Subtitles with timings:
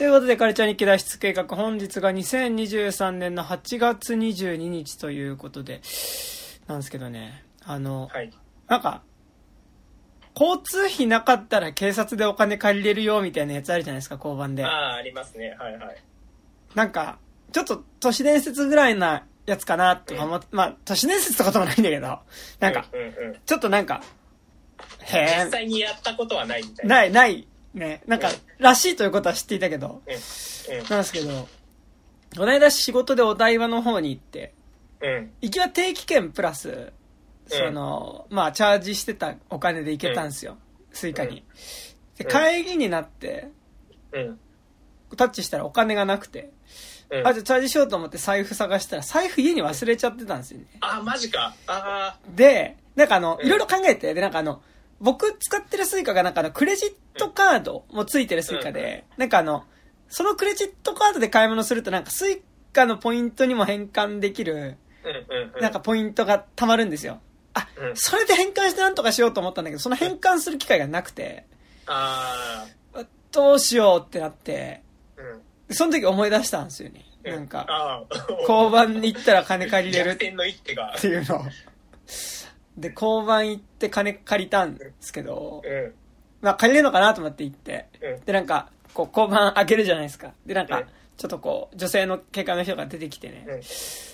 [0.00, 5.82] ということで、カルチャー日記脱出計画、本日が2023年の8月22日ということで、
[6.66, 8.32] なんですけどね、あの、はい。
[8.66, 9.02] なんか、
[10.34, 14.64] 交通費なかったら警察でお金借りれるよみたいなやつあるじゃないですか、交番で。
[14.64, 15.54] ああ、ありますね。
[15.58, 15.96] はいはい。
[16.74, 17.18] なんか、
[17.52, 22.20] ちょっと都市伝説ぐらいなやつかなとか思って、まあ、都市伝説ってこともないんだけど、
[22.58, 23.36] なんか、うんうんうん。
[23.44, 24.02] ちょっとなんか、
[25.02, 26.94] へ実際にやったことはないみたえ、いな。
[26.96, 30.02] ない、ない、ね、なんか、らしいということは知っていたけど。
[30.88, 31.48] なんですけど、
[32.36, 34.54] この間仕事でお台場の方に行って、
[35.00, 35.30] うん。
[35.40, 36.92] 行きは定期券プラス、
[37.46, 40.56] その、まあ、チャージしてたお金で行けたんですよ。
[40.92, 41.44] スイカに。
[42.16, 43.48] で、うん帰りになって、
[44.12, 44.38] うん。
[45.16, 46.50] タッチしたらお金がなくて、
[47.10, 47.26] うん。
[47.26, 50.66] あ、じゃあチャージしようと思って財布探したら、財布家に忘れちゃってたんですよね。
[50.80, 51.54] あ、マジか。
[51.66, 54.62] あで、なんかあの、うんいろいろ考えて、で、なんかあの、
[55.00, 59.64] 僕使ってるスイカがなんかあの、クレジットカードもついてるスイカで、なんかあの、
[60.08, 62.42] そのクレジットカードで買い物するとなんかスイ
[62.72, 64.76] カのポイントにも変換できる。
[65.60, 67.20] なんかポイントが貯まるんですよ。
[67.54, 71.46] あ、うんそれで変換してなんとかしようと思ったんだけど、その変換する機会がなくて、
[71.86, 74.82] ああどうしようってなって。
[75.70, 77.04] その時思い出したんですよね。
[77.24, 78.04] なんか。
[78.40, 80.16] 交番に行ったら金借りれるっ。
[81.00, 81.44] ていうのを。
[82.80, 85.92] で、交番行って金借りたんですけど、うん。
[86.40, 88.24] まあ借りれるのかなと思って行って、うん。
[88.24, 90.32] で、なんか、こう、交番開けるじゃないですか。
[90.46, 90.86] で、なんかうん、
[91.16, 93.46] ちょっとこう、女性の警官の人が出てきてね。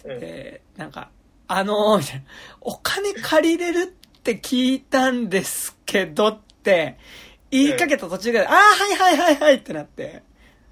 [0.04, 1.10] で、なんか、
[1.48, 2.22] あのー、みたいな、
[2.60, 6.98] お金借りれるって聞いたんですけどって、
[7.50, 10.22] 言いかけた途中で、ああ、はいはいはいはいってなって、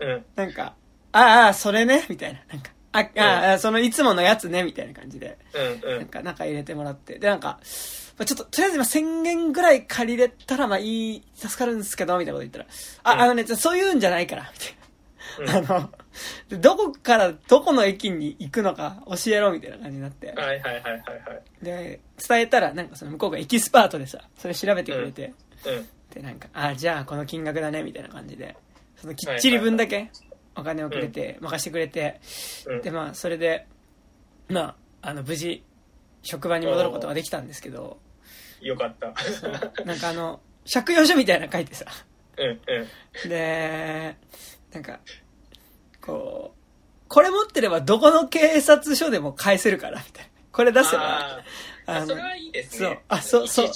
[0.01, 0.25] うん。
[0.35, 0.75] なんか、
[1.13, 2.41] ああ、それね、みたいな。
[2.49, 5.37] なんか、あ、ああ、そのいつものやつね、みたいな感じで。
[5.83, 5.91] うん。
[5.91, 5.99] うん。
[5.99, 7.19] なんか、中入れてもらって。
[7.19, 7.59] で、なんか、
[8.17, 12.67] まあちょっと、とりあえず今1000円ぐらい借りれたら、まあいい、助かるんですけど、みたいなこと言ったら、
[13.03, 14.85] あ、うんあのね、そういうんじゃないから、みたいな。
[15.39, 15.91] うんあの、
[16.49, 20.29] でどこからどこの駅に行くのか教えろ、みたいな感じになって。
[20.29, 21.01] はいはいはいはいは
[21.63, 21.65] い。
[21.65, 25.35] で、伝えたら、なんかその向こうがエキスパートでさ、それ調べてくれて、
[25.67, 25.89] うん。
[26.15, 28.57] で、なんか、あ、じゃあこの金額だね、みたいな感じで、
[28.97, 30.11] そのきっちり分だけ
[30.57, 32.21] お金をくれて、任してくれて、
[32.67, 32.83] うん。
[32.83, 33.67] で、まあ、それで、
[34.49, 34.61] ま
[35.03, 35.65] あ、あの、無事、
[36.23, 37.99] 職場に戻ることができたんですけど、
[38.61, 39.15] よかった。
[39.85, 40.41] なんかあの、
[40.73, 41.85] 借用書みたいなの書いてさ、
[42.39, 43.29] うんうん。
[43.29, 44.17] で、
[44.73, 45.01] なんか、
[46.01, 50.31] こう、これ持ってればどこの警察署でも返せるから、みたいな。
[50.51, 51.43] これ出せば、
[51.87, 53.05] あそれはいいですそうね。
[53.09, 53.69] あそうそう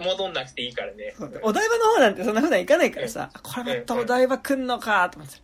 [0.00, 1.14] 戻んなくていいからね。
[1.42, 5.38] お台場の方なんてそんな普段行かないからさ、これまたお台場来んのかと思って。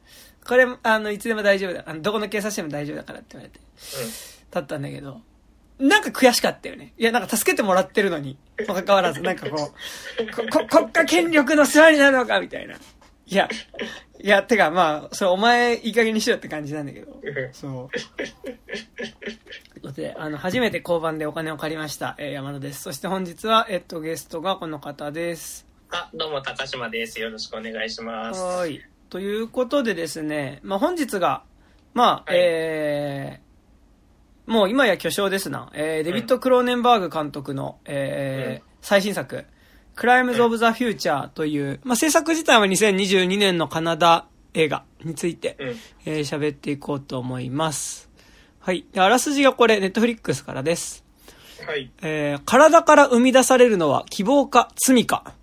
[0.47, 1.84] これ、あの、いつでも大丈夫だ。
[1.86, 3.60] あの、どこの警察署でも大丈夫だからって言われて、
[4.50, 5.20] だったんだけど、
[5.78, 6.92] なんか悔しかったよね。
[6.98, 8.38] いや、なんか助けてもらってるのに、
[8.69, 9.72] もかかわらず、なんかこ
[10.20, 12.75] う、こ、 こ国家権力の世話になるのかみたいな。
[12.75, 13.48] いや、
[14.20, 17.20] いや、てかまあ、それお前いい加減にしろって感じなんだけど。
[17.22, 17.54] うん。
[17.54, 17.91] そ
[19.82, 19.92] う。
[19.92, 22.82] で、あの、初めて交番でお金を借りました、えー山田です。
[22.82, 25.66] そして本日は、えっと、ゲストがこの方です。
[25.91, 27.20] あ、どうも、高島です。
[27.20, 28.41] よろしくお願いします。
[28.41, 28.91] はーい。
[29.12, 31.43] ということでですね、まあ本日が、
[31.93, 39.45] まあ、はいえー、もう今や巨匠ですな、えー、デビッド・クローネンバーグ監督の、えー最新作、
[39.97, 44.25] クライムズ・オブ・ザ・フューチャーという、まあ制作自体は2022年のカナダ
[44.55, 45.69] 映画について、うん。
[46.06, 48.09] えー喋っていこうと思います。
[48.61, 48.87] はい。
[48.95, 51.05] であらすじがこれ、ネットフリックスからです。
[51.67, 51.93] はい。
[52.01, 55.34] えー体から生み出されるのは希望か罪か。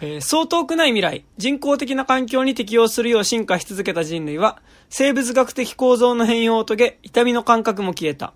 [0.00, 8.32] えーそう遠くない未来、人工的な環境に適応するよう進化し続けた人類は、生物学的構造の変容を遂げ、痛みの感覚も消えた。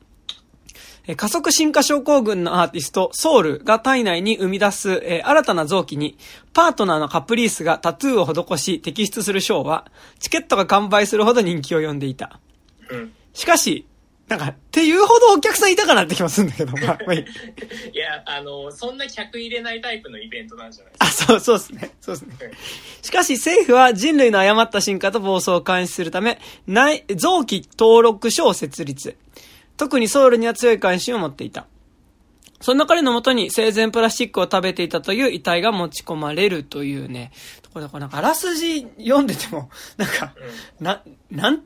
[1.06, 6.18] えー加速進化症候群のアーティスト、ソウルが体内に生み出す、えー新たな臓器に、
[6.52, 9.86] パートナーのカプリースがタトゥーを施し摘出するショーは、
[10.18, 12.40] チケットが完売するほど人気を呼んでいた。
[12.90, 13.12] うん。
[13.32, 13.86] しかし、
[14.28, 17.20] なんか、っていうほどお客さんいたかなって気もするんだけど、まあ、まあいい。
[17.92, 21.90] いや、あの、そんな客入れないタイプのイベントなんじゃないですあ、そう、そうですね。
[22.00, 22.34] そうですね。
[22.36, 22.44] か。
[23.02, 29.16] しかし政府は人類の誤った進化と暴走を監視するため、内、臓器登録所を設立。
[29.76, 31.66] 特にソウルには強い関心を持っていた。
[32.60, 37.30] そんな彼のもとに生前プラスチックを食べていたという遺体が持ち込まれるというね、
[37.60, 39.68] ところでこれなんかあらすじ読んでても、
[39.98, 40.34] なんか、
[40.80, 41.62] な、なん、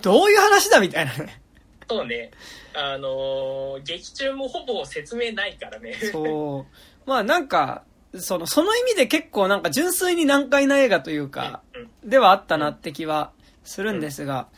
[0.00, 1.42] どういう話だみたいなね。
[1.88, 2.30] そうね。
[2.74, 5.94] あのー劇中もほぼ説明ないからね。
[6.12, 7.08] そう。
[7.08, 7.84] まあなんか、
[8.14, 13.32] その、その意味で結構なんか純粋に難解な映画というか、うんではあったなって気は
[13.64, 14.48] するんですが、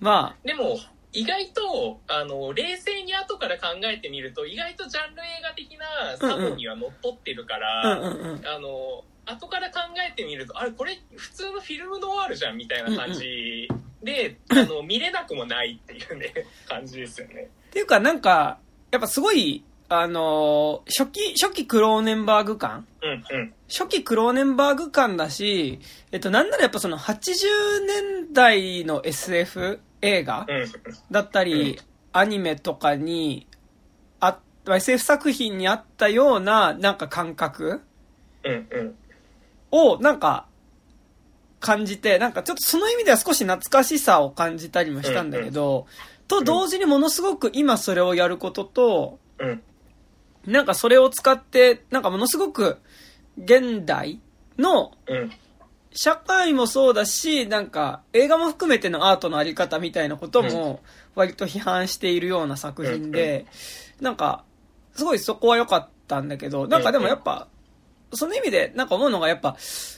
[0.00, 0.78] までも、
[1.12, 8.46] 意外と、あの、冷静に後から考えてみると、意外とジャンル映画的なサボには乗っ取ってるかあ、ら、うんうんうん。
[8.46, 13.68] あの、後から考えてみると、あれ、これ普通のフィルムノワールじゃんみたいな感じ
[14.02, 16.32] で、 あの、見れなくもないっていうね、
[16.68, 17.50] 感じですよね。
[17.68, 18.58] っていうかなんか、
[18.90, 23.54] やっぱすごい、あのー初期、初期クローネンバーグ感うんうん。
[23.68, 25.80] 初期クローネンバーグ感だし、
[26.12, 27.20] えっと、なんならやっぱその80
[27.86, 30.66] 年代の SF 映画うん。
[31.10, 31.78] だったり、
[32.12, 33.46] アニメとかに、
[34.20, 37.82] あ、SF 作品にあったような、なんか感覚
[38.44, 38.98] うんうん。
[39.70, 40.46] を、なんか、
[41.62, 45.86] 感じて、なんかちょっとその意味では少し懐かしさを感じたりもしたんだけど、
[46.28, 49.62] と同時にものすごく今それをやることと、うん。
[50.44, 52.78] なんかそれを使って、なんかものすごく
[53.38, 54.20] 現代
[54.58, 55.32] のうん。
[55.94, 60.80] 社会もそうだし、なんか映画も含めてのアートのあり方みたいなことも
[61.14, 63.44] 割と批判しているような作品で、
[64.00, 64.42] なんか
[64.94, 67.46] すごいそこは良かったんだけど、なんかでもやっぱ、
[68.12, 69.56] その意味でなんか思うのがやっぱ、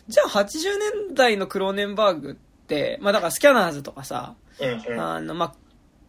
[0.09, 0.79] じゃあ80
[1.09, 5.01] 年代のクローネンバーグって、まあだからスキャナーズとかさ、うんうん。
[5.01, 5.55] あの、まあ、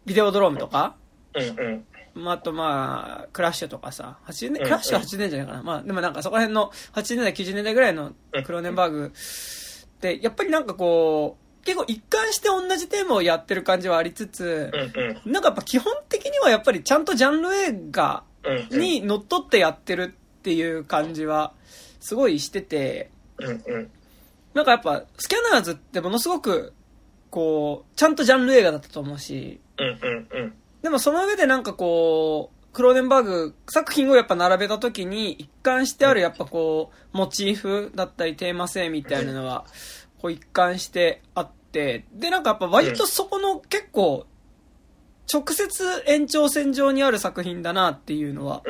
[0.04, 0.96] ビデオドロームとか、
[1.34, 1.84] うんうん。
[2.14, 5.62] まあ、あとまあ、クラッシュとかさ、80年、うんクラッシュは80年じゃないかな。
[5.62, 8.12] まあ、でもなんかそこら辺の80年代、90年代ぐらいの
[8.44, 15.32] クローネンバーグって、やっぱりなんかこう、結構一貫して同じテーマをやってる感じはありつつうん、うん。
[15.32, 18.80] なんかやっぱ基本的にはやっぱりちゃんとジャンル映画うんうん。
[18.80, 21.52] にのっとってやってるっていう感じは、
[22.06, 23.90] すごいしてて、うんうん。
[24.54, 26.72] なんかやっぱ、スキャナーズってものすごく、
[27.30, 30.54] こう、ちゃんとジャンル映画だったと思うし、うんうんうん。
[30.82, 39.66] でもその上でなんかこう、クローデンバーグ作品をやっぱ並べた時に一貫してあるやっぱこう、モチーフだったりテーマ性みたいなのは、
[40.22, 44.28] こう一貫してあって、でなんかやっぱ割とそこの結構、
[45.32, 48.62] 直接延長線上にある作品だなっていうのは。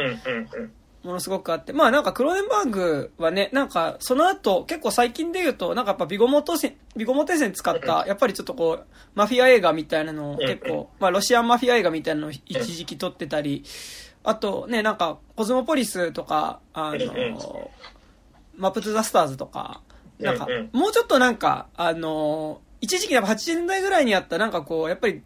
[1.07, 1.73] ものすごくあって。
[1.73, 13.65] まあなんかクローデンバーグはね、なんかその後結構最近で言うと、なんかやっぱビゴモト線、ビゴモテ線使った、やっぱりちょっとこう、マフィア映画みたいなのを結構、まあロシアンマフィア映画みたいなのを一時期撮ってたり、
[14.25, 17.71] あとね、なんかコズモポリスとか、あの、
[18.57, 19.81] マップトゥザスターズとか、
[20.19, 25.23] なんかもうちょっとなんか、あの、一時期やっぱ80年代ぐらいにあったなんかこう、やっぱり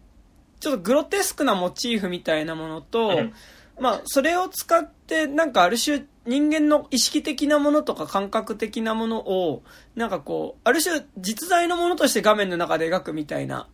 [0.59, 3.33] ちょっとグロテスクなモチーフみたいなものと、うん
[3.79, 9.63] まあ、それを使って、なんかある種、人間の意識的なものとか感覚的なものを、
[9.95, 13.67] なんかこう、ある種実在のものとして画面の中で描くみたいな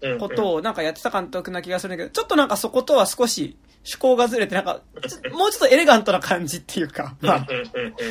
[0.00, 0.18] うん。
[0.18, 4.80] ことをなんかやってた監督な気がするんだけど、ちょっとなんかそことは少し趣向がずれて、なんか、
[5.32, 7.46] もうちょっとエレガントな感じっていうか、まあ、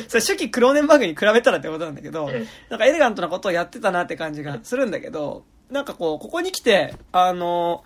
[0.08, 2.32] それ初期クローネンバーグに比べたらってことなんだけど、ん。
[2.68, 7.84] なんかエレガントなことをやってたなって感じがするんだけど、なんかこう、ここに来て、あの、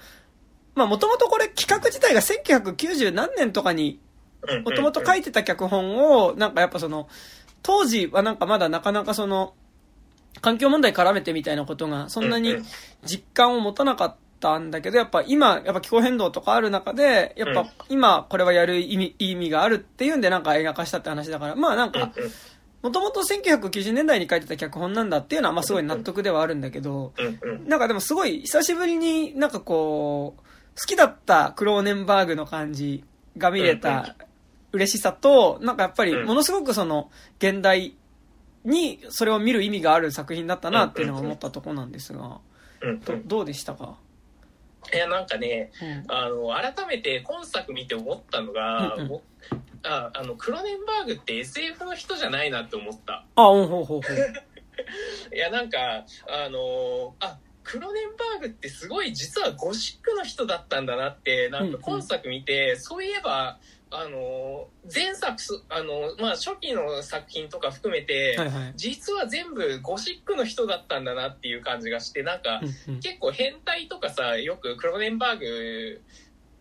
[0.79, 4.01] まあもともとこれ企画自体が1990何年とかに
[4.47, 4.63] うん。
[4.63, 7.09] もともと書いてた脚本を、なんかやっぱその、
[7.63, 9.55] 当時はなんかまだなかなかその、
[10.41, 12.55] 環境問題絡めてみたいなことがそんなに
[13.05, 22.13] 実感を持たなかったんだけど、やっぱ今、やっぱ気候変動とかある中で、やっうんぱ今これはやる意味、意味があるっていうんでなんか映画化したって話だから、まあなんか、
[22.83, 27.13] もともと1990年代に書いてた脚本なんだっていうのは、まあすごい納得ではあるんだけど。
[27.67, 30.48] なんかでもすごい久しぶりになんかこう、
[30.81, 33.03] 好きだったクローネンバーグの感じ
[33.37, 34.15] が見れた
[34.73, 37.95] 嬉しさと、なんかやっぱりものすごくその現代
[38.65, 42.39] にそれを見る意味がある作品だったなっていうのを思ったとこなんですが、
[43.05, 43.17] ど。
[43.25, 43.97] どうでしたか？
[44.93, 46.15] いや、なんかね、うん。
[46.15, 49.23] あの、改めて今作見て思ったのが、うんうん僕
[49.85, 53.25] ああの、クロネンバーグって SF の人じゃないなって思った。
[53.37, 54.01] あ、うん、ほうほうほう。
[55.35, 55.79] いや、なんか、
[56.29, 63.59] あのあ、クロネンバーグってすごい実はゴシックの人だったんだなって、なんか今作見て、そういえば、
[63.91, 68.73] あの前作す、あのまあ、初期の作品とか含めて、はいはい。
[68.75, 76.01] 実は全部ゴシックの人だったんだなっていう感じがして、なんか、うんうん結構変態とかさ、よくクロネンバーグ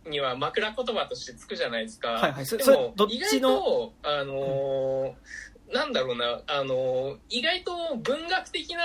[0.10, 2.10] には枕言葉としてつくじゃないですか。
[2.10, 2.46] はいはい。
[2.46, 8.82] そでも、意外と、あのーなんだろうな、あのー意外と文学的な、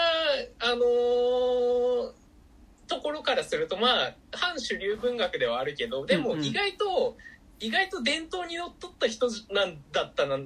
[0.61, 2.13] あのー
[2.89, 6.39] ところからすると、まあ、反主流文学ではあるけど、でもうん。
[6.41, 7.17] うん意外と、
[7.61, 10.39] 意外と伝統にのっとった人なんだったの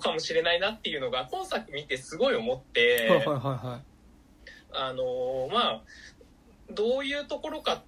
[0.00, 3.84] かもしれないなっていうのが、今作見てすごい思って、はいはいはいはい。
[4.72, 5.82] あのーまあ、
[6.70, 7.82] どういうところかっ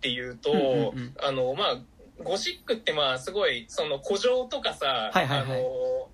[0.00, 1.14] ていうと、うんうんうん。
[1.22, 1.78] あの、まあ、
[2.24, 5.50] ゴシックってまあ、すごい、その古城とかさ、はいはいはい。
[5.50, 6.08] あの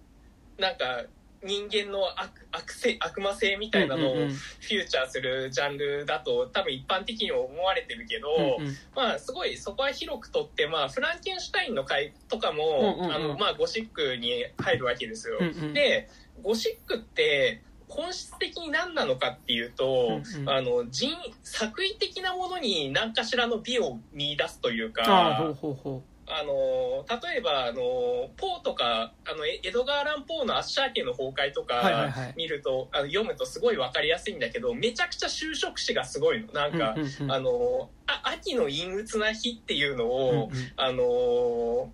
[0.58, 1.04] ーなんか、
[1.42, 8.28] 人間の悪悪性悪魔性みたいなのをフューチャーするジャンルだと多分一般的に思われてるけど、
[8.59, 8.76] うんうん。
[8.94, 13.14] まあすごいそこは広くとって、まあフランケンシュタインの回とかも、うんうんうん。
[13.14, 15.38] あの、まあゴシックに入るわけですよ。
[15.40, 16.09] うんうんで、
[16.42, 20.49] ゴシックって、本質的に何なのかっていうと、うんうん。
[20.49, 25.02] あの人作為的なものに何かしらの美を見出すというか
[26.32, 36.78] あの例えばあのポーとかあのエエドガー・アラン・ポーの「アッシャー家の崩壊」とはいはいはいか見ると、あの読むとすごい分かりやすいんだけどめちゃくちゃ就職詞がすごいのなんう。
[36.78, 41.92] か、うんうんうんあのあ秋の陰鬱な日っていうのを、うんうんあの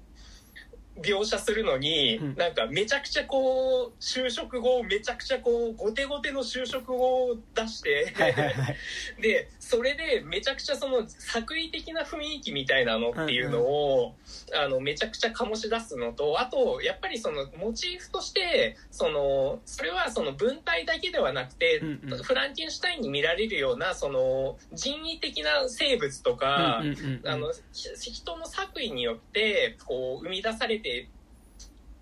[1.02, 8.76] 描写するのに、うんなんかめちゃくちゃこう就職後めちゃくちゃこうゴテゴテの就職後を出して、はいはいはい。
[9.20, 14.14] でそれでめちゃくちゃその作為的な雰囲気みたいなのっていうのを、
[14.54, 22.22] あのめちゃくちゃ醸し出すのとあとやっぱりそのモチーフとしてそのそれはその文体だけではなくて、うんうん。
[22.22, 27.28] フランケンシュタインに見られるようなその人為的な生物とか、うんうんうんうん。
[27.28, 31.08] あのひ人の作為によってこう生み出されて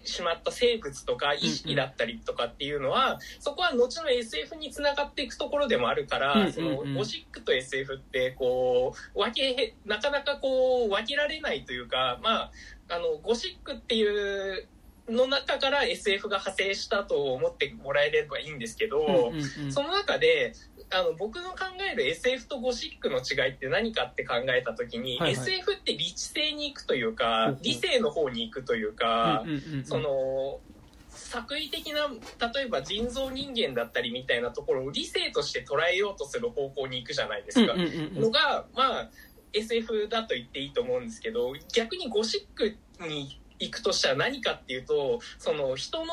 [0.04, 6.52] しまった生物とか意識だったりとかっていうのは、そこは後の SF につながっていくところでもあるから、うんうんうん。
[6.52, 12.52] そのゴシックと SF ってこう分けなかなかこう分けられないというかまあ
[12.88, 14.66] あのゴシックっていう
[15.08, 19.72] の中から SF が派生したと思ってもらえればいいんですけど、うんうんうん。
[19.72, 20.54] その中で
[20.90, 21.58] あの僕の考
[21.92, 25.48] える SF とゴシックの違いって何かって考えた時に、はいはい。
[25.50, 29.44] SF って理知性に行くというか理性の方に行くというか、
[29.84, 30.60] その
[31.10, 32.08] 作為的な
[32.52, 37.74] 例えば人造人間だったりみたいなところを理性として捉えようとする方向に行くじゃないですか。
[38.20, 39.10] のがまあ
[39.52, 42.76] SF だと言っていいと思うんですけど逆にゴシック
[43.06, 46.12] に行くとしたら何かっていうとその人の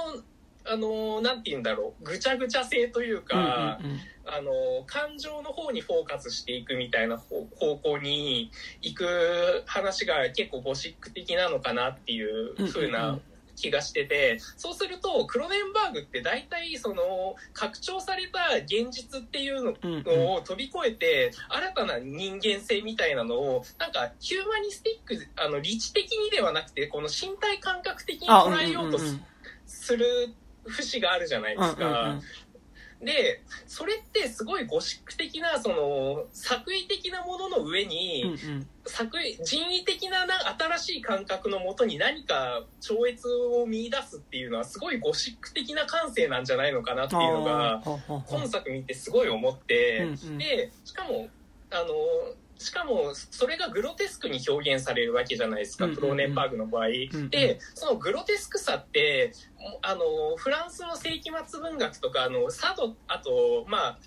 [0.72, 2.04] あのなんて言うんだろう。
[2.04, 4.00] ぐちゃぐちゃ性というか、うんうんうん。
[4.24, 4.52] あの
[4.86, 8.52] 感情の方にフォーカスしていくみたいな方方向に
[8.82, 13.22] 行く話が結構ゴシック的なのかなっていう風うんうんうなん。
[13.56, 28.98] 気がしてて、そうするとクロネンバーグって大体その拡張された現実っていうのを飛び越えて新たな人間性みたいなのをなんかヒューマニスティックあの理知的にではなくてこの身体感覚的に捉えようと
[29.68, 30.34] す,、る
[30.68, 31.86] 節があるじゃないですか。
[31.86, 32.22] うんうんうん。
[33.06, 38.68] でそれってすごいゴシック的なその作為的なものの上うんに、うん。
[38.86, 47.82] 作為人為的なな新しい感覚のもとに何か超越を見出すっていうのはすごいゴシック的な感性なんじゃないのかなっていうのが
[48.28, 50.38] 今作見てすごい思って、うんうん。
[50.38, 51.28] でしかも
[51.72, 51.88] あの
[52.62, 56.02] しかもそれがグロテスクに表現されるわけじゃないですか、うんうんうん。
[56.02, 56.88] クローネンバーグの場合。
[56.88, 59.34] うんでそのグロテスクさって
[59.82, 64.00] あのフランスの世紀末文学とかあのサドあとまあ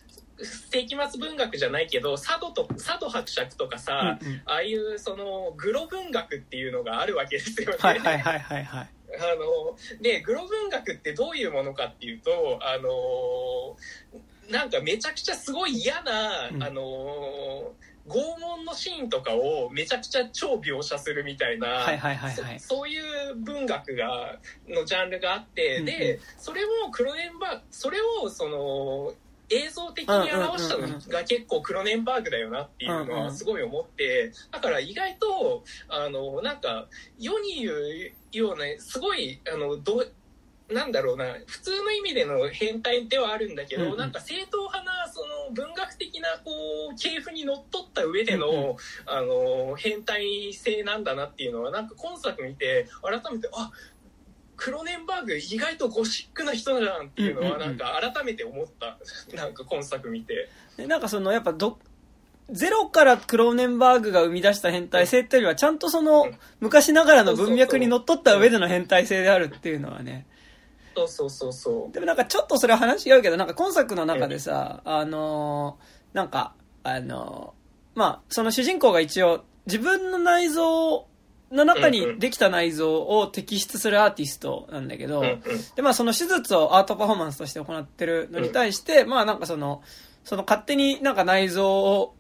[0.71, 4.43] 世紀末文学じゃないけどサドとサド伯爵とかさ、うんうん。
[4.47, 7.77] ああいうそのグロ文学っていうのがあるわけですよね。
[7.81, 8.89] はいはいはいはいはい。
[9.17, 13.77] あのでグロ文学ってどういうものかっていうとあの
[14.51, 16.63] なんかめちゃくちゃすごい嫌な、うん。
[16.63, 17.73] あの
[18.09, 22.61] 拷問のシーンとかをめちゃくちゃ超描写するみたいな、はいはいはいはい。
[22.61, 25.85] そそういう文学がのジャンルがあって、うんうん。
[25.87, 29.15] でそれもクロネンバーグそれをその
[29.51, 36.87] 映像的に表したのが結構クロネンバーグだよなっていうのはすごい思ってだから意外とあのなんか
[37.19, 40.05] 世に言うようなすごいあのど
[40.75, 43.99] なんだろうな普通の意味での変態ではあるんだけど、うんうん。
[43.99, 46.51] なんか正統派なその文学的なこ
[46.93, 48.77] う系譜にのっとった上での、うんうん。
[49.07, 53.71] あの変態性なんだなっていうのはなんか今作見て改めてあ
[54.57, 57.79] クロネンバーグ意外とゴシックな人じゃんっていうのはうんうんうん。
[57.79, 58.99] なんか改めて思った、
[59.37, 60.49] なんか今作見て。
[60.77, 61.79] でなんかそのやっぱど
[62.51, 66.29] ゼロからクローネンバーグが生み出した変態性っていうよりはちゃんとその
[66.61, 70.27] 昔ながらの文脈にのっとった上での変態性であるっていうのはね
[70.95, 71.93] そうそうそうそう。
[71.93, 81.07] でもなんかちょっとそれは話違うけどなんか今作の中でさあのーなんかあのーまあその主人公が一応自分の内臓
[81.55, 85.41] の中にできた内臓を摘出するアーティストなんだけど、うんうん。
[85.77, 89.83] で、まあ、その手術をアートパフォーマンスとして行ってるのに対して、まあ、なんかその、
[90.25, 92.17] その勝手になんか内臓を、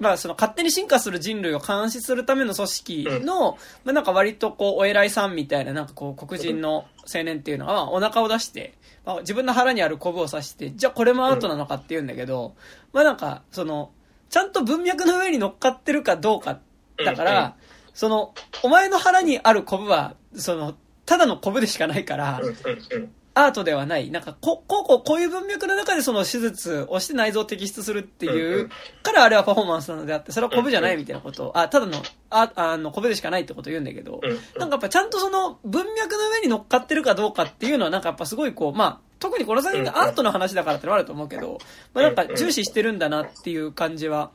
[0.00, 8.74] まあ、その勝手に進化する人類を監視するための組織の、まあ、なんか割とこう、お偉いさんみたいな、なんかこう、黒人の青年っていうのは、お腹を出して、
[9.04, 12.54] まあ、自分の腹にあるコブを刺して、じゃあこれもアートなのかって言うんだけど、
[12.92, 13.90] まあなんか、その、
[14.30, 16.60] ちゃんと文脈の上に乗っかってるかどうか、
[17.04, 17.24] だかうんうん。
[17.24, 17.56] ら、
[17.94, 20.74] その、お前の腹にあるコブは、その、
[21.06, 22.54] ただのコブでしかないから、うんうん
[22.92, 28.68] うんアートではない、なんかこ、こうこう、こういう文脈の中でその手術をして内臓を摘出するっていう、
[29.02, 34.20] からあれはパフォーマンスなのであって、それはコブじゃないみたいなことを、あ、ただの、あ、あの、コブでしかないってことを言うんだけど、
[34.58, 41.58] なんかやっぱちゃんとその文脈の上に乗っかってるかどうかっていうのはなんかやっぱすごいこう、まあ、特にこの作品がアートの話だからってのはあると思うけど、
[41.94, 44.30] まあなんか重視してるんだなっていう感じは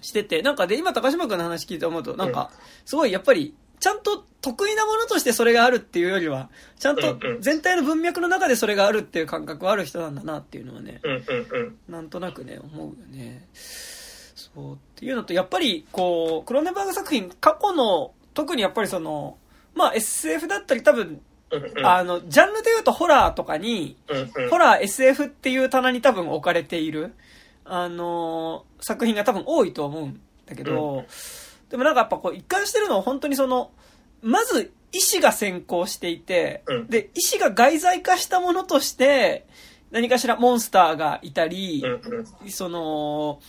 [0.00, 2.50] してて、なんかで今高島君の話聞いて思うと、なんか、
[2.84, 11.00] すごいやっぱり、ちゃんと得意なものとしてそれがあるっていうよりは、ちゃんと全体の文脈の中でそれがあるっていう感覚はある人なんだなっていうのはね、
[11.88, 13.46] なんとなくね、思うよね。
[13.54, 19.36] そうっていうのと、やっぱりこう、クローネバーグ作品、過去の、特にやっぱりその、
[19.74, 21.20] まあ SF だったり多分、
[21.82, 23.96] あの、ジャンルで言うとホラーとかに、
[24.50, 27.12] ホラー SF っていう棚に多分置かれている、
[27.64, 31.04] あのー、作品が多分多いと思うんだけど、
[31.70, 33.70] でもなんかやっぱこう一貫してるのは本当にその、
[34.22, 39.46] まず意志が先行していて、で、意志が外在化したものとして、
[39.90, 41.82] 何かしらモンスターがいたり、
[42.48, 43.40] その、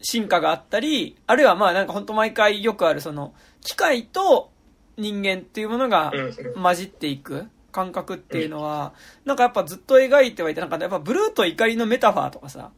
[0.00, 4.50] 進化があったり、あるいはまあなんか本当毎回よくあるその、機械と
[4.96, 6.12] 人間っていうものが
[6.54, 8.92] 混じっていく感覚っていうのは、
[9.24, 12.70] なんかやっぱずっと描いてはいて、なんかやっぱブルーと怒りのメタファーとかさ、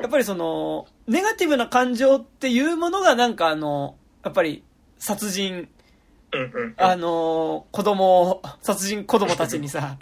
[0.00, 4.62] やっぱりその、ネガティブな感情っていうものがなんかあの、やっぱり
[4.98, 5.68] 殺人、
[6.76, 9.98] あの、子供、殺人子供たちにさ、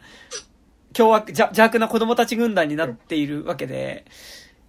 [0.92, 4.06] 凶悪、邪悪な子供たち軍団になっているわけで、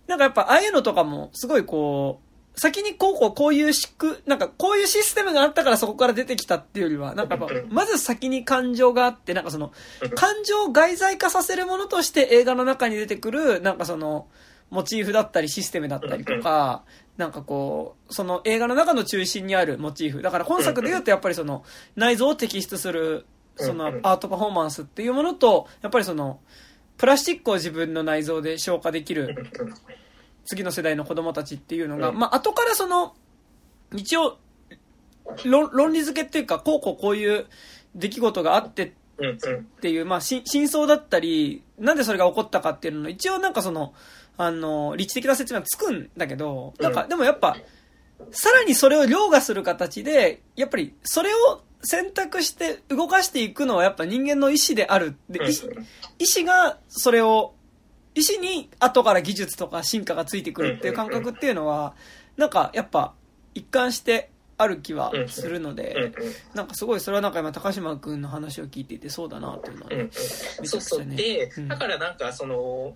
[0.07, 2.26] なんかやっぱああいうのとかもすごいこう、
[2.57, 9.71] 先にこうこうこういうしく、なんかこういうシステムがあったからそこから出てきたっていうよりは、なんかやっぱ、まず先に感情があって、なんかその、
[10.15, 14.27] 感情を外在化させるものとして映画の中に出てくる、なんかその、
[14.71, 16.83] モチーフだったりシステムだったりとか、
[17.15, 20.23] なんかこう、その映画の中の中心にあるモチーフ。
[20.23, 21.63] だから本作で言うとやっぱりその、
[21.95, 26.39] 内臓を摘出する、そのアートパフォーマンスっていうものと、やっぱりその、
[26.97, 29.35] プラスチックを自分の内臓で消化できる
[30.47, 33.15] 次の世代の子供たちっていうのが、まあ、後からその、
[33.93, 34.37] 一応、
[35.45, 37.45] 論論理付けっていうか、こうこうこういう
[37.95, 38.91] 出来事があってっ
[39.81, 43.93] ていう、まあ、真相だったり、なんでそれが起こったかっていうのの、一応なんかその、
[44.37, 47.57] あの、理知的な説明はつくんだけど、なんか、でもやっぱ、
[48.31, 55.15] さらにそれを凌駕する形で、やっぱり、それを選択して動かしていくのはやっぱ人間の意志である。
[55.29, 55.39] で、
[56.19, 57.53] 意志がそれを
[58.17, 61.93] 石に後から技術とか進化がついてくるっていう感覚っていうのは、
[62.35, 63.13] なんかやっぱ
[63.53, 66.13] 一貫してある気はするので、
[66.53, 70.09] なんかすごいそれはなんか今高島君の話を聞いていてそうだなっていうのはね、
[70.63, 71.05] そうそう。
[71.05, 72.95] で、だからなんかその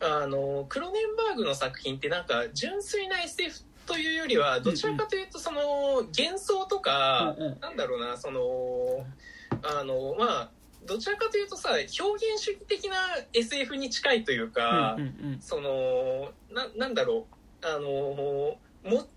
[0.00, 9.04] あのクロネンバーグの作品ってなんか純粋な SF というよりはどちらかというとその幻想とか、なんだろうなその
[9.62, 10.50] あのまあ
[10.86, 12.96] どちらかというとさ表現主義的な
[13.32, 17.26] SF に近いというか、うんうんうん、そのななんだろ
[17.62, 18.58] うあの
[18.90, 19.08] も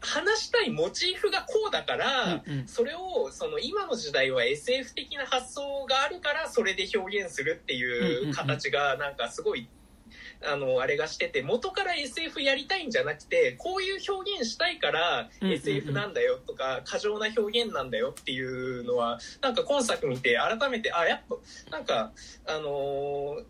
[0.00, 9.68] 話したいモチーフがこうだから、うんうん、それをその今の時代は SF 的な発想があるからそれで表現するっていう形がなんかすごい
[10.42, 21.36] あの、あれがしてて、元から SF やりたいんじゃなくて、こういう表現したいから SF なんだよとか、過剰な表現なんだよっていうのは、なんか今作見て改めて、あ、やっぱ、
[21.70, 22.12] なんか、
[22.46, 23.44] あのー、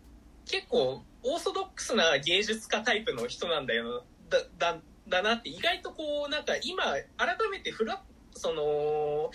[0.49, 7.03] 結構オーソドックスな芸術家タイプの人なんだよ、だ、だ、だなって意外とこう、なんか今、改
[7.51, 8.01] めてフラ
[8.33, 9.31] その、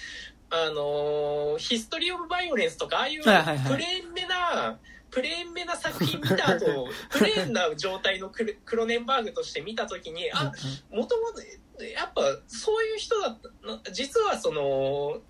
[0.51, 10.53] あのー、ヒストリー・オブ・バイオレンスとか、ああいうプレーンめな、はいはいはいプレーンめな作品見た後、プレーンな状態のクロネンバーグとして見た時に、あ、
[10.91, 13.39] もともと、やっぱそういう人だっ
[13.83, 15.21] た、実はその、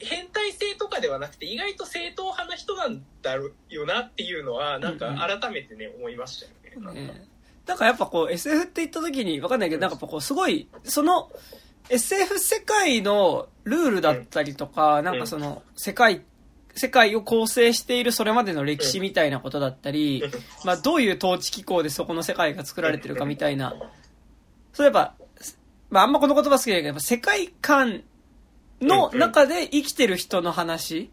[0.00, 3.50] 変態性とかではなくて意外と正統派な人なんだよ
[3.84, 7.24] なっていうのはなんか改めてね、思いましたよね。
[7.66, 11.30] なんかやっぱこう SF って言った時にわかんないけどなんかこうすごいその
[11.90, 16.22] SF 世界のルールだったりとか、なんかその世界
[16.78, 20.22] 世界を構成しているそれまでの歴史みたいなことだったり、
[20.64, 23.74] まあ、どういう統治機構でそこの世界が作られてるかみたいな。
[24.72, 25.14] そういえば、
[25.90, 28.02] まあ、あんまこの言葉好きだけど、やっぱ世界観
[28.80, 31.10] の中で生きてる人の話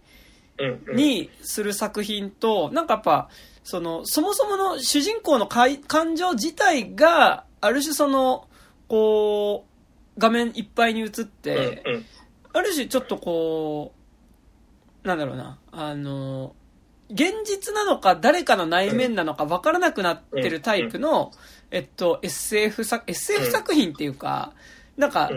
[0.93, 3.30] にする作品と、なんかやっぱ、
[3.63, 8.47] その、そもそもの主人公の感情自体が、ある種その、
[8.88, 9.65] こ
[10.17, 11.84] う、画面いっぱいに映って、
[12.54, 13.94] ある種ちょっとこう、
[15.05, 16.55] なんだろうな、あの、
[17.09, 21.31] 現実なのか誰かの内面なのか分からなくなってるタイプの、
[21.69, 24.53] えっと、SF 作、SF 作品っていうか、
[24.97, 25.29] なんか、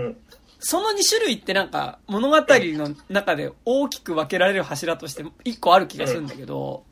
[0.58, 6.84] その2種類ってなんか物語の中で大きく分けられる柱として1個ある気がするんだけど、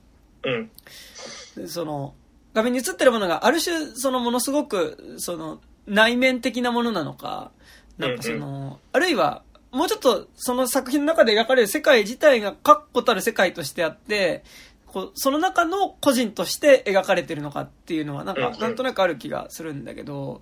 [0.44, 1.68] うん。
[1.68, 2.14] その、
[2.54, 7.50] 画面に映ってるものがある種、そのものすごく、その、内面的なものなのか、
[7.98, 14.44] なんかその、あるいは、もうちょっとその作品の中で描かれる世界自体が確固たる世界としてあって、
[14.87, 20.40] こうその中の個人として描かれてるのかっていうのは、なんか、なんとなくある気がするんだけど、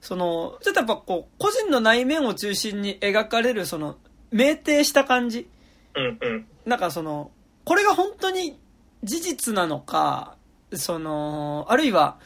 [0.00, 3.96] その、ちょっとやっぱこう、個人の内面を中心に描かれる、その、
[4.32, 5.48] 酩酊した感じ
[5.94, 6.46] うんうん。
[6.64, 7.32] なんかその、
[7.64, 8.58] これが本当に
[9.02, 10.36] 事実なのか、
[10.72, 12.18] その、あるいは、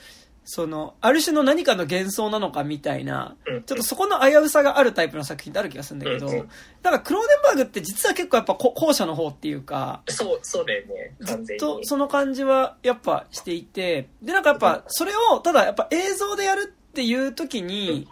[0.44, 6.48] その、ある種の何かの幻想なのかみたいな、うんちょっとそこの危うさがあるタイプの作品ってある気がするんだけど、うんうん
[6.82, 11.14] なんかクローデンバーグって実は結構やっぱこ後者の方っていうか、そう、そうだよね。
[11.20, 11.56] ずっ。
[11.58, 18.06] とその感じはやっぱしていて、でなんかやっぱそれをただやっぱ映像でやるっていう時に、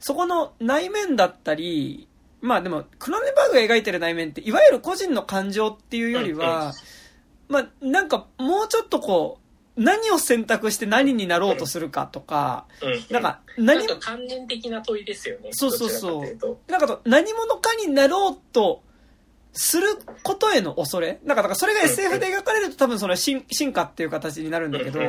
[0.00, 2.08] そこの内面だったり、
[2.40, 6.72] まあでもクローデンバーグが描いてる内面っていわゆる個人の感情っていうよりは、
[7.48, 9.45] まあなんかもうちょっとこう、
[9.76, 12.66] 何を選択して何になろうとするかとか。
[13.10, 15.50] なんか何なんか関連的な問いですよね。
[15.52, 18.82] そうそうそうなんかと何者かになろうと
[19.52, 19.88] する
[20.22, 21.20] ことへの恐れ？
[21.24, 25.00] なんかだからそれが SF で描かれると多分それは進進化っていう形になるんだけど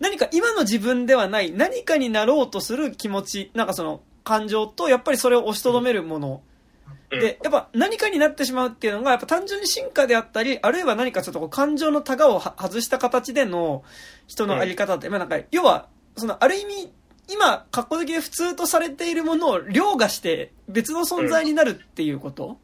[0.00, 6.42] 何か今の自分ではない何かになろうとする気持ち、なんかその感情とやっぱりそれを押しとどめるもの。
[7.10, 13.84] うんで、やっぱ何かになってしまうっていうのが、やっぱ単純に進化であったり、あるいは何かちょっとこう感情のタガをは外した形での
[14.26, 16.92] 人のあり方って、まあなんか、要は、そのある意味、
[17.30, 22.58] 今、格好的で普通とされているものを凌駕して別の存在になるっていうこと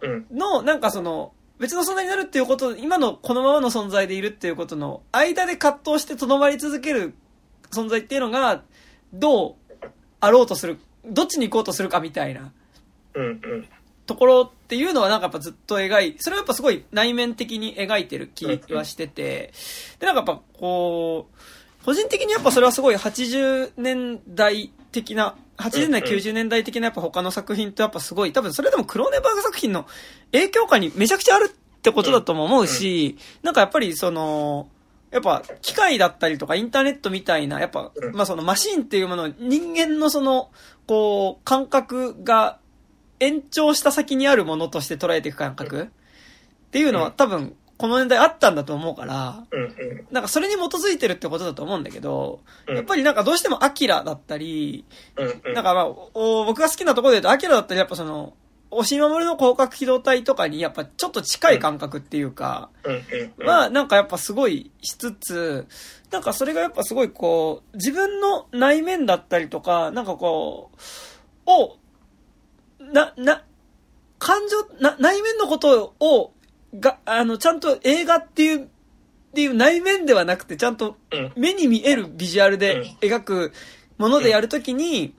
[0.00, 0.26] うん。
[0.32, 7.14] の、なんかその、別の存在になるっていうこと、今のこのままの存在でいるっていうことの間で葛藤してとどまり続ける
[7.70, 8.62] 存在っていうのが、
[9.12, 9.54] どう
[10.20, 12.52] あろうとする、どっちに行こうとするかみたいな。
[13.14, 13.68] うんうん。
[14.06, 19.52] ところっていうのはなんかやっぱずっと描い、それはやっぱすごい内面的に描いてる気はしてて、
[19.98, 26.18] でなんかやっぱこう、個人的にやっぱそれはすごい80年代的な、80年代、うんうん。
[26.18, 29.86] 90年代的なやっぱ他の作品とやっぱすごい、多分それでもクローネバーグ作品の
[30.32, 34.68] 影響下にめちゃくちゃあるってことだとも思うし、なんかやっぱりその、
[35.10, 38.14] やっぱ機械だったりとかインターネットみたいな、やっぱ、うん。
[38.14, 40.50] まあそのマシンっていうものを人間のその、
[40.86, 42.58] こう、感覚が
[43.22, 45.84] 延長した先にあるものとして捉えていく感覚？
[45.84, 45.88] っ
[46.70, 49.44] ていうのはうん多分この年代あったんだと思うから。
[50.10, 54.84] なんかそれに基づいてるってことだと思うんだけど、うんやっぱりなんかどうしてもアキラだったり。
[55.54, 58.34] なんかまあ、お僕が好きなところで言うと、アキラだったりやっぱその、
[58.70, 63.02] 押し守の広角機動隊とかにやっぱちょっと近い感覚っていうか、うんうん
[63.36, 63.46] うん。
[63.46, 65.66] は、なんかやっぱすごいしつつ、
[66.10, 71.76] なんかそれがやっぱすごいこう、自分の内面だったりとか、なんかこう、を、
[72.92, 73.44] な、な、
[74.18, 76.32] 感情、な、内面のことを、
[76.74, 78.68] が、あの、ちゃんと映画っていう、っ
[79.34, 81.32] ていう内面ではなくて、ちゃんとうん。
[81.36, 83.52] 目に見えるビジュアルで描く
[83.98, 85.14] ものでやるときに、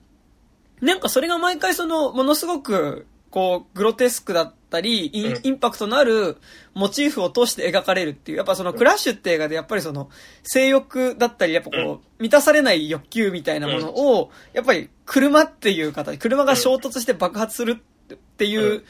[0.82, 5.39] なんかそれが毎回その、ものすごく、こう、グロテスクだったり、インうん。
[5.43, 6.38] インパクトのある
[6.73, 10.09] モチーフを通して描かれるっていう、やっぱそのクラッシュって映画でやっぱりその、
[10.41, 11.91] 性欲だったり、やっぱこうん。
[11.91, 17.79] う、満たされない欲求みたいなものを、やっぱり車っていう形、車が衝突して爆発する
[18.13, 18.83] っていう、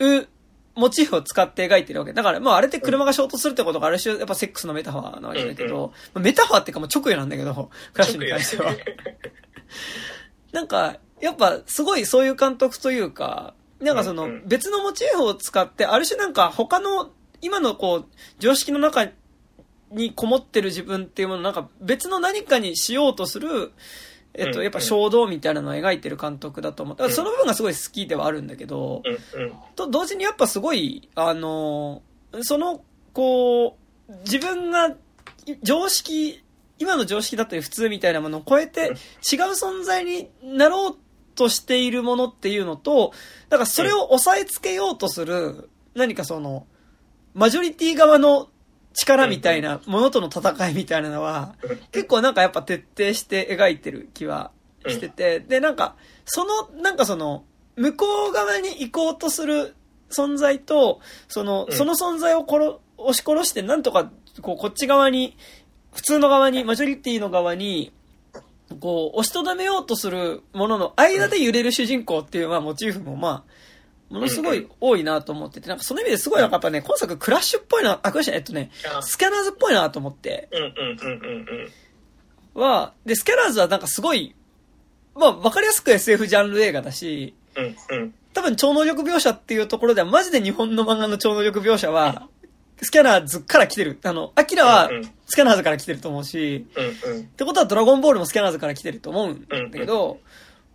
[0.00, 0.28] う
[0.74, 2.12] モチーフを使って描いてるわけ。
[2.12, 5.68] だから、まああれって車が衝突するってことがある種、やっぱセックスのメタファーなわけだけうん。
[5.68, 8.74] ど、まあメタファーっていうかもう直輸なんだけど、 クラッシュに関しては。
[10.52, 18.06] なんか、やっぱすごいそういう監督というか、なんかその別のモチーフを使って、ある種なんか他の、今のこう、
[18.38, 19.08] 常識の中
[19.90, 23.72] にこもってる自分っていうものをなんか別の何かにしようとする、
[24.34, 24.64] えっと、うん。
[24.64, 26.96] やっぱ衝動みたいなのを描いてる監督だと思う。
[26.96, 29.02] だからその部分がすごい好きではあるんだけど。
[29.74, 32.02] と同時にやっぱすごい、あの、
[32.42, 33.76] その、こ
[34.08, 34.96] う、自分が
[35.62, 36.42] 常識、
[36.78, 38.92] 今の常識だったり普通みたいなものを超えて違う
[39.52, 40.96] 存在になろう
[41.34, 43.12] としているものっていうのと、
[43.48, 46.66] だからそれを抑えつけようとする、何かその、
[47.34, 48.48] マジョリティ側の
[48.94, 51.54] 力みたいなものとの戦いみたいなのは、
[51.92, 54.50] 結構なんかやっぱ徹底して描いてる気は
[54.86, 57.44] してて、で、なんか、その、なんかその、
[57.76, 59.74] 向こう側に行こうとする
[60.10, 61.76] 存在と、その、うん。
[61.76, 65.36] その存在を殺、押し殺して、なんとか、こう、こっち側に、
[65.92, 67.92] 普通の側に、マジョリティの側に、
[68.74, 73.44] こう、押しとどめようとするものの間で揺れる主人公っていう、まあ、モチーフも、ま
[74.10, 81.46] あ、ものすごい多いなと思ってて、なんかその意味ですごいなんかやっぱね、今作クラッシュっぽいな、あ、クラッシュ、えっとね、あスキャナーズっぽいなと思って、うんうんうんうん
[82.54, 82.60] うん。
[82.62, 84.34] は、で、スキャナーズはなんかすごい、
[85.14, 88.14] まあ、わかりやすく SF ジャンル映画だし、うん、うん。
[88.34, 92.28] 多分超能力描写っていうところでは、マジで日本の漫画の超能力描写は、
[92.82, 93.98] スキャナーズから来てる。
[94.02, 97.20] あの、アキラはうんうんスキャナーズから来てると思うし、うん、うん。
[97.22, 100.18] ってことはドラゴンボールもスキャナーズから来てると思うんだけど、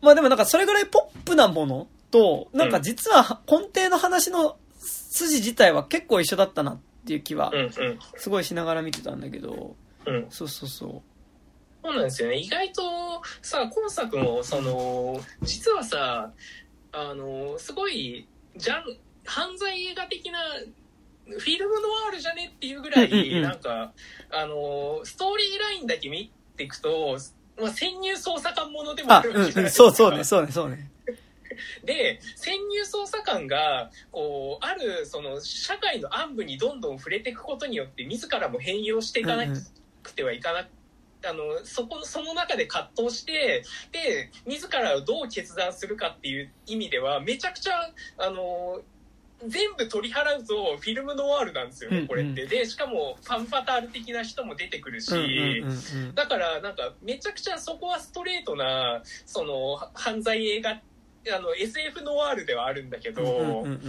[0.02, 7.72] まあでもなんかそれぐらいポップなものと、なんか実は根底の話の筋自体は結構一緒だったなっていう気はうん、うん。
[8.16, 9.76] すごいしながら見てたんだけど、
[10.08, 10.26] うん。
[10.32, 11.04] そうそうそ
[11.84, 12.38] そうなんですよね。
[12.38, 12.82] 意外と
[13.42, 16.32] さ、今作も、その、実はさ、
[16.92, 20.40] あの、すごい、ジャン、犯罪映画的な、
[21.28, 23.26] フィルムノワールじゃねっていうぐらうんうんうん。
[23.26, 23.94] い、なんか、
[24.32, 27.18] あの、ストーリーラインだけ見ていくと、
[27.60, 29.84] まあ、潜入捜査官ものでもあるうんうん、わけじゃないですか。
[29.86, 30.92] そうそうね、そうね、そうね。
[31.84, 39.46] で潜入捜査官がこうあるその社会の暗部にどんどん触れていくことによって自らも変容していかな
[40.04, 40.68] くてはいかな
[41.28, 47.74] あのそこその中で葛藤してで自らをどう決断するかっていう意味ではめちゃくちゃ
[48.18, 48.82] あの
[49.46, 52.48] 全部取り払うとフィルムノワールなんですよね、うんうんこれって。
[52.48, 55.12] でしかもファンファタール的な人も出てくるし。
[55.14, 56.16] うんうんうんうん。
[56.16, 63.80] だからなんかめちゃくちゃそこはストレートなそのは犯罪映画あの SF ノワールではあるんだけど、うんうんうん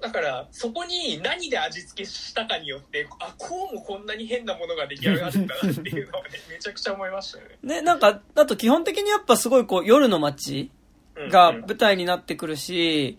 [0.00, 7.58] だからそこに何で味付けしたかによってあこうもこんなに変なものが出来上がるんだなっていうのはね めちゃくちゃ思いましたよね。
[7.62, 10.70] ね、なんか、あと基本的にやっぱすごいこう夜の街
[11.16, 13.18] うんがうん舞台になってくるし、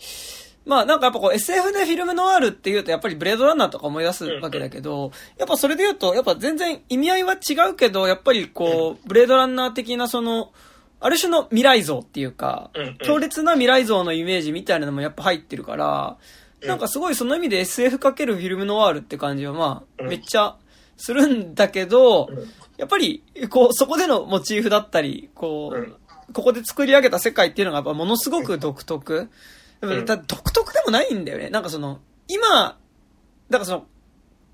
[0.66, 10.52] まあなんかやっぱこう SF でフィルムノワールっていうとやっぱりブレードランナーとか思い出すわけだけど、やっぱそれで言うと、やっぱ全然意味合いは違うけど、やっぱりこう、ブレードランナー的なその、
[11.00, 12.70] ある種の未来像っていうか、
[13.04, 16.18] 強烈な未来像のイメージみたいなのもやっぱ入ってるから、
[16.62, 16.68] うん。
[16.68, 20.10] なんかすごいその意味で SF かけるフィルムノワールって感じはまあ、うん。
[20.10, 20.58] めっちゃ
[20.98, 22.38] するんだけど、うん。
[22.78, 25.96] やっぱり、こう、そこでのモチーフだったり、こう、うん。
[26.34, 29.30] ここで作り上げた世界っていうのがやっぱものすごく独特。
[29.82, 31.50] でもうんだ独特でもないんだよね。
[31.50, 32.78] なんかその、今、
[33.50, 33.86] だからその、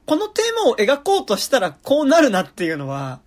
[0.06, 3.20] このテーマを描こうとしたらこうなるなっていうのは、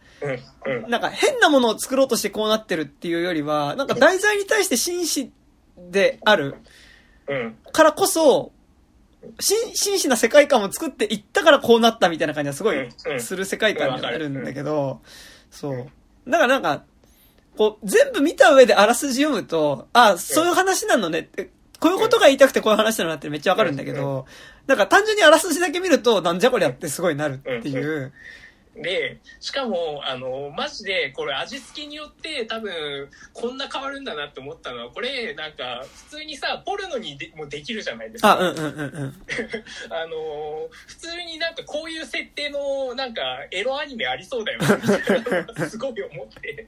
[0.88, 5.30] なんか変なものを作ろうとしてこうなってるっていうよりは、なんか題材に対して真摯
[5.76, 6.56] である
[7.28, 7.56] うん。
[7.72, 8.52] からこそ、
[9.38, 15.02] 真真摯な世界観を作っていったからこうなったみたいな感じがすごいする世界観になるんだけど、
[15.50, 15.90] そう。
[16.26, 16.84] だからなんか、
[17.56, 24.26] こう、全部見た上であらすじ読むと、あ、そういう話なのねって、こういうことが言いたくてこういう話なのなってめっちゃわかるんだけど、
[24.66, 28.12] なんか単純にあらすじだけ見ると、なんじゃこりゃってすごいなるっていう。
[28.76, 38.38] でしかもあのマジでこれ味付けによって多分こんな変わるんだなって思ったのはこれなんか普通にさポルノにでもできるじゃないですか。
[38.38, 39.14] あ、うんうんうんうん。
[39.90, 44.60] あの普通になんかこういう設定のなんかエロアニメありそうだよ
[45.68, 46.66] すごい思って。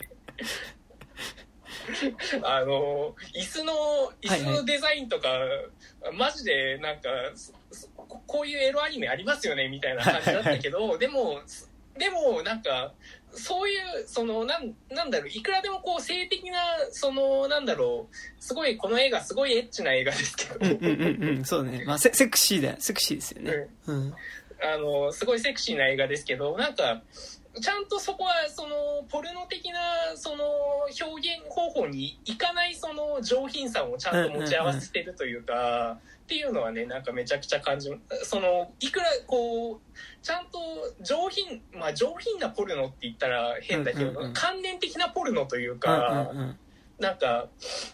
[2.44, 3.72] あの椅子の
[4.22, 5.28] 椅子のデザインとか、
[6.12, 7.08] マジでなんか
[8.26, 11.40] こういうエロアニメありますよねみたいな感じだったけどでも
[11.98, 12.92] でもなんか
[13.34, 16.58] そういうそのなんなんだろういくらでもこう性的な
[16.90, 21.44] そのなんだろうすごいこの映画すごいエッチな映画ですけど、うんうんうんうん。
[21.44, 21.84] そうね。
[21.86, 22.76] まあセ、セクシーだよ。
[22.78, 23.68] セクシーですよね。
[23.86, 24.14] うん。
[24.62, 27.02] あのすごいセクシーな映画ですけどなんか
[27.60, 30.44] ちゃんとそこはそのポルノ的なその
[30.86, 37.90] 表現方法にいかないその上品さをちゃんと持ち合わせてるというか、っていうのはねなんかめちゃくちゃ感じ
[38.24, 39.80] そのいくらこう
[40.22, 40.58] ちゃんと
[41.02, 46.58] 上品まあ上品なポルノって言ったら変だけど、うんうんうん関連的なポルノといううんか、うんうん。
[47.02, 47.48] なんか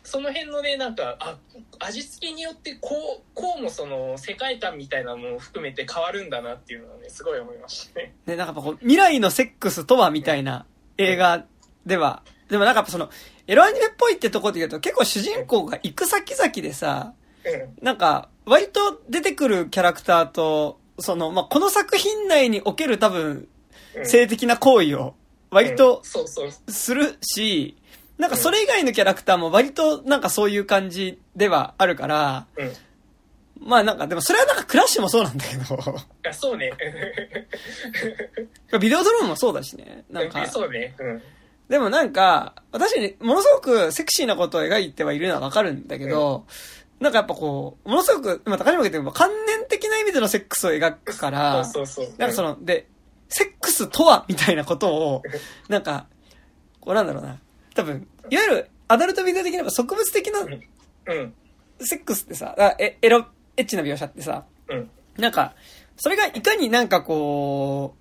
[0.04, 1.38] その辺のねなんかあ
[1.80, 8.14] 味付けによってこうこうもその世界観みたいなのも含めて変わるんだなっていうのはねすごい思いましたね。
[8.26, 10.66] ね、なんかやっぱこう、未来のセックスとはみたいな
[10.98, 11.44] 映画
[11.86, 13.10] では、でもなんかその、
[13.46, 17.84] エロアニメっぽいってところで言うと結構主人公が行く先々でさ、うん。
[17.84, 23.48] なんか、割と出てくるキャラクターと、その、まあ、この作品内における多分、
[23.96, 24.06] うん。
[24.06, 25.14] 性的な行為を、
[25.50, 25.76] 割うん。
[25.76, 26.02] と
[26.68, 27.76] するし、
[28.18, 32.72] なんかそれ以外のキャラクターも割となんかそういう感じではあるから、うん。
[33.60, 35.78] まあなんか、でもそれはなんかクラッシュもそうなんだけど、
[36.28, 36.72] あそうね。
[38.80, 40.04] ビデオドローンもそうだしね。
[40.10, 40.94] なんか、そうね。
[40.98, 41.22] うん。
[41.68, 46.46] でもなんか、確かにものすごくセクシーなことを描いてはいるのはわかるんだけど、
[47.00, 52.14] なんかやっぱこう、ものすごく、まあ高島君って観念的な意味でのセックスを描くから、そうそうそう。
[52.18, 52.86] なんかその、で、
[53.28, 55.22] セックスとはみたいなことを、
[55.68, 56.06] なんか、
[56.80, 57.38] こうなんだろうな。
[57.78, 61.34] 多分、いわゆるアダルトビデオ的な植物的なうん。
[61.78, 63.24] セックスってさ、あえエロ、
[63.56, 64.90] エッチな描写ってさ、うん。
[65.16, 65.54] なんか、
[65.96, 67.94] それがいかになんかこ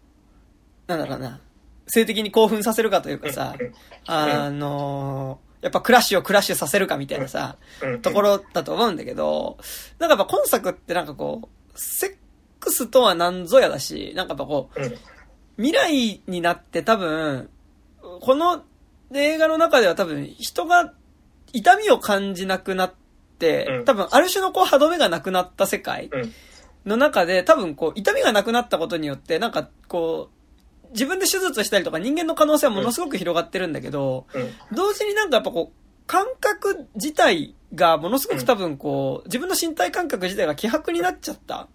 [0.87, 1.41] う、なんだろうな、
[1.85, 3.73] 性的に興奮させるかというかさうん、
[4.07, 8.01] あのやっぱクラッシュをクラッシュさせるかみたいなさ、うん。
[8.01, 9.59] ところだと思うんだけど、
[9.99, 12.15] なんかやっぱ今作ってなんかこう、セッ
[12.59, 14.97] クスとは何ぞやだし、なんかやっぱこう、うん。
[15.57, 17.49] 未来になって多分、
[18.21, 18.63] この
[19.13, 20.93] 映画の中では多分人が
[21.53, 22.93] 痛みを感じなくなっ
[23.39, 26.33] て、うん多分ある種のこう歯止めがなくなった世界うん。
[26.85, 30.29] の中で多分こう痛みがなくなったことによってなんかこ
[30.85, 34.75] う自分で手術したりとか人間の可能性はものすごく広がってるんだけど、うん。
[34.75, 41.67] 同時になんかやっぱこう感覚自体がものすごく多分こう自分の身体感覚自体が希薄になっちゃった。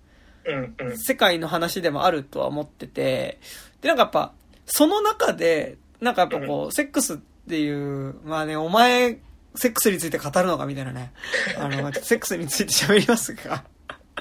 [0.97, 3.39] 世界の話でもあるとは思ってて、
[3.81, 4.33] で、なんかやっぱ、
[4.67, 7.17] その中で、なんかやっぱこう、セックスっ
[7.49, 9.19] ていう、まあね、お前、
[9.55, 11.13] セックスについて語るのかみたいなね。
[11.59, 13.65] あの、セックスについて喋りますが。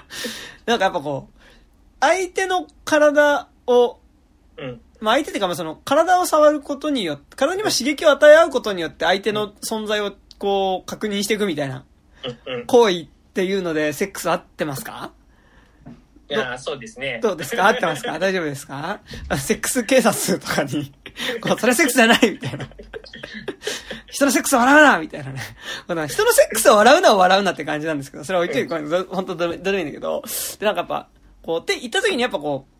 [0.66, 1.40] なんかやっぱこう、
[2.00, 4.00] 相手の体を、
[4.58, 4.82] うん。
[5.00, 11.84] まあ相手っていうかまあその体を触ることによって、体にも刺激を与え合うことによって相手の存在をこう確認していくみたいな。
[12.68, 15.12] 行為っていうのでセックス合ってますか？
[16.30, 17.20] いやー、そうですね。
[17.24, 17.68] どうですか？
[17.68, 18.20] 合ってますか？
[18.20, 19.00] 大丈夫ですか？
[19.28, 20.94] あセックス警察とかに、
[21.60, 22.68] それセックスじゃないみたいな。
[24.08, 25.42] 人のセックスを笑うなみたいなね。
[26.08, 30.24] 人のセックスを笑うなを笑うなって感じなんですけど、それは置いといて、本当どれどれでもいいんだけど、
[30.60, 31.08] で、なんかやっぱ、
[31.44, 32.72] こう、って言った時にやっぱこう、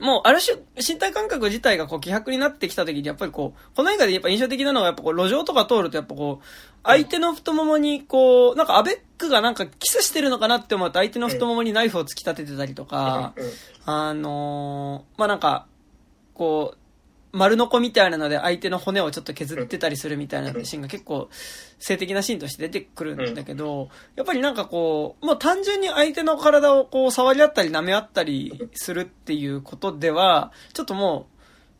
[0.00, 6.46] もう、ある種、身体感覚自体がこう、希薄になってきた時に、やっぱりこう、この映画でやっぱ印象的なのは、やっぱこう、路上とか通ると、やっぱこう、
[6.82, 13.50] 相手の太ももに、こう、なんかアベックがなんかキスしてるのかなって思うと、相手の太ももにナイフを突き立ててたりとか、うん。
[13.84, 15.66] あのーまあ、なんか、
[16.32, 16.78] こう、
[17.32, 21.30] 丸のこみたいなので相手の骨をちょっと削ってたりするみたいなシーンが結構
[21.78, 31.26] 性的なシーンとして出てくるんだけど、やっぱりなんかこう、もう単純に相手の体をこう触り合ったり舐め合ったりするっていうことでは、ちょっとも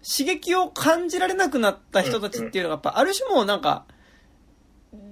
[0.03, 3.85] う刺激を感じられなくなった人たちっていうのがやっぱある種もうなんか、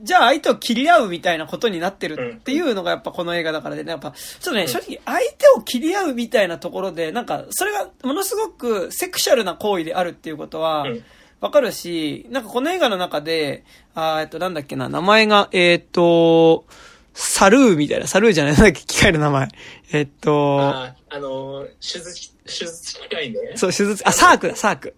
[0.02, 11.04] じゃあ相手を切り合うみたいなことになってるっていうのがやっぱこの映画だからでね、やっぱ、ちょっとね、正直相手を切り合うみたいなところで、なんか、それがものすごくセクシャルな行為であるっていうことはうん、
[11.40, 13.64] わかるし、なんかこの映画の中で、
[13.94, 16.66] あーえっと、なんだっけな、名前が、えーっと、
[17.14, 19.48] サルーみたいな、サルーじゃない、なんだっけ、機械の名前。
[19.92, 23.38] えーっと、あのー、手術、手術機械ね。
[23.56, 24.94] そう、手術、あ、サークだ、サーク。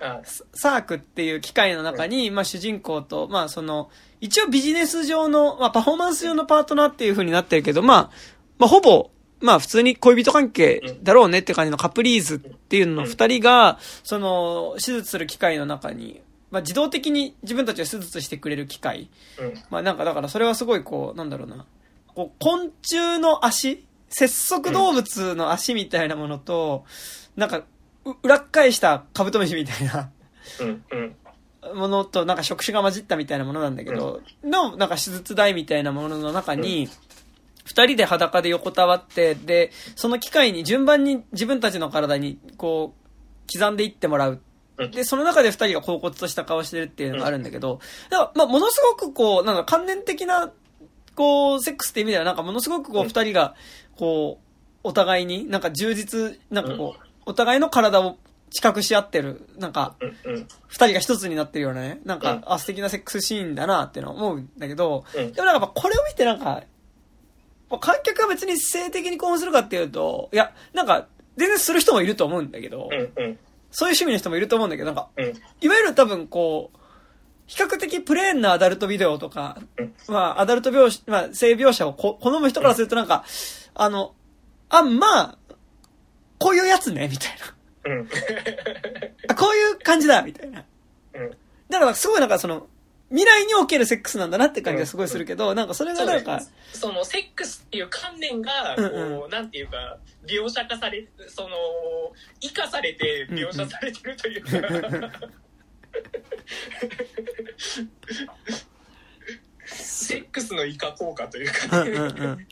[0.00, 0.20] あ
[0.52, 8.10] サークっていう機械の中に、まあ主人公と、まあその、一応ビジネス上の、まあパフォーマンス上のパートナーっていう風になってるけど、まあ、
[8.58, 19.10] まあほぼ、まあ普通に恋人関係だろうねって感じのカプリーズっていうのの二人が、その、手術する機械の中に、まあ自動的に自分たちを手術してくれる機械。
[19.38, 19.54] うん。
[19.70, 21.66] まあなんかだからそれはすごいこう、なんだろうな。
[22.14, 26.84] こう、昆虫の足節足動物の足みたいなものと、
[27.36, 27.64] なんか、う
[28.22, 30.10] 裏っ返したカブトムシみたいな
[30.60, 30.84] うん。
[30.90, 31.16] うん。
[31.78, 36.88] ものとなんか触手が混じったみたいなものなんだけど、のなんか手術台みたいなものの中に、
[37.64, 44.40] 二人で裸で横たわって、で、その機械に順番に自分たちの体にこう、刻んでいってもらう。
[44.76, 47.78] うんで、その中で二人が恍惚とした顔してるっていうのがあるんだけど、
[48.10, 50.52] だから、まあ、ものすごくこう、なんか関連的な、
[51.14, 53.54] こう、セックスって意味ではなんかものすごくこう、うん二人が、
[53.96, 54.44] こう、
[54.82, 58.16] お互いになんか充実、なんかこう、お互いの体を
[58.50, 59.96] 近くし合ってる、なんか。
[60.68, 66.62] 二人が一つになってるようなね、なんか、うんあ、素敵なセックスシーンだなってのは思うんだけど、うんでもなんかこれを見てなんか、
[67.80, 71.06] 観客が別に性的に興奮するかっていうと、いや、なんか、
[71.36, 72.88] 全然する人もいると思うんだけど。
[73.76, 75.24] そういう趣味の人もいると思うんだけど、なんか、うん。
[75.60, 76.78] いわゆる多分こう、
[77.46, 83.24] 比較的プレーンなアダルトビデオとか、うんまあ、アダルト描写、まあ、性描写をこ好む人からするとなんか、
[83.74, 84.14] あの、
[84.68, 85.38] あ、まあ、
[86.44, 87.36] こういうやつね、みたい
[87.86, 87.90] な。
[87.90, 88.08] うん。
[89.28, 90.62] あこういう感じだ、みたいな。
[91.14, 91.30] うん。
[91.70, 92.68] だからすごいなんかその、
[93.08, 96.42] 未来におけるセックスなんだなって感じがすごいするけど、なんかそれがなんか、
[96.74, 98.82] そのセックスっていう観念が、う
[99.16, 101.48] んこう、なんていうか、描写化され、その、
[102.40, 104.50] 生かされて描写されてるというか、
[109.64, 112.46] セックスのイカ効果というか、うんうんうん。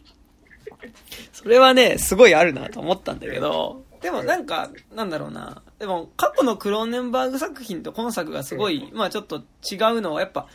[1.32, 5.62] それはね、すごいあるなと思ったんだけど、でもなんか、なんだろうな。
[5.78, 10.46] でも過去のクローネンバーグ作品と今作がすごい、まあちょっと違うのはやっぱ、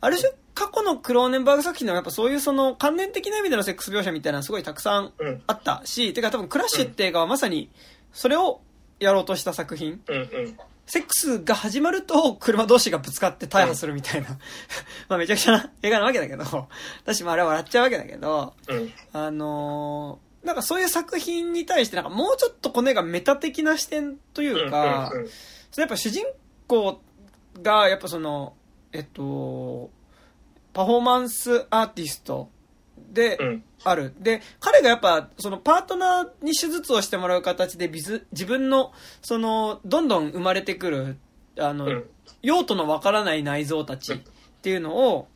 [0.00, 5.42] ある種過去のクローネンバーグ作品のやっぱそういうその関連的な意味でのセックス描写みたいなのすごいたくさんうん。
[5.46, 7.70] あったし、てか多分クラッシュって映画はまさに
[8.12, 8.60] それを
[9.00, 10.00] やろうとした作品。
[10.84, 10.90] うんうん。
[10.90, 14.28] セックスが始まると車同士がぶつかって大破するみたいな、
[15.08, 16.68] まあめちゃくちゃな映画なわけだけど、
[17.02, 18.92] 私もあれは笑っちゃうわけだけど、うん。
[19.12, 25.28] あのーなんかそういう作品に対してなんかもうちょっとこの映画メタ的な視点というか、うんう
[25.78, 26.24] やっぱ主人
[26.68, 27.00] 公
[27.62, 28.54] がやっぱその、
[28.92, 29.90] えっと、
[30.72, 32.50] パフォーマンスアーティスト
[33.14, 33.64] でうん。
[33.84, 34.14] ある。
[34.18, 38.92] で、彼がやっぱ、そのパートナーに手術をしてもらう形でビズ、自分の、
[39.22, 41.16] その、どんどん生まれてくる、
[41.58, 42.04] あの、うん。
[42.42, 44.18] 用途のわからない内臓たちっ
[44.62, 45.28] ていうのを、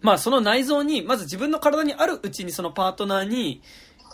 [0.00, 3.62] まあその内臓に、まず自分の体にあるうちにそのパートナーに、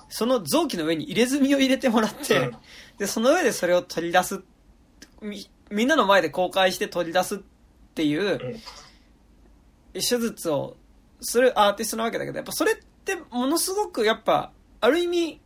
[0.08, 2.56] その臓器の上に入れ墨を入れてもらって、うん
[2.98, 4.42] で、その上でそれを取り出す、
[5.22, 7.38] みみんなの前で公開して取り出すっ
[7.94, 8.60] ていう、
[9.94, 10.76] 手術を
[11.20, 15.40] するアーティストなわけだけど、やっぱそれってものすごくやっぱ、ある意味、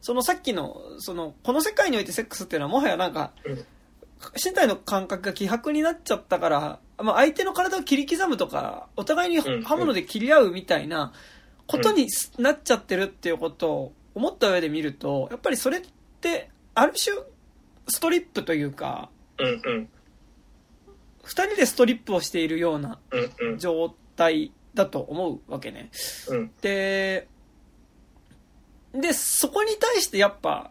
[0.00, 3.64] そのさっきの、その、この世界においてセックスっていうのはもはやなんか、うん
[4.42, 11.12] 身体の感覚が希薄になっちゃったから、まあ、相手の体を切り刻むとか、お互いにうん刃物で切り合うみたいな
[11.66, 12.08] ことに
[12.38, 15.82] なっちゃってるっていうことを思った上で見ると、やっぱりそれっ
[16.20, 17.16] て、ある種、
[17.88, 19.46] ストリップというか、うん。
[19.46, 19.88] うん。
[21.22, 22.98] 二人でストリップをしているような。
[23.58, 25.90] 状態だと思うわけね。
[26.28, 26.50] うん。
[26.60, 27.28] で、
[28.92, 30.70] で、そこに対してやっぱ、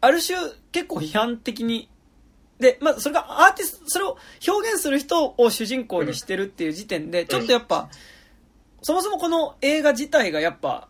[0.00, 0.36] ある種
[0.72, 1.88] 結構批判的に、
[2.58, 4.16] で、まあ、それがアーティスト、それを
[4.46, 7.88] 表現する人を主人公にしてるっていう時点で、ちょっとやっぱ、
[8.82, 10.88] そもそもこの映画自体がやっぱ、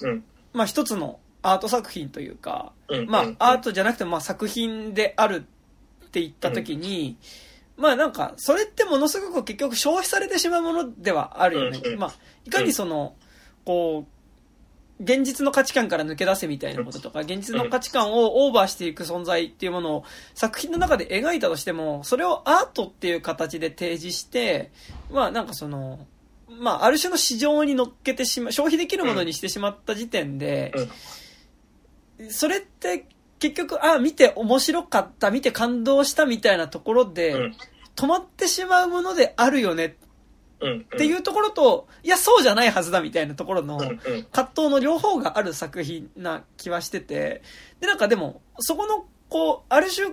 [0.00, 0.24] うん。
[0.52, 3.06] まあ一つのアート作品というか、うん。
[3.06, 5.44] まうんあアートじゃなくてもまあ作品である
[6.06, 7.16] って言った時に、
[7.80, 11.96] まあなんか、それってものすごく結局消費されてしまうものではあるよね。
[11.96, 12.14] まあ、
[12.44, 13.16] いかにその、
[13.64, 20.04] こう、現実の価値観から抜け出せみたいなこととか、現実の価値観をオーバーしていく存在っていうものを
[20.34, 24.70] 作品の中で描いたとしても、それをアートっていう形で提示して、
[25.10, 26.06] まあなんかその、
[26.50, 30.74] まあある種の市場に乗っけてしま、消費できるものにしてしまった時点で、
[32.28, 33.06] それって
[33.40, 37.56] 結局、あ、見て面白かった、見て感動したみたいなところで、うん。
[37.96, 39.92] 止まってしまうものであるよねっ
[40.60, 40.84] うん。
[40.84, 43.78] ていうところと、いや、そうじゃないはずだみたいなところの。
[43.78, 47.42] 葛藤の両方がある作品な気はしてて、
[47.80, 50.08] で、なんかでも、そこの、こう、ある種、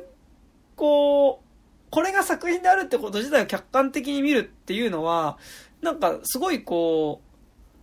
[0.77, 1.47] こう、
[1.91, 5.37] これが作品であるってこと自体を客観的に見るっていうのは、
[5.81, 7.27] なんかすごいこう、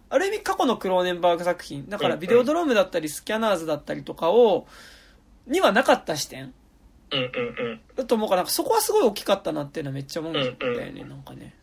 [0.08, 4.66] ある意味過去のクローネンバーグ作品、だからビデオドロームだったりスキャナーズだったりとかを、
[5.46, 6.52] にはなかった視点？
[7.12, 7.20] うん。
[7.20, 7.80] うん。
[7.96, 11.54] だと思うから、なんかそこはすごい大きかったなっていうのはめっちゃ思うんだよね、うんなんかね。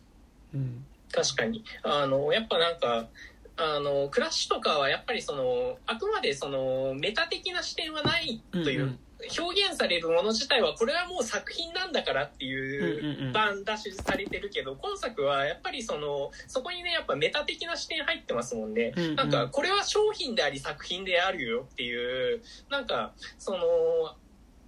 [0.54, 0.84] うん。
[1.10, 1.64] 確かに。
[1.82, 3.08] あの、やっぱなんか、
[3.56, 8.98] あの、クラッシュとかはやっぱりその、あくまでその、メタ的な視点はないという、うんうん
[9.38, 18.92] 表現されるもの自体はこれはもう作品なんだからっていううん版出しされてるけど、今作はやっぱりその、そこにね、やっぱメタ的な視点入ってますもんね。
[18.96, 23.58] うんうんなんか、これは商品であり作品であるよっていう、なんか、その、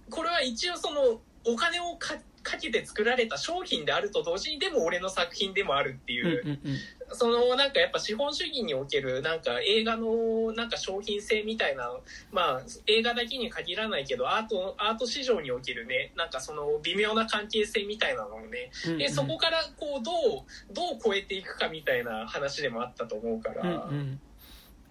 [0.09, 2.15] これは一応その、お金をか
[2.45, 6.77] かけて作られた商品であると同時にでも俺の作品でもあるっていう、うんうんうん。
[7.11, 11.89] そのなんかやっぱ資本主義におけるなんか映画のなんか商品性みたいな
[12.31, 18.71] まあ映画だけに限らないけどアートアート市場におけるねなんかその微妙な関係性みたいなのをね。
[18.85, 18.97] うんうん。
[18.99, 24.19] でそこからこうどうどう超えていくかみたいな話でもあったと思うから、うんうん。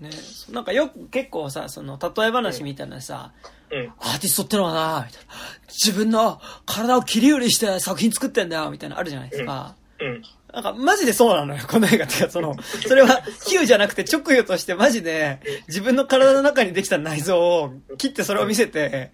[0.00, 0.10] ね、
[0.50, 3.63] なんかよく結構さ、その、例え話みたいなさ、うん
[3.98, 5.34] アーティストってのはな、みたいな。
[5.68, 9.76] 自分の体を切り売りして作品作ってんだよ、みたいなのあるじゃないですか。
[10.00, 10.22] うん。
[10.52, 12.20] なんか、マジでそうなのよ、この映画って。
[12.24, 12.54] か、その、
[12.86, 19.12] それは、比喩じゃなくて直喩としてマジで、自分の体の中にできた内臓を切ってそれを見せて、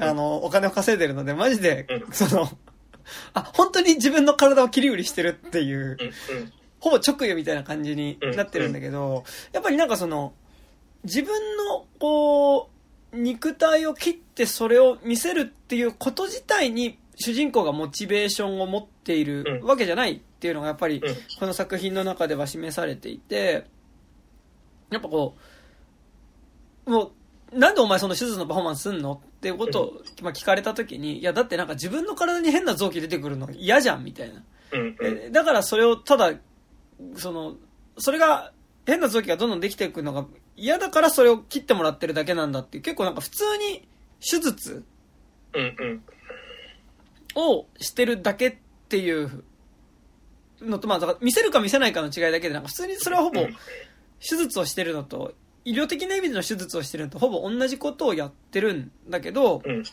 [0.00, 2.12] あの、お金を稼いでるので、マジでう、ん。
[2.12, 2.48] その、
[3.34, 6.36] あ、本当に自分の体を切り売りしてるっていう、うん。
[6.36, 6.52] うん。
[6.80, 10.32] ほぼ直喩みたいな感じになってるんだけど、やっぱりなんかその、
[11.04, 12.77] 自分の、こう、
[13.12, 19.66] 肉体を切ってそれを見せるっていうこと自体に主人公がモチベーションを持っているうん。
[19.66, 21.16] わけじゃないっていうのがやっぱりうん。
[21.38, 23.64] この作品の中では示されていて、
[24.90, 25.36] やっぱこ
[26.86, 27.12] う、も
[27.52, 29.92] う、なんでお前その手術のパフォーマンスすんのっていうことを、
[30.22, 34.42] まあ、聞かれた時に、いやだってなんか自分の体に変な臓器出てくるの嫌じゃんみたいな。
[35.30, 36.32] だからそれをただ、
[37.16, 37.56] その、
[37.96, 38.52] それが、
[38.86, 40.26] 変な臓器がどんどんできていくのが
[40.58, 43.86] 嫌だからそれを切ってもらってるだけなんだっていう、結構なんか普通に
[44.20, 44.84] 手術
[45.54, 46.02] うんうん。
[47.36, 48.56] をしてるだけっ
[48.88, 49.44] ていう
[50.60, 53.56] のと、まあ、だから見せるか見せないかの違いだけで、なんか普通にそれはほぼうん。
[54.20, 55.34] 手術をしてるのと、
[55.64, 59.84] 医療的な意味での手術をしてるのとほぼ同じことをやってるんだけど、うん。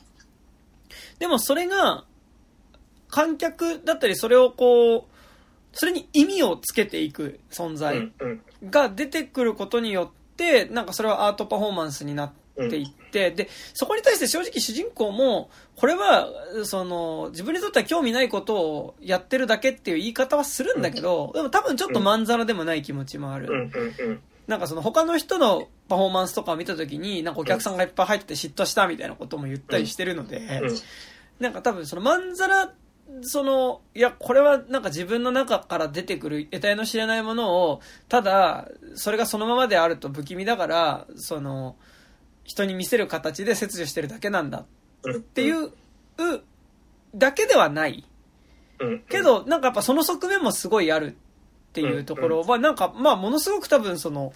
[1.19, 2.05] でもそれが、
[3.07, 5.03] 観客だったりそれをこう、
[5.73, 8.41] それに意味をつけていく存う在んうん。
[8.71, 10.24] が出てくることによって、
[10.69, 12.31] なんかそれはアートパフォーマンスになっ
[12.63, 16.29] って言って、で、そこに対して正直主人公も、これは、
[16.63, 23.47] その、自分にとっては興味ないことをやってるだけっていう言い方はするんだけど、でも多分ちょっとまんざらでもない気持ちもある。
[23.49, 23.53] うん。
[23.53, 24.11] うん。
[24.11, 24.21] うん。
[24.47, 30.77] なんかその他の人のパフォーマンスとかを見た時に、なんかお客さんがいっぱい入ってて嫉妬したみたいなことも言ったりしてるので、うん。
[31.39, 32.71] なんか多分そのまんざら、
[33.21, 41.75] その、いや、これはなんか自分の中から出てくる得体の知れないものを、ただ、それがそのままであると不気味だから、その、
[42.43, 44.65] 人に見せる形で切除してるだけなんだ
[45.03, 45.15] うん。
[45.17, 45.71] っていう、
[47.15, 48.03] だけではない。
[48.79, 48.99] うん。
[49.07, 54.33] けど、なんかやっぱその側面もすごいあるっていうところは、なんか、まあ、ものすごく多分その、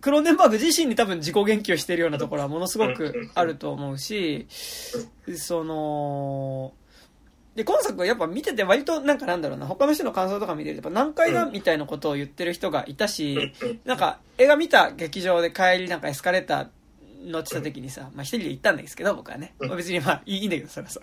[0.00, 4.46] クローネンバーグ自身に多分自己言及してるようなところはものすごくあると思うし、
[5.36, 6.74] その、
[7.56, 13.52] で、今作はやっぱ見てて割となんかなんだろうな、他の人の感想とか見てるとやっぱ難解だみたいなことを言ってる人がいたし、
[13.84, 16.66] なんか映画見た劇場で帰りなんかエスカレーター
[17.24, 19.54] 乗ってた時にさ、まあ一人で行ったんですけど、僕はね。
[19.58, 21.00] まあ別にまあいいんだけど、それはさ。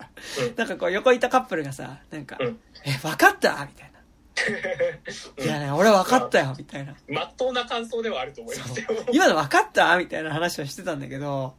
[0.56, 3.66] なんかこう横いたカップルがさ、なんか、うんえ、分かった？
[3.66, 3.94] みたいな。
[5.44, 6.94] いやね、俺分かったよみたいな。
[7.08, 8.86] まっとうな感想ではあると思いますよ。
[9.12, 9.96] 今の分かった？
[9.96, 11.54] みたいな話をしてたんだけど、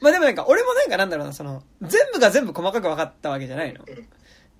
[0.00, 3.84] まあでもなんか俺もなんかなんだろうな、その、全部が全部細かく分かったわけじゃないの。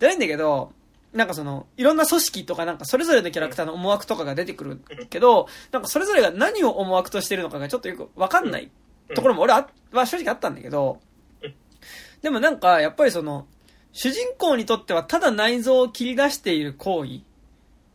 [0.00, 0.72] うんじゃないんだけど、
[1.12, 4.80] なんかその、いろんな組織とかなんかそれぞれのキャラクターの思惑とかが出てくる
[5.10, 8.70] けど、なんかそれぞれが何を思惑としてるのかがちょっとよく分かんない
[9.14, 11.00] ところも俺はは正直あったんだけど
[11.42, 11.54] うん、
[12.22, 13.46] でもなんかやっぱりその、
[13.92, 17.20] 主人公にとってはただ内臓を切り出している行為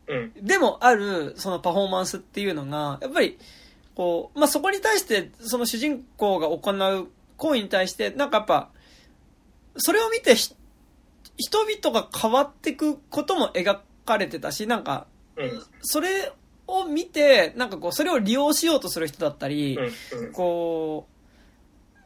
[0.07, 0.33] うん。
[0.41, 3.37] でもあるそのパフォーマンスっていうのが、やっぱり、
[3.95, 8.69] こう、まあ、そこに対して、その主人公が行う行為に対して、なんかやっぱ、
[9.77, 10.53] それを見てひ、
[11.37, 15.07] 人々が変わっていくことも描かれてたし、なんか、
[15.37, 15.63] うん。
[15.81, 16.31] それ
[16.67, 19.77] を見て、なんかこう、それを利用しようとする人だったり、
[20.13, 20.31] うん。
[20.31, 21.15] こう、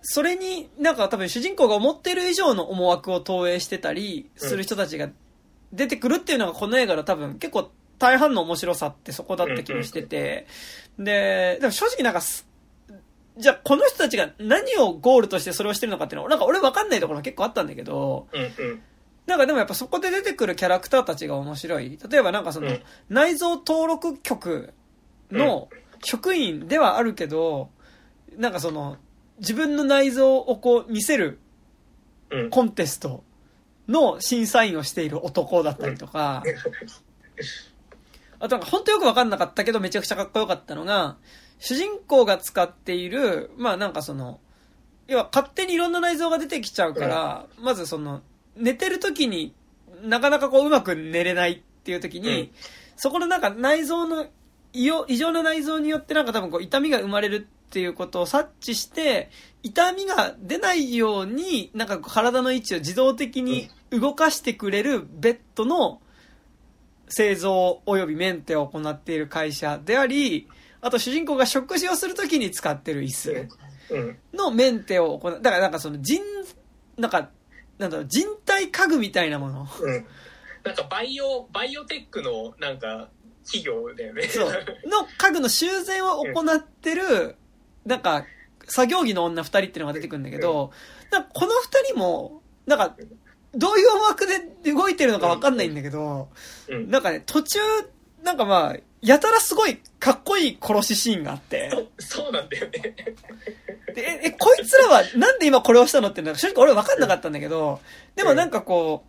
[0.02, 5.10] それになんか多分主人公が思っている以上の思惑を投影してたりする人たちが
[5.74, 7.70] 出てくるっていうのがこの映画の多分結構
[8.00, 10.48] 大半の面白さってそこだった気もしてて、
[10.98, 12.48] で、でも正直なんかす、
[13.38, 18.42] じゃあこの人たちが何をゴールとしてそれをしてるのかっていうのは、なんか俺分かんないところが結構あったんだけど、うん。
[18.42, 18.82] うん。
[19.30, 22.00] なんかでもやっぱそこで出てくるキャラクターたちが面白い。
[22.10, 22.82] 例えばなんかそのうん。
[23.10, 24.74] 内臓登録局
[25.32, 25.70] の
[26.04, 27.70] 職員ではあるけど、
[28.36, 28.98] なんかその
[29.38, 31.40] 自分の内臓をこう見せる
[32.32, 32.50] うん。
[32.50, 33.24] コンテスト
[33.88, 36.44] の審査員をしている男だったりとか、
[38.40, 41.18] あとなんか本当よくわかんなかったけどめちゃくちゃかっこよかったのが、
[41.60, 44.40] 主人公が使っている、まあなんかその、
[45.08, 48.22] 要は勝手にいろんな内臓が出てきちゃうから、まずその、
[48.60, 49.54] 寝てる時に
[50.04, 52.50] なかなかこううまく寝れないっていう時に、うん
[53.02, 54.28] そこのなんか内臓の
[54.74, 54.86] 異
[55.16, 59.30] 常な内臓によってなんか多分こう痛みが生まれるっていうことを察知して、
[59.64, 66.02] 痛みが出ないように、なんか体の位置を自動的に動かしてくれるベッドの
[67.08, 70.50] 製造及びメンテを行っている会社であり、
[70.82, 73.48] あと主人公が食事をするときに使ってる椅子
[73.92, 74.18] うん。
[74.34, 75.40] のメンテを行う。
[75.42, 76.22] だからなんかその人、
[76.98, 77.30] なんか、
[77.80, 79.68] なんだろう、人体家具みたいなもの。
[79.82, 80.06] うん。
[80.64, 83.10] なんかバイオ、バイオテックのなんか
[83.46, 84.24] 企業だよね。
[84.24, 84.50] そう。
[84.88, 87.36] の家具の修繕を行ってる、
[87.86, 88.26] なんか、
[88.68, 90.72] 作業着の女二人っていうのが出てくるんだけど、
[91.12, 92.96] なんかこの二人も、なんか、
[93.56, 96.30] どういう思惑で動いてるのかわかんないんだけど、
[96.68, 96.92] うん。
[96.92, 97.60] なんかね、途中、
[98.24, 102.96] なんかまあ、やたらすごいかっこいい殺しシーンがあって、そそうなんだよね。
[103.94, 107.80] でえ、え、こいつらはなんで今これをしたのってなんか正直俺分かんなかったんだけど、
[108.16, 109.04] でもなんかこ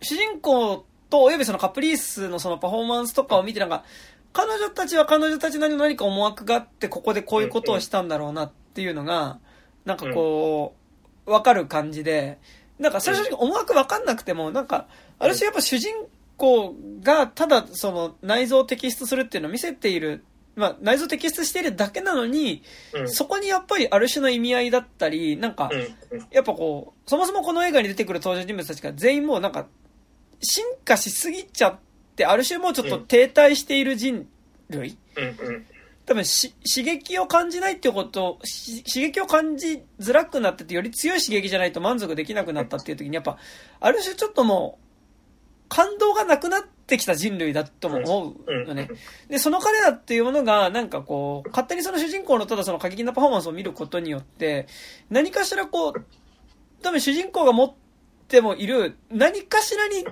[0.00, 3.84] う、主人公とおよびそのカプリースのそのパフォーマンスとかを見てなんか、
[4.32, 9.38] 彼女たちは彼女たちなりの何か思惑があって、ここでこういうことをしたんだろうなっていうのが、
[9.84, 10.74] なんかこ
[11.26, 12.38] う、分かる感じで、
[12.78, 14.88] なんかそれ正直思惑分かんなくても、なんか、
[15.18, 15.94] ある種やっぱ主人
[16.36, 20.24] 公がただその内臓を摘出するっていうのを見せている、
[20.56, 22.62] まあ内臓を摘出しているだけなのに、
[22.94, 23.08] うん。
[23.08, 25.70] そこにやっぱりある種の意味合いだったり、なんか。
[26.32, 29.66] やっぱこう、そもそもこの映画に出てくる登場人物たちが全員もうなんか、
[30.40, 31.78] 進化しすぎちゃっ
[32.16, 34.26] て、ある種もうちょっと停滞している人
[34.70, 34.96] 類。
[36.06, 43.38] 多分し刺激を感じないってことし刺激を感じづらくなっててより強い刺激じゃないと満足できなくなったっていう時にやっぱ
[43.80, 44.78] ある種ちょっとも
[45.64, 48.88] う感動がなくなってきた人類だとも思うのね。
[49.28, 54.66] で、その彼らっていうものが、なんかこう、勝手にその主人公のただその過激なパフォーマンスを見ることによって、
[55.10, 56.04] 何かしらこう、
[56.82, 57.74] 多分主人公が持っ
[58.28, 60.06] てもいる、何かしらに違う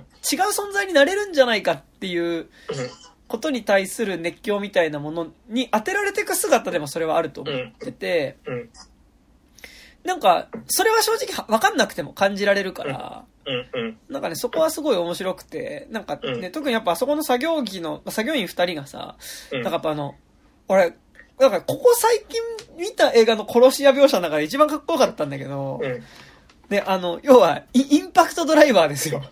[0.50, 2.44] 存在になれるんじゃないかっていう
[3.28, 8.70] こことに対する熱狂みたいなものに当てられていく姿でもそれはあると思ってて、うん。
[10.04, 13.24] なんか、それは正直わかんなくても感じられるから。
[14.08, 16.52] なんかね、そこはすごい面白くて、なんかね、うん。
[16.52, 19.16] 特にやっぱあそこの作業着の、作業員二人がさ、
[19.50, 19.62] うん。
[19.62, 20.14] なんかやっぱあの、
[20.68, 20.94] 俺、
[21.38, 22.40] なんかここ最近
[22.78, 25.80] 見た映画の殺し屋描写の中で一番かっこよかったんだけど、
[26.78, 26.84] うん。
[26.84, 29.22] で、あの、要はイ、インパクトドライバーですよ。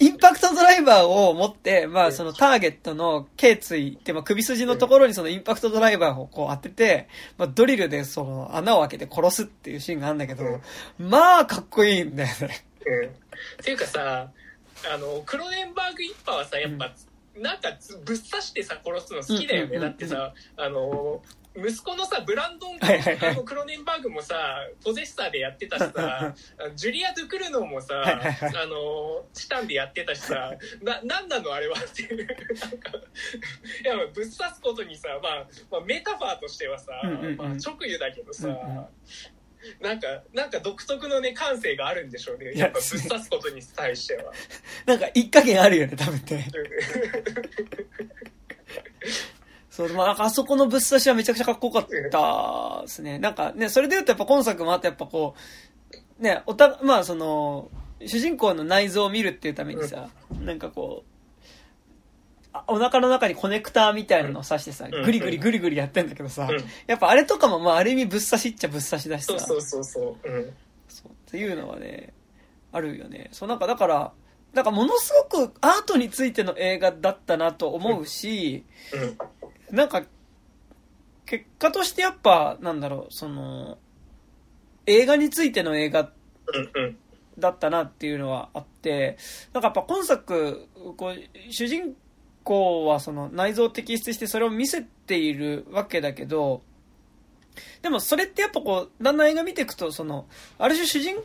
[0.00, 10.44] インパクトドライバーを持って、まあそのターゲットの頸椎って、まあ首筋のところにそのインパクトドライバーをこう当てて、まあドリルでその穴を開けて殺すっていうシーンがあるんだけど、
[10.98, 12.64] まあかっこいいんだよね。
[12.86, 13.08] うん。
[13.08, 13.10] っ
[13.64, 14.30] ていうかさ、
[14.92, 16.94] あの、クロネンバーグ一派はさ、やっぱ、
[17.36, 19.76] なんかつぶっ刺してさ、殺すの好きだよね。
[19.76, 21.22] うんうんうんうんだってさ、あの、
[21.58, 22.78] 息子のさ、ブランドン・
[23.44, 24.36] クロネンバーグもさ、
[24.84, 26.34] ポゼッサーでやってたしさ、
[26.76, 30.52] ジュリア・ドゥ・クルノーもさ、あの、チタンでやってたしさ、
[30.82, 32.92] な、なんなのあれはっていう、なんか、
[33.84, 38.86] いや、ぶっ刺すことにさ、まあ、まあ、メタファーとしてはさ、うんうんうんまあ、直輸だけどさ、うんうん
[39.80, 42.52] なんか、なんか独特のね、感性があるんでしょうね。
[42.52, 44.32] いややっぱぶっ刺すことに対しては。
[44.86, 46.46] なんか一加減あるよね、多分ね。
[49.78, 53.20] そう、まあ、なんかあそこのぶっ刺しはめちゃくちゃかっこよかったですね。
[53.20, 55.36] なんかね、それで言うとやっぱ今作もあとやっぱこ
[56.18, 57.70] う、ね、おた、まあその、
[58.04, 60.08] 主人公の内臓を見るっていうためにさ、
[60.40, 70.28] なんかこう、あお腹の中にコネクターみたいなのを刺してさ、うんグリグリグリグリやってんだけどさうん、やっぱあれとかもまあある意味ぶっ刺しっちゃぶっ刺しだしさ、そうそうそうそう。
[70.28, 70.52] うん。
[70.88, 72.12] そうっていうのはね、
[72.72, 73.28] あるよね。
[73.30, 74.12] そうなんかだから、
[74.54, 79.18] なんかものすごくアートについての映画だったなと思うし、うん。
[79.70, 80.04] なんか、
[81.26, 83.78] 結果としてやっぱ、なんだろう、その、
[84.86, 86.10] 映画についての映画。
[87.38, 89.16] だったなっていうのはあって、
[89.52, 90.66] なんかやっぱ今作、
[90.96, 91.94] こう、主人
[92.42, 96.62] 公はその内臓を摘出してそれを見せているわけだけど、
[97.82, 100.26] でもそれってやっぱこう、だんだん映画見ていくと、その、
[100.58, 101.16] ある種主人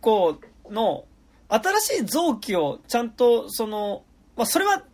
[0.00, 0.40] 公
[0.70, 1.04] の
[1.48, 4.04] 新しい臓器をちゃんと、その、
[4.36, 4.84] まあそれは、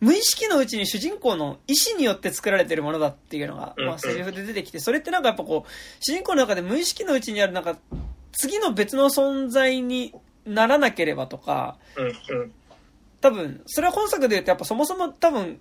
[0.00, 5.70] 無意識のうちに主人公の意思によって作られてるものだっていうのが、まあセリフで出てきて、それってなんかやっぱこう、
[6.00, 7.76] 主人公の中で無意識のうちにあるなんか、
[8.32, 10.14] 次の別の存在に
[10.46, 11.76] ならなければとか。
[13.20, 15.60] 多分、それは本作で言うとやっぱそもそも多分、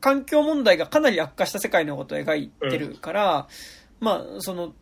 [0.00, 3.48] 環境問題がかなり悪化した世界のことを描いてるから、
[4.00, 4.74] まあ、その、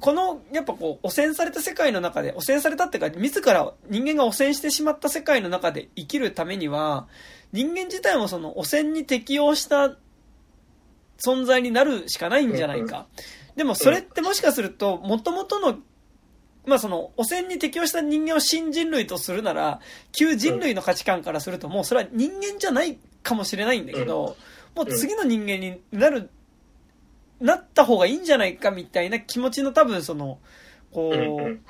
[0.00, 7.06] この、やっぱこう、汚染された世界の中で、汚染されたっていうか、自ら人間が汚染してしまった世界の中で生きるためには、
[7.52, 9.96] 人間自体もその汚染に適応した
[11.24, 13.06] 存在になるしかないんじゃないか。
[13.56, 15.78] でもそれってもしかすると、元々の、
[16.66, 19.80] まあその、汚染に適応した人間を新人類とするなら、
[20.12, 24.36] 旧人類の価値観からすると、もうそれは人間じゃないかもしれないんだけど、
[24.74, 26.30] もう次の人間になる、
[27.40, 30.38] なった方がいいんじゃないかみたいな気持ちの多分その、
[30.92, 31.60] こう。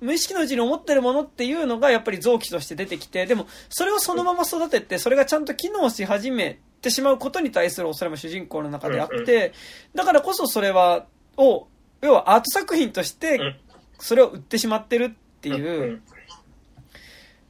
[0.00, 9.52] 無意識のうちに思ってるものっていうのがやっぱり臓器として出てきて、でもそれをそのまま育てて、それがちゃんと機能し始めてしまうことに対する恐れも主人公の中であって、
[9.94, 11.06] だからこそそれは、
[11.36, 11.66] を、
[12.00, 13.56] 要はアート作品としてうん、
[13.98, 15.10] それを売ってしまってるっ
[15.40, 15.56] てうん。
[15.56, 16.02] いう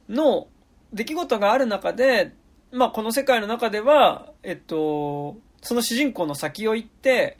[0.09, 0.47] の、
[0.91, 2.33] 出来事がある中で、
[2.71, 7.37] まあこの世界の中では、えっと、その主人公の先を行って、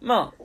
[0.00, 0.44] まあ、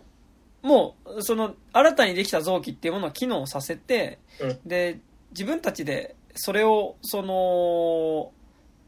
[0.65, 4.59] もう、その、新たにできた臓器っていうものを機能させて、うん。
[4.65, 4.99] で、
[5.31, 8.31] 自分たちで、それを、その、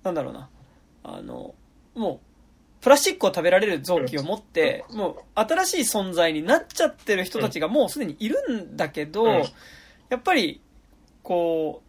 [0.04, 0.50] なんだろうな、
[1.04, 1.54] あの、
[1.96, 2.20] もう、
[2.82, 9.44] プラスチックを食べられる臓器を持って、もう、新しい存在になっちゃってる人たちがもうすでにいるんだけど、うん。
[10.10, 10.62] やっぱり、
[11.24, 11.88] こう、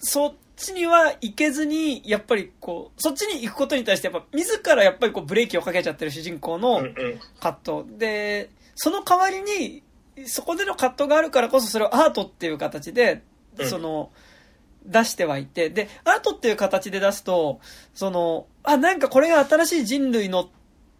[0.00, 6.82] そっちには行けずに、やっぱりこう、そっちに行くことに対して、やっぱ、自らやっぱりこう、ブレーキをかけちゃってる主人公の。
[7.40, 7.98] 葛藤。
[7.98, 9.82] で、その代わりに、
[10.26, 13.22] そこでの葛藤があるからこそそれをアートっていう形で、
[13.58, 14.10] うんその、
[14.84, 17.60] 出してはいて、で、アートっていう形で出すと、
[17.94, 20.48] その、あ、なんかこれが新しい人類の、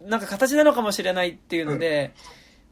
[0.01, 2.13] なんか形なのかもしれないっていうので、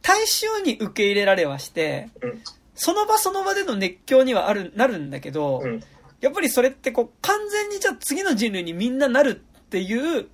[0.01, 2.41] 大衆に受け入れられはして、うん。
[2.75, 5.83] その場その場での熱狂にはある、なるんだけど、うん。
[6.21, 10.27] やっぱりそれってこう、完全にじゃあ次の人類にみんななるっていう、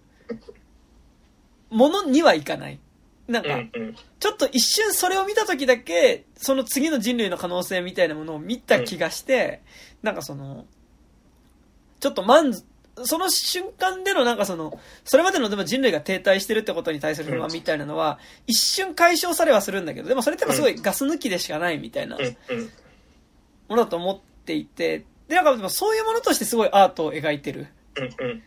[1.69, 2.79] ものにはいかない。
[3.27, 3.49] なんか。
[4.19, 9.61] ちょっと一瞬それを見た時だけ、その次の人類の可能性みたいなものを見た気がして、
[10.01, 10.65] なんかその、
[11.99, 12.65] ちょっと満足、
[13.05, 22.17] その瞬間でのなんかその、それまでのでも人類が停滞してるってことに対する不満みたいなのは、一瞬解消されはするんだけど、でもそれってすごいガス抜きでしかないみたいな。
[23.67, 27.67] ものだと思っていて、で、なんかそういうものとしてすごいアートを描いてる。
[27.95, 28.43] うんうん。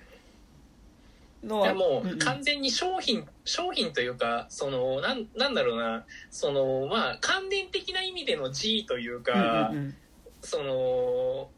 [1.49, 2.19] のもんうん。
[2.19, 9.97] 完全に商品、商品というか、その、なん、なんだろうな、その、まあ、関連的な意味での G というか、うんうん
[10.43, 11.51] その、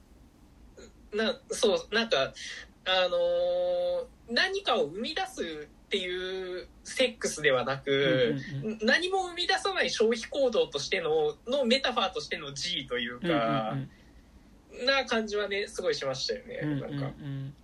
[1.13, 2.33] な、そう、なんか、
[2.87, 8.79] あのー何かを生み出すっていうセックスではなく、うんうんうん。
[8.83, 13.91] 何も生み出さない消費行動としての、のメタファーとしての G といううんうんかう、ん
[14.85, 16.61] な感じはね、すごいしましたよね。
[16.63, 17.07] うんうんなんか。
[17.07, 17.55] うん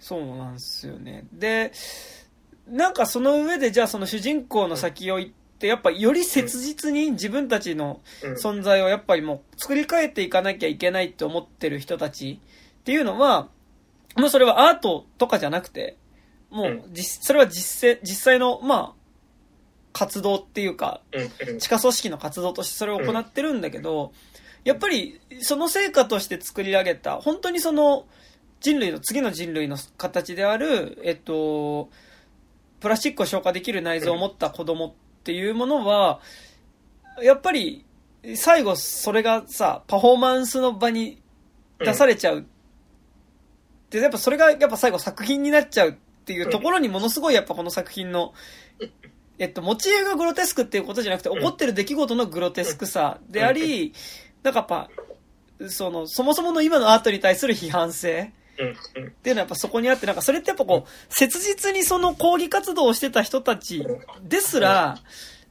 [0.00, 1.24] そうなんですよね。
[1.32, 1.72] で、
[2.68, 8.32] なんかその上でじゃあその主人公の先を行って、やっぱより切実に自分たちのうん。
[8.34, 12.38] 存在をやっぱりもう作り変えていかなきゃいけないって思ってる人たち
[12.80, 13.48] っていうのは、
[14.16, 15.96] もうそれはアートとかじゃなくて、
[16.50, 19.04] もう実、それは実際、実際の、まあ、
[19.92, 21.00] 活動っていうか、
[21.58, 24.12] 地下組織の活動としてそれを行ってるんだけど、
[24.64, 28.06] やっぱりその成果として作り上げた、本当にその
[28.60, 31.90] 人類の、次の人類の形である、えっと、
[32.80, 34.92] プラスチックを消化できる内臓を持った子供っ
[35.22, 36.20] ていうものは、
[37.22, 37.84] やっぱり
[38.36, 41.20] 最後それがさ、パフォーマンスの場に
[41.78, 42.46] 出されちゃう。
[43.90, 45.92] で、やっぱそれがやっぱ最後作品になっちゃうっ
[46.24, 48.32] ていうところにものすごいやっぱこの作品の、
[49.38, 53.92] えっと、モチーフがグロテスクっていうことじゃなくて、起こってる出来事のグロテスクさであり、
[54.44, 54.90] なんかやっぱ、
[55.68, 63.84] その、そもそもの今のアートに対する批判性っていうのはやっぱそこにあって、なんかそれってやっぱこう、切実にその抗議活動をしてた人たち
[64.22, 64.98] ですら、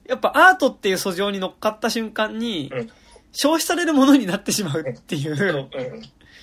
[0.08, 2.89] やっぱアートっていう訴状に乗っかった瞬間にうん、
[3.32, 5.70] 消費されるものになってしまうっていそう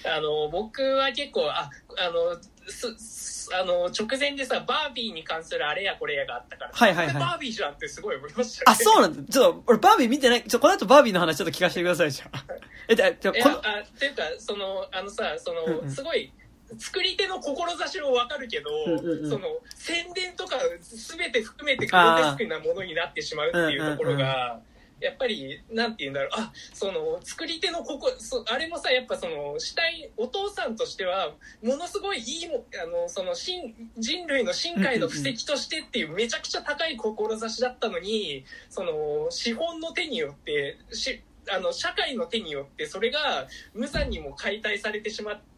[0.05, 2.37] あの僕は結構ああの
[2.71, 7.15] すすあの直前でさバービーに関するあれやこれやがあったから、はいはいはい。
[7.15, 9.33] バービーじゃんってすごい思いましたよあ、そうなんだ。
[9.33, 10.45] ちょっと、俺バービー見てない。
[10.45, 12.45] ちょ、この後バービーの話ちょっと聞かせてください、じゃあ。
[12.89, 15.91] え、じゃあ、じゃあいこの、やあっていうかそのあのさその、うんうん。
[15.91, 16.33] すごい
[16.79, 19.31] 作り手の志はわかるけど、うんうんうん。
[19.31, 24.61] その宣伝とか全て含めてグロテスクなものになってしまうっていうところが、
[25.01, 26.31] やっぱりなんて言うんだろう。
[26.33, 41.23] あその作り手のここそあれもさやっぱその死体お父さんとしてはものすごいいいもあのその進人類の進化への布石としてっていうめちゃくちゃ高い志だったのにその資本の手によってし
[41.53, 45.50] あの社会の手によってそれが無残にも解体されてしまって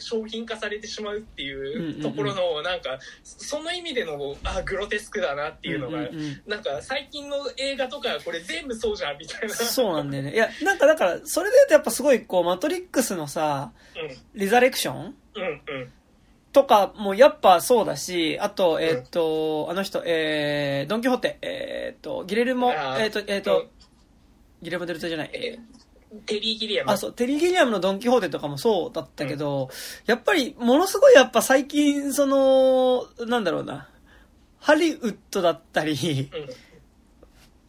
[0.00, 6.08] 商品化されてしまうっていうところのなんかその意味でのあグロテスクだなっていうのが
[6.46, 9.54] なんか最近の映画とかこれ全部そうじゃんみたいな。
[9.54, 10.34] そうなんだよね。
[10.34, 13.72] いや、なんかだから、それで言うとやっぱすごい、こう、マトリックスのさ、
[14.34, 15.14] リザレクション？
[16.52, 23.70] とかもやっぱそうだし、あと、えーっと、あの人、えー、ドンキホーテ、えーっと、ギレルモ、えーっと、えーっと、
[24.60, 25.81] ギレルモデルトじゃない、えー
[26.26, 26.92] テリー・ギリアム。
[26.92, 29.68] あ、そう、テリー・ギリアムのドン・キホーテとかもそうだったけど、
[30.06, 33.88] やっぱり、ものすごいやっぱ最近、その、なんだろうな、
[34.58, 36.30] ハリウッドだったり、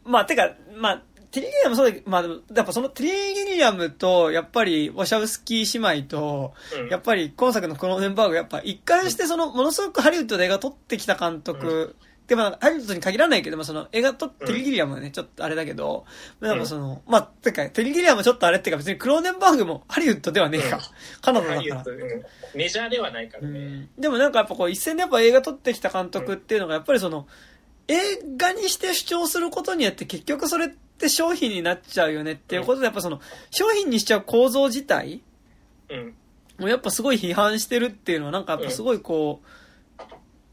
[0.04, 2.22] まあ、てか、まあ、テリー・ギリアムそうだけど、まあ、
[2.54, 6.88] やっぱそのテリー・ギリアムと、やっぱり、ウォシャウスキー姉妹と、うん。
[6.88, 11.96] やっぱり今作のクローネンバーグ、やっぱ一貫してその、ものすごくハリウッドで映画撮ってきた監督、
[12.26, 16.06] でもハリウッドに限らないけど、まあ、その映画とテリー・ギリアムはね、ちょっとあれだけど、
[16.40, 16.58] なん。
[16.58, 20.80] かその、まあ、てか、テリー・ギリアムはちょっとあれっていうか別にクローネンバーグもハリウッドではねえか。
[21.20, 21.84] カナダだから。
[22.54, 23.58] メジャーではないからね。
[23.58, 23.88] うん。
[23.98, 27.26] でもなんかやっぱこう一戦でやっぱ映画撮ってきた監督っていうのがやっぱりその
[27.88, 27.96] 映
[28.38, 33.20] 画にして主張することによって結局それって商品になっちゃうよねっていうことでやっぱその
[33.50, 35.22] 商品にしちゃう構造自体
[35.90, 36.14] うん。
[36.58, 40.02] もやっぱすごい批判してるっていうのはなんかやっぱすごいこう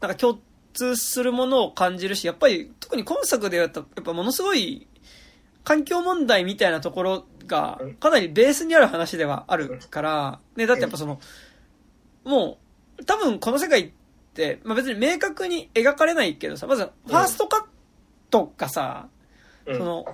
[0.00, 0.38] なんか共
[0.72, 4.86] 通するものを感じるしやっぱり特に今作でやったやっぱものすごい
[5.64, 11.20] 環境問題みたいなところがかなりベースにある話ではあるから、ね、だってやっぱその、
[12.24, 12.58] も
[12.98, 13.90] う、多分この世界っ
[14.34, 17.64] て、まあ別に明確に描かれないけどさ、まずファーストカッ
[18.30, 19.08] トがさ、
[19.66, 19.78] うん。
[19.78, 20.04] その、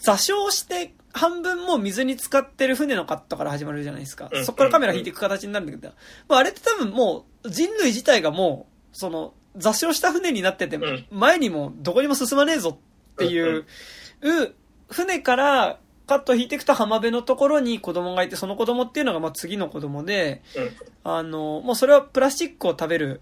[0.00, 4.28] 座礁して半分もう水に浸かってる船のカットから始まるじゃないですか。
[4.32, 4.40] う。
[4.40, 4.44] ん。
[4.44, 5.92] そこからカメラ引いていく形になるんだけど、
[6.28, 12.78] まああれって多分もう人類自体がもう、その、座礁した船になっててうん、前にもどこにも進まねえぞ
[13.14, 13.66] っていう、
[14.88, 20.70] 船からカット引いていくと浜辺のところに子供がいて、その子供っていうのがまあ次の子供で、うん。
[21.04, 23.20] あの、もうそれはプラスチックを食べる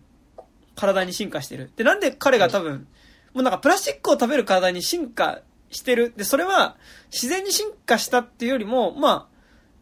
[0.77, 1.73] 体に進化してる。
[1.75, 2.87] で、なんで彼が多分、
[3.33, 6.13] もうなんかプラスチックを食べる体に進化してる。
[6.17, 6.77] で、それは
[7.13, 9.35] 自然に進化したっていうよりも、まあ、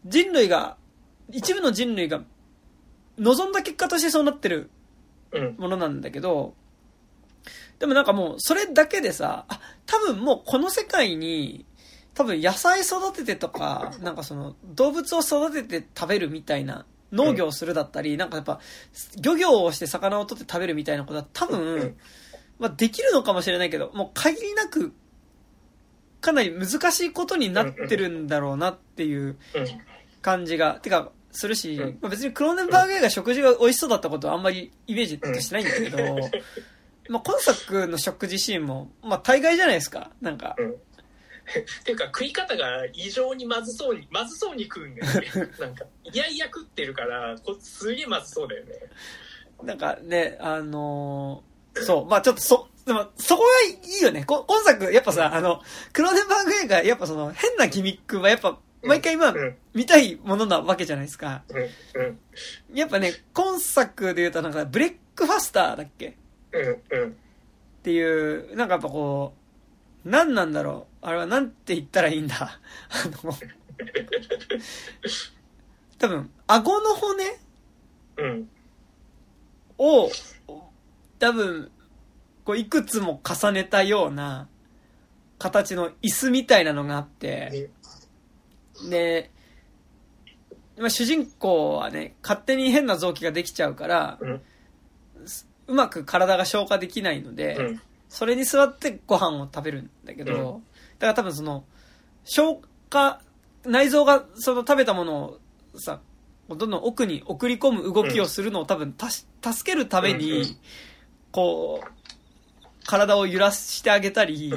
[0.05, 0.77] 人類が、
[1.29, 2.23] 一部の人類が
[3.19, 4.57] 望んだ結果としてそうなってる。
[4.57, 4.69] うん
[5.57, 6.53] ものなんだけど、
[7.79, 11.65] でもなんかもう、それだけでさ、あ、多分もうこの世界に、
[12.13, 18.59] 多分野菜育ててとか、なんかその動物を育てて食べるみたいな農業をするだったり、なんかやっぱ、
[19.19, 21.97] 漁業をして魚を取って食べるみたいなことは多分、
[22.59, 24.93] まあできるのかもしれないけど、もう限りなく、
[26.21, 29.37] かなり難しいことになってるんだろうなっていう
[30.21, 35.97] 感じが、てか、するし、まあ、別にクローネンバーグ映画食事が美味しそうだったことはあんまりイメージとしてないんだけど、
[37.09, 40.55] まあ今作の食事シーンも、まあ大概じゃないですか、なんか。
[41.81, 45.51] っていうか食い方が異常にまずそうにまずそうに食うんだよね。
[45.59, 48.73] なんかいやいや食ってるからこすげえまずそうだよね。
[49.61, 54.23] なんかねあのー、そうまあちょっとそでもそこがいいよね。
[54.23, 55.61] こ今作やっぱさ、あの
[55.91, 59.33] クローネンバーグ映画やっぱその変なギミックはやっぱ毎回今、
[59.73, 61.43] 見たいものなわけじゃないですか、
[62.73, 66.13] やっぱね今作で言うとなんかブレックファスターだっけ、っ
[67.83, 69.33] ていうなんかやっぱこ
[70.05, 71.05] う何なんだろう？
[71.05, 72.35] あれはなんて言ったらいいんだ？
[72.91, 73.33] あの、
[75.97, 77.23] 多分、顎の骨？
[78.17, 78.49] うん。
[79.77, 80.09] を、
[81.19, 81.71] 多分、
[82.43, 84.49] こう、いくつも重ねたような
[85.39, 87.69] 形の椅子みたいなのがあって、
[88.89, 89.31] で、
[90.77, 94.41] まあ、主人公はね、勝手に変な臓器ができちゃうから、うん、
[95.67, 100.61] うまく体が消化できないので、うん、それに座ってご飯を食べるんだけど、
[100.99, 101.63] だから多分その、
[102.23, 102.59] 消
[102.89, 103.21] 化、
[103.65, 105.39] 内臓がその食べたものを
[105.79, 106.01] さ、
[106.49, 110.57] どんどん奥に送り込む動きをするのを多分たし、助けるために、
[111.31, 111.87] こう、
[112.85, 114.53] 体を揺らしてあげたり、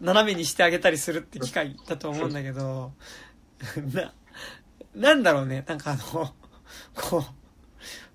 [0.00, 2.92] 斜めにしてあげたりするって機会だと思うんだけど、
[3.92, 4.12] な、
[4.94, 6.34] なんだろうね、なんかあの、
[6.94, 7.18] こ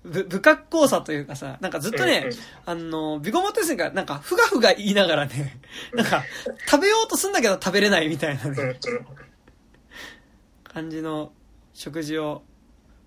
[0.04, 2.30] う、ぶ、不格好さというかさ、なんかずっとね、
[2.66, 5.60] あの、ビゴモテスがなんかふがふが言いながらね、
[5.94, 6.24] なんか
[6.66, 8.78] 食べようとすんだけど食べれないみたいなね、
[10.64, 11.32] 感じの
[11.74, 12.42] 食事を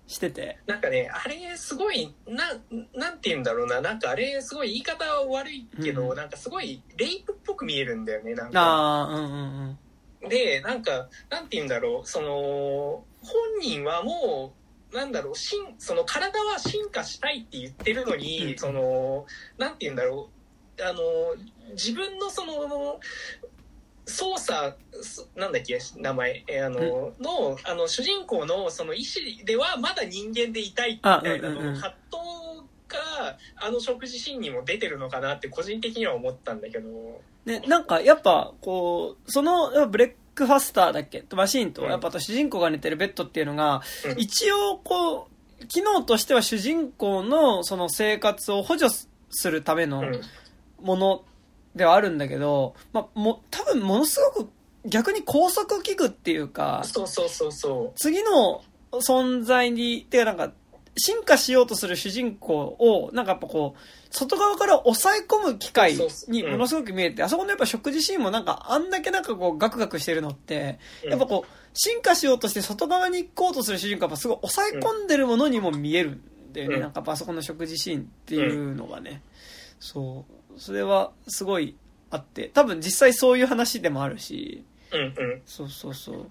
[0.06, 0.58] してて。
[0.66, 2.52] なんかね、あれすごい、な、
[2.94, 8.60] なんて言うんだろうな、なんかあれすごい言い方は悪いけど、うん、なんかすごいレイプっぽく見えるんだよね、なんか。
[8.60, 9.36] ああ、うんうんう
[9.70, 9.78] ん。
[10.28, 14.54] で、なんか、なんて言うんだろう、その、本人はも
[14.92, 19.26] う、なんだろう、しん、その体は進化したいって言ってるのに、その、
[19.58, 20.30] なんて言うんだろ
[20.78, 21.00] う、あの、
[21.72, 23.00] 自分のその、
[24.04, 24.76] 操作、
[25.36, 32.22] なんだっけ、名前、えー、あの、の、あの、主人公のその意思ではまだ人間でいたいみたいなの、葛藤
[32.88, 37.22] が、あの食事シーンにも出てるのかなって個人的には思ったんだけど。
[37.44, 41.24] ね、なんかやっぱ、こう、その、ブレックファスターだっけ？
[41.34, 43.82] マシンと、やっぱ主人公が寝てるベッドっていうのが、
[44.16, 45.28] 一応こ
[45.60, 48.90] う、機能としては主人公のその生活を補助
[49.30, 50.02] するための
[50.80, 51.24] もの
[51.74, 54.50] ではあるんだけど、まあ、も、多分ものすごく
[54.84, 57.98] 逆に高速器具っていうか、そうそうそうそう。
[57.98, 58.62] 次の
[58.92, 60.52] 存在に、てかなんか、
[60.96, 63.80] 進化しようとする主人公を、なんかやっぱこう、
[64.10, 65.96] 外側から抑え込む機会
[66.28, 76.20] にものすごく見えて、あそこのやっぱ食事シーンもなんかあんだけなんかこうガクガクしてるのって、やっぱこう、進化しようとして外側に行こうとする主人公はすごい抑え込んでるものにも見えるん
[76.52, 76.78] だよね。
[76.78, 79.22] なんかパソコンの食事シーンっていうのがね。
[79.80, 80.60] そう。
[80.60, 81.74] それはすごい
[82.10, 84.64] あって、多分実際そういう話でもあるし、
[85.46, 86.22] そうそうそう。
[86.24, 86.26] っ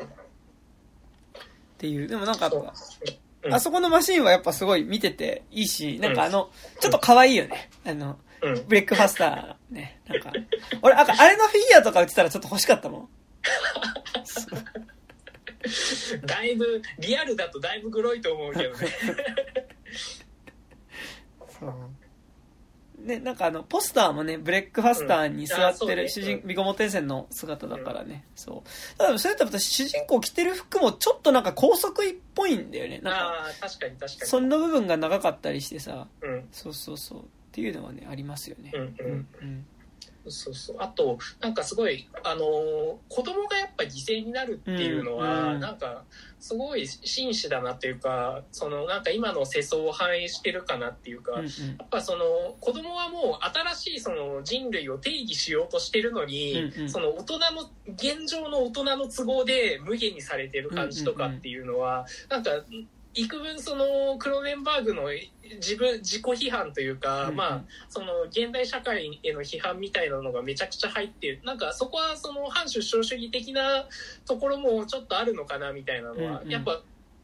[1.80, 2.07] ていう。
[2.07, 2.51] でもなんか
[3.49, 7.69] あそこのマシンはやっぱすごい見てていいし、なんかあの、ちょっと可愛いよね。
[7.85, 8.19] あの、
[8.67, 9.99] ブレックファスターね。
[10.07, 10.31] なんか、
[10.81, 13.09] 俺、ああれのフィギュアとか売ってたらちょっと欲しかったもん。
[16.25, 18.87] だいぶ、リアルだとだいぶグロいと思うけどね。
[21.59, 21.73] そう。
[23.03, 28.97] ね、なんかあの、ポスターもね、ブレックファスターに座ってる主人、うんね、ビゴモテンセンの姿だからね、うん、そう。
[28.97, 32.99] ただ、それと私、主人公着てる服もちょっとなんか高速っぽいんだよね。
[32.99, 34.29] なんか、ああ、確かに確かに。
[34.29, 37.19] その部分が長かったりしてさ、うん、そうそうそう。
[37.19, 38.71] っていうのはね、ありますよね。
[38.73, 38.87] うんうん。
[38.99, 39.65] うんうん
[40.28, 40.76] そうそう。
[40.80, 46.03] あとなんかすごいあの子供がやっぱ犠牲になるっていうのは、うんうん、なんか
[46.39, 51.49] すごい紳士だなっていうかそのなんか今の世相を反映してるかなっていうか、うんうん、や
[51.84, 53.45] っぱその子供はもう
[53.76, 62.65] 新しいその人類を定義しようとしてるのに、うんうん、その大人の現状の大人の都合で無限にされてる感じとかっていうのは、うんうんうん、なんか
[63.14, 65.09] 幾分そのクロネンバーグの
[65.55, 73.86] 自分自己批判というか、うん、まあその現代社会への批判みたいなのがめちゃくちゃ入ってるなんかそこはその反出生主義的な
[74.26, 76.82] ところもちょっとあるのかなみたいなのは、うんうん、やっぱ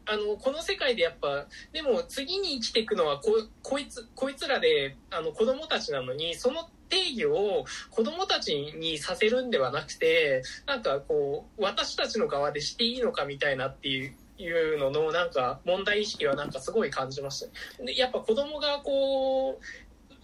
[0.10, 3.32] あのこの世界でやっぱでも次に生きていくのはこ
[3.62, 19.64] こいつこいつらであの子供たちなのにその定義を子供たちにさせるんではなくてなんかこう私たちの側でしていいのかみたいなっていういうののなんか問題意識はなんかすごい感じましたでやっぱ子供がこう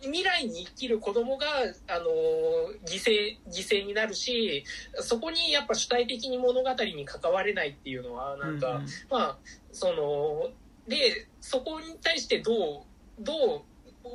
[0.03, 1.47] 未来に生きる子供が、
[1.87, 2.05] あの
[2.85, 4.63] 犠牲、犠牲になるし、
[4.99, 9.37] そこにやっぱ主体的に物語に関われないっていうのは、なんか、うんうん、まあ、
[9.71, 10.49] その、
[10.87, 12.85] で、そこに対してど
[13.19, 13.61] う、どう、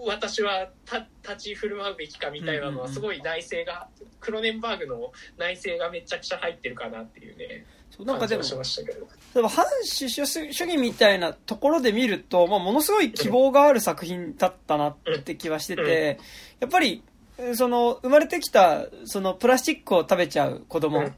[0.07, 0.71] 私は
[1.23, 3.89] 立ち振る舞うべきかみたいなのはすごい内政が、
[4.21, 7.65] クロネンバーグの内政がめちゃくちゃ入ってるかなっていうね。
[8.05, 8.43] なんかでも、
[9.35, 16.19] でも反主主主義みたいなところで見ると、まあ、ものすごい希望がある作品だったなって気はしてて、
[16.61, 17.03] やっぱり、
[17.55, 21.11] その、生まれてきた、その、プラスチックを食べちゃう子供、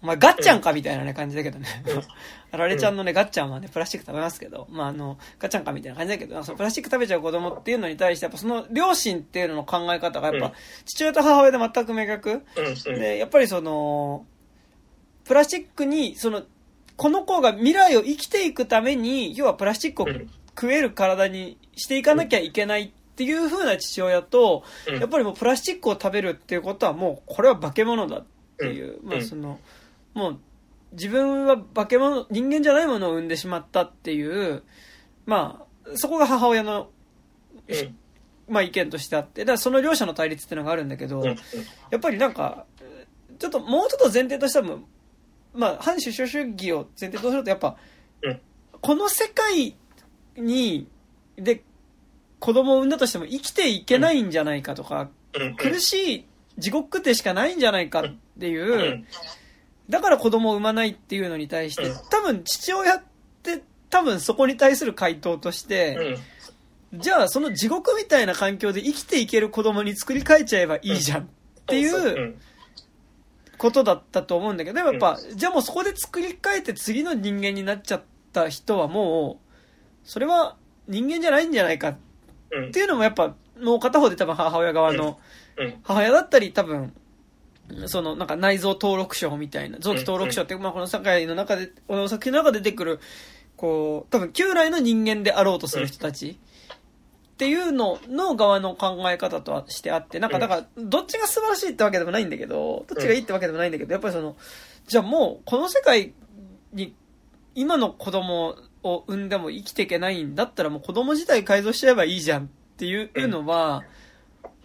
[0.00, 1.66] まあ、ガッチャンかみたいなね、感じだけどね。
[2.52, 12.42] ラレちゃんのね、ガッチャンはね、プラスチック食べますけど、まあ、あの、ガッチャンかみたいな感じだけど、そのプラスチック食べちゃう子供っていうのに対して、やっぱその両親っていうのの考え方が、やっぱ、父親と母親で全く明確。
[12.84, 14.24] で、やっぱりその、
[15.26, 16.42] プラスチックに、その、
[16.96, 20.06] この子が未来を生きていくために、要はプラスチックを
[20.58, 28.24] 食える体にしていかなきゃいけないっていう風な父親と、やっぱりもうプラスチックを食べるっていうことはもう、これは化け物だっ
[28.58, 29.58] ていう、まあその、
[30.14, 30.38] もう、
[30.92, 34.62] 自分は化け物、人間じゃないものを生んでしまったっていう、
[35.26, 36.88] まあ、そこが母親の、
[38.48, 41.34] まあ意見としてあって、だからその両者の対立っていうのがあるんだけど、や
[41.96, 42.64] っぱりなんか、
[43.38, 44.78] ちょっともうちょっと前提としては
[45.56, 47.76] まあ、反主主主義を前提とすると、やっぱ、
[48.80, 49.76] この世界
[50.36, 50.88] に、
[51.36, 51.62] で、
[52.38, 55.08] 子供を産んだとしても生きていけないんじゃないかとか、
[55.56, 56.24] 苦しい
[56.58, 59.04] 地獄でしかないんじゃないかっていう、
[59.88, 63.02] だから子供を産まないっていうのに対して、多分父親っ
[63.42, 66.18] て多分そこに対する回答として、
[66.94, 71.26] じゃあその地獄みたいな環境で生きていける子供に作り変えちゃえばいいじゃんっ
[71.66, 72.36] ていう
[73.58, 78.02] ことだったと思うんだけど、でもやっぱ、じゃあもうそこで作り変えて次の人間になっちゃっ
[78.32, 79.46] た人はもう、
[80.04, 80.56] それは
[80.88, 81.96] 人間じゃないんじゃないかっ
[82.70, 85.18] ていうのもやっぱ、もう片方で多分母親側の、
[85.82, 86.92] 母親だったり多分、
[87.86, 93.00] そのなんか内臓登録書みたいな、臓器登録書って、まあこの世界の中で、この作品の中で出てくる、
[93.56, 96.38] こう、多分旧来の人間であろうとする人たち
[97.36, 104.36] っていうのの側の考え方としてあって、なんか、だから、どっちが素晴らしいってわけでもないんだけど、どっちがいいってわけでもないんだけど、やっぱりその、
[104.86, 106.14] じゃあもう、この世界
[106.72, 106.94] に、
[107.54, 112.46] 今の子供を産んでも生きていけないんだったら、もう子供自体改造しちゃえばいいじゃんっ
[112.78, 113.84] ていうのは、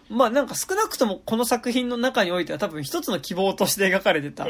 [0.08, 4.46] まあなんか少なくともこの作品の中においては多分一つの希望として描かれてた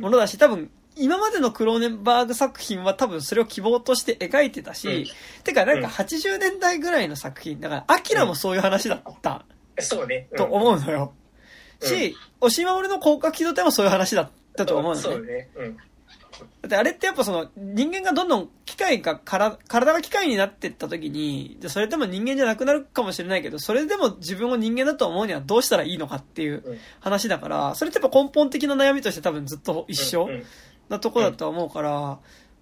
[0.00, 9.44] ものだし、多分今までのクローネンバーグ作品は多分それを希望として描いてたし、うん、てかなんか80年代ぐらいの作品、だから、アキラもそういう話だった。
[9.78, 10.28] そうね。
[10.36, 11.12] と思うのよ。
[11.80, 15.02] し、押し守の広角機動隊もそういう話だったと思うのね。
[15.02, 15.48] そうね。
[15.56, 15.76] うん。
[15.76, 30.28] だってあれってやっぱその人間がどんどん機械が体、体が機械になってった時に、じゃそれでも人間じゃなくなるかもしれないけど、それでも自分を人間だと思うにはどうしたらいいのかっていう話だから、それってやっぱ根本的な悩みとして多分ずっと一緒。
[30.90, 32.18] なとこだと思うから、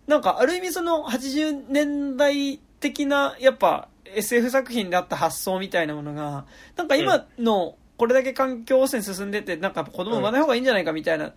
[0.07, 6.45] なんかある意味その80年代的なやっぱ SF 作品であった発想みたいなものが、
[6.77, 11.33] なんか今のこれだけ環境汚染進んでて、なんか子供産まない方がいいんじゃないかみたいな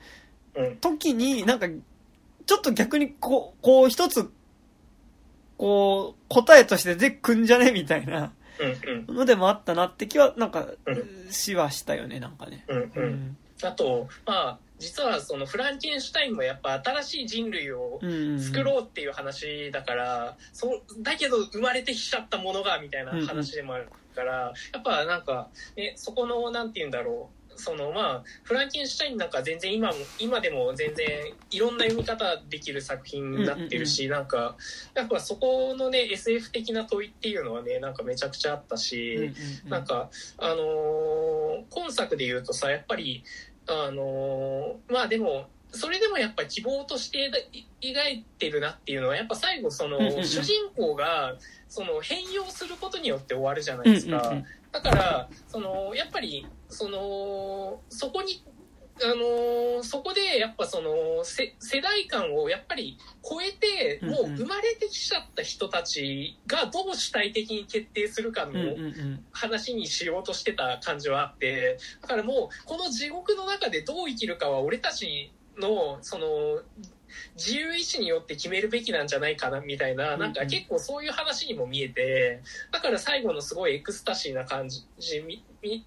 [0.82, 1.68] 時に、なんか
[2.46, 4.30] ちょっと逆にこう、こう一つ、
[5.58, 8.34] こう答えとして出てくんじゃねみたいな
[9.08, 10.68] のでもあったなって気はなんか
[11.30, 12.66] しはしたよね、なんかね。
[12.68, 12.92] うん。
[12.96, 13.38] うん。
[13.64, 18.00] あと、まあ、実はそのフランケンシュタインもやっぱ新しい人類を
[18.40, 27.42] 作ろうっていう話だから、そだけど生まれてきちゃったものがみたいな話でもあるから、やっぱなんか、ね、そこのなんて言うんだろう。
[27.58, 31.08] そのまあフランケンシュタインなんか全然今も今でも全然
[31.52, 34.56] いろんな読み方できる作品になってるし、なんか
[34.96, 39.32] やっぱそこのね SF 的な問いっていうのはねなんかめちゃくちゃあったし、
[39.68, 43.24] なんかあのー、今作で言うとさやっぱり
[43.68, 47.32] あのー、まあでも、それでもやっぱ希望として
[47.82, 51.36] 描いてるなっていうのは、やっぱ最後その、主人公が、
[51.70, 54.34] その変容することによって終わるじゃないですか。
[54.72, 58.44] だから、その、やっぱり、その、そこに
[59.04, 68.54] あのー、そこでやっぱその世代間をやっぱり超えてもう生まれてきちゃった人たちがどう主体的に決定するかの
[69.32, 76.28] 話にしようとしてた感じはあってだからもうこの地獄の中でどう生きるかは俺たちのその
[77.36, 82.42] 自由意志によって決めるべきなんじゃないかなみたいな、なんか結構そういう話にも見えて、
[82.72, 84.86] だから最後のすごいエクスタシーな感じ、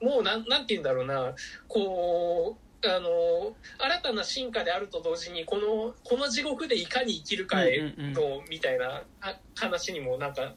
[0.01, 1.35] もうなん、なんて言うんだろうな、
[1.69, 8.13] こう、あの新たな進化であると同時にこのこの地獄でいかに生きるかへうんうんうん。
[8.13, 10.55] のみたいなあ話にもなんか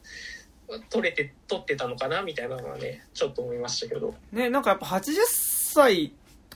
[0.90, 4.14] 取れて取ってたのかなみたいなのはねちょっと思いましたけど。
[4.32, 6.14] ね、なんかやっぱ80歳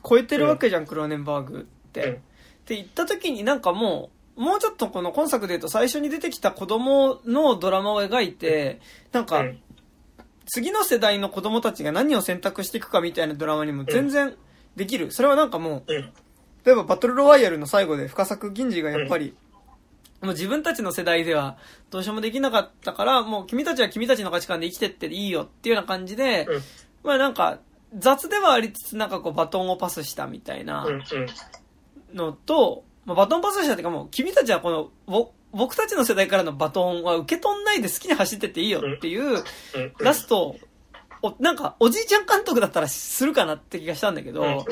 [0.07, 2.03] 超えてるわけじゃん、クローネンバーグって。
[2.05, 2.13] うん。
[2.13, 2.17] っ
[2.65, 8.79] て言った時になんかもう、もうちょっとこの今作で言うと最初に出てきた子供のドラマを描いて、
[9.11, 9.59] なんかうん。
[10.53, 14.35] 次の世代の子供たちが何を選択していくかみたいなドラマにも全然
[14.75, 15.11] できる。
[15.11, 16.13] それはなんかもう、うん。
[16.63, 19.35] 例えばバトルロワイヤルの最後で深作銀次がやっぱり、
[20.21, 21.57] もう自分たちの世代では
[21.89, 26.61] どうしようもできなかったから、もう君たちは君たちの価値観で生きてっていいよっていうような感じで、うん。
[27.03, 27.59] まあなんか
[27.97, 30.85] 雑ではありつつなんかこうバトンをパスしたみたいな
[32.13, 39.43] のと、まあ、バトンパスしたっていうかもう君たちはこのぼ僕たちの世代からのバトンは受け取んないで好きに走ってっていいよっていう
[39.99, 40.55] ラスト
[41.21, 44.63] を、なんかおじいちゃん監督だったらするかなって気がしたんだけど、うんうん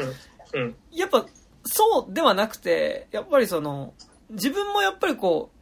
[0.53, 0.75] うん。
[0.91, 1.25] やっぱ
[1.65, 3.93] そうではなくて、やっぱりその、
[4.31, 5.59] 自分もやっぱりこう、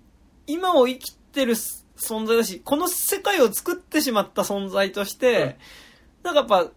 [0.48, 1.56] 今を生きてる
[1.98, 5.58] 存在だし、この世界を作ってしまった存在として、
[6.24, 6.72] なんかやっぱ、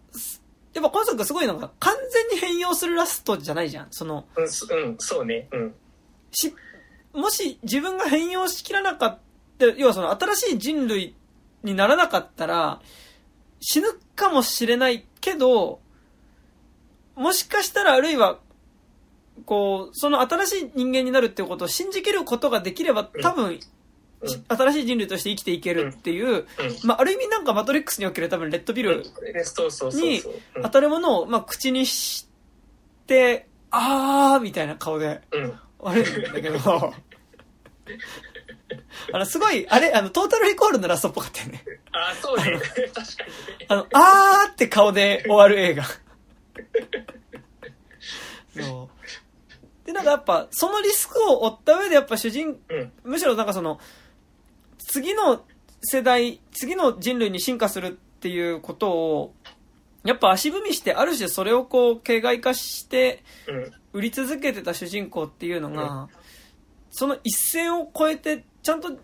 [0.73, 3.87] やっぱ今作すごいのが完全に変容するラストじゃないじゃん。
[3.91, 5.47] その、うんそうんそうね。
[5.51, 5.75] うん。
[6.31, 6.53] し、
[7.13, 9.19] もし自分が変容しきらなかっ
[9.57, 11.15] た、要はその新しい人類
[11.63, 12.81] にならなかったら、
[13.61, 15.79] 死ぬかもしれないけど、
[17.15, 18.39] もしかしたらあるいは、
[19.45, 23.59] こう、その新しい人間になるっていうことを信じきることができれば、多分、
[24.21, 24.29] うん。
[24.47, 26.45] 新しい人類として生きていけるっていう、うん。
[26.83, 29.03] まあ、ある意味なんかマトリックスにおける多分レッドビル
[29.35, 30.33] えそうそうそうそう。
[30.55, 32.27] うん当たるものを、まあ、口にし
[33.07, 35.53] て、あーみたいな顔で、うん。
[35.79, 36.59] 悪いんだけど、
[39.13, 41.63] あの、すごい、あれ、あの、トータルリコールのラストっぽかったよね。
[41.91, 42.61] あそうね確か
[43.25, 45.83] にねあの、あーって顔で終わる映画。
[48.55, 48.89] そ
[49.83, 49.85] う。
[49.85, 53.79] で、なんかやっぱ、そのリスクを負った上でやっぱ主人、うんむしろなんかその、
[54.77, 55.43] 次の
[55.81, 59.33] 世代、次の人類に進化するっていうことを、
[60.03, 66.07] やっぱ足踏みして、ある種それをこう、形骸化して、うん売り続けてた主人公っていうのが、
[66.91, 68.97] その一線を越えて、ちゃんと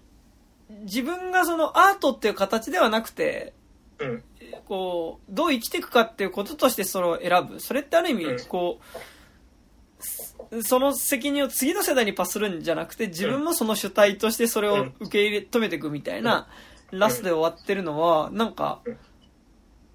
[0.70, 3.54] 自分がそのアートっていう形ではなくて、
[4.00, 4.24] うん。
[4.66, 7.60] こう、どう生きていくかっていうこととしてそれを選ぶ。
[7.60, 8.80] それってある意味うん、こ
[10.52, 16.48] う、その責任を次の世代にパスするんじゃなくて、自分もその主体としてそれを受け入れ、止めていくみたいな、
[16.92, 18.98] ラストで終わってるのは、なんかうん、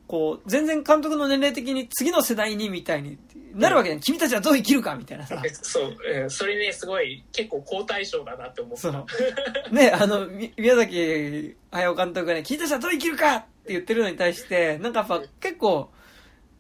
[0.07, 3.18] こう、全然監督の年齢的に次の世代にみたいに
[3.55, 4.00] なるわけじゃん。
[4.00, 5.40] 君たちはどう生きるかみたいなさ。
[5.44, 9.07] えそう、うん、それねすごい結構好対象だなって思ったその、
[9.72, 15.90] ね、あの、み宮崎駿監督がね、君たちはどう生きるかって言ってるのに対して、なんかやっぱ結構、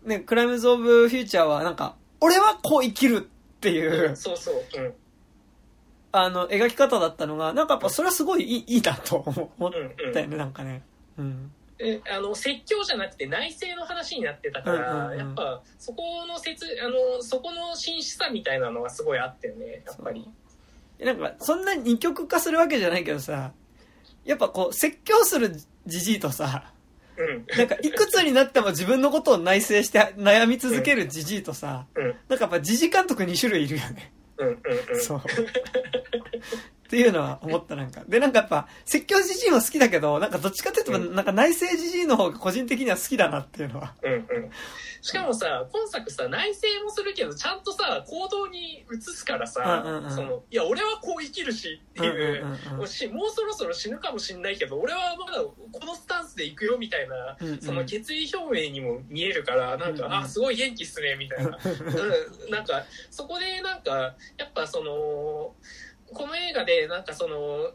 [0.04, 3.20] ね、クライムズ・オブ・フューチャーはなんか、俺はこう生きるっ
[3.60, 4.94] ていう、そうそううん
[6.14, 10.82] あの、描き方だったのが、なんかやっぱそれはすごいいいいいなと思っうんうんたよね、なんかね。
[11.18, 11.50] うん。
[11.84, 15.18] えあの説教じゃなくて内政の話になってたから、うんうんうん。
[15.18, 20.28] やっぱそこの説あのそこの真摯さみたいなのがすごいあったよねやっぱり。
[21.04, 23.52] なんか、そんな二極化するわけじゃないけどさ、
[24.24, 25.52] やっぱこう、説教する
[25.86, 26.72] じじいとさ、
[27.16, 27.44] うん。
[27.56, 32.04] なんか、いくつになっても自分のことを内省して悩み続けるじじいとさ、うん。
[32.28, 34.12] なんかやっぱじじ監督2種類いるよね。
[34.38, 34.56] うんうん
[34.94, 35.00] うん。
[35.00, 35.20] そう。
[36.92, 38.02] っていうのは思ったなんか。
[38.06, 41.14] で、なんかやっぱ、説教じじいも好きだけど、なんかどっちかっていうと、うん。
[41.14, 43.94] なんか内政じじいの方が個人的には好きだなっていうのは。
[44.02, 44.22] うんうん。
[45.00, 50.10] しかもさ今作さ内政もするけどちゃんとさ行動に移すからさ、うんうんうん。
[50.12, 52.78] そのいや俺はこう生きるしっていう,、うんうんうんうん。
[52.78, 57.60] もうしもうそろそろ死ぬかもしんないけど俺はまだこのスタンスで行くよみたいな、うんうん。
[57.60, 61.58] その決意表明にも見えるからなんか、うんうんあすごい元気っすねみたいな、
[62.44, 65.54] うん、なんかそこでなんかやっぱその
[66.12, 67.72] この映画でなんかその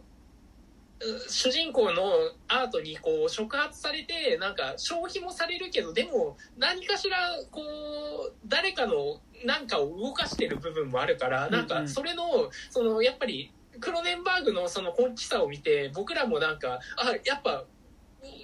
[0.99, 2.11] う主人公の
[2.47, 7.17] アートにこう触発されてなんか消費もされるけどでも何かしら
[7.51, 12.23] こう誰かの何かを動かしてる部分もあるからなんかそれの
[12.71, 17.65] そのやっぱりクロネンバーグのその根気さを見て僕らもなんかあやっぱ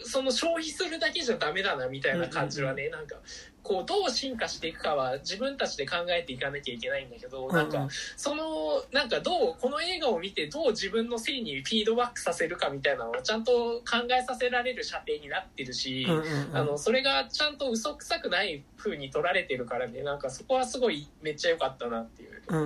[0.04, 3.18] その消費するだけじゃダメだなみたいな感じはね、なんか
[3.64, 7.88] こうどう進化していくかは自分たちで考えていかなきゃいけないんだけど、なんか
[8.18, 13.52] そのなんかどうこの映画を見てどう自分の性にフィードバックさせるかみたいなのをちゃんと
[13.90, 16.06] 考えさせられる射程になってるし、
[16.54, 22.42] あのそれがちゃんと嘘くさくない風に取られてるからねなんかそこはすごいめっちゃ良かったなっていう。
[22.48, 22.66] うんうん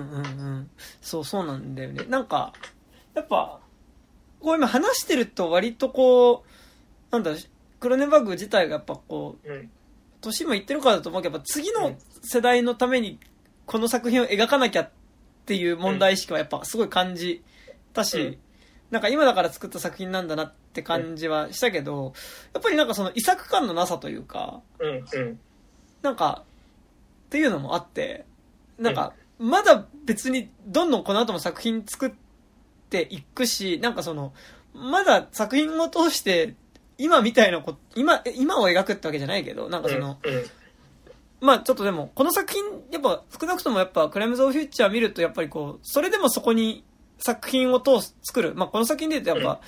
[0.60, 0.70] ん。
[1.00, 2.04] そう、そうなんだよね。
[2.08, 2.52] なんか、
[3.14, 3.60] やっぱ、
[4.40, 7.40] こう今話してると割とこう、なんだろう、
[7.78, 9.70] クロネンバーグ自体がやっぱこう、うん
[10.20, 11.96] 年もいってるからだと思うけど、やっぱ次のうん。
[12.22, 13.18] 世代のために
[13.64, 14.90] この作品を描かなきゃっ
[15.46, 17.42] ていう問題意識はやっぱすごい感じ
[17.92, 18.38] たし、うん。
[18.90, 22.12] なんか今だから作った作品なんだなって感じはしたけど、
[22.54, 25.40] やっぱりなんかその遺作感のなさというか、うんうん。
[26.02, 26.44] なんか、
[27.26, 28.24] っていうのもあって、
[28.78, 32.12] なんか、まだ別にどんどんこの後も作品作っ
[32.90, 34.32] ていくし、なんかその、
[34.74, 36.54] まだ作品を通して、
[36.98, 40.44] 今みたいなこと、今、え今を描くってわけじゃないけど、なんかその、うん
[41.40, 46.84] まあちょっとでも、この作品、やっぱ少なくともやっぱクライムズ・オブ・フューチャー見ると、やっぱりこう、それでもそこに
[47.18, 48.54] 作品を通す、作る。
[48.56, 49.60] まあこの作品で言うとやっぱ、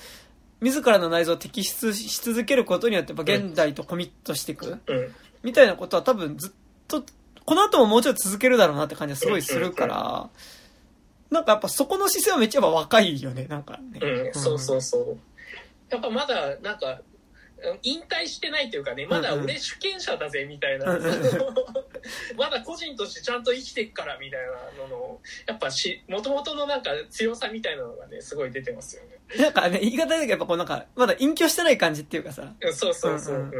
[0.59, 4.79] 自らの内臓を摘出し続けることによって、やっぱ現代とコミットしていく。
[4.85, 6.51] うんみたいなことは多分ずっ
[6.87, 7.03] と、
[7.45, 10.29] この後ももうちょっと続けるだろうなって感じがすごいするから、
[11.31, 13.99] なんかやっぱそこの姿勢はめっちゃやっぱ若いよね、なんかね。
[13.99, 15.17] うん、そうそうそう。
[15.89, 17.10] やっぱまだ、なんか、うん
[17.83, 20.95] 引退してないというかね、まだ俺主権者だぜ、みたいな。
[20.95, 21.11] うんうん
[22.35, 24.39] まだ個人としてちゃんと生きてっから、みたい
[24.79, 29.19] なのの、やっぱし、もともとのなんか強さみたいなのがね、すごい出てますよね。
[29.37, 33.35] なんかね、言い方だけどやっぱこうなんか、まだ隠居してない感じっていうかさ、うんそうそうそう。
[33.35, 33.51] うん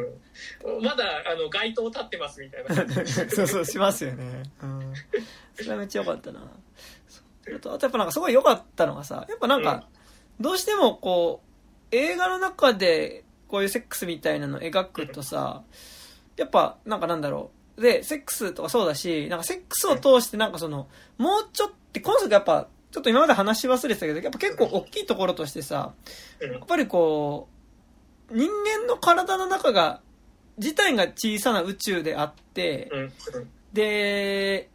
[0.77, 3.05] うんまだ、あの、街頭立ってます、みたいな。
[3.05, 4.43] そうそう、しますよね。
[4.63, 4.93] うん。
[5.55, 6.39] それはめっちゃ良かったな。
[6.39, 9.87] あと、あとやっぱなんかすごい良かったのがさ、やっぱなんか、
[10.39, 11.41] どうしてもこ
[11.91, 15.61] う、映画の中でこういうセックスみたいなのを描くとさ、
[16.37, 17.81] やっぱなんかなんだろう。
[17.81, 20.87] で、セックスとかそうだし、なんかセックスを通してなんかその、
[21.17, 25.93] もうちょっと、今作やっぱ、ちょっと今まで話し忘れてたけど、やっぱ結構大きいところとしてさ、
[26.39, 27.49] うんやっぱりこ
[28.29, 30.01] う、人間の体の中が、
[30.57, 32.89] 自体が小さな宇宙であって、
[33.73, 34.69] で、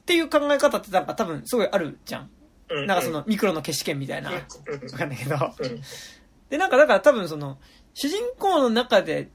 [0.00, 2.30] っていう考え方ってなんか多分すごいあるじゃん。
[2.70, 2.86] うん。
[2.86, 4.30] なんかそのミクロの消し剣みたいな。
[4.30, 4.40] わ
[4.96, 5.36] かんないけど。
[6.46, 7.58] うんで、なんかだから多分その、
[7.94, 9.30] 主人公の中で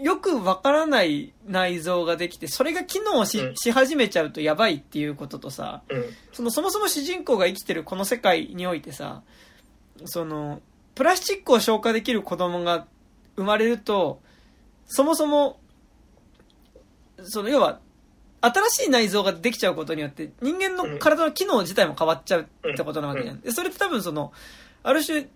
[0.00, 3.56] よくわからない内臓ができて、それが機能し,、うん。
[3.56, 6.04] し始めちゃうとやばいっていうこととさ、うん。
[6.32, 9.22] そのそもそも主人公が生きてるこの世界においてさ、
[10.04, 10.60] その、
[10.94, 12.86] プラスチックを消化できる子供が
[13.36, 14.20] 生まれると、
[14.86, 15.58] そもそも、
[17.22, 17.80] その要は、
[18.40, 23.40] 新しい内臓ができちゃうことによって、人間の体の機能自体も変わっちゃうってことなわけじゃん。
[23.40, 24.32] で、それって多分その、
[24.84, 25.26] ある種、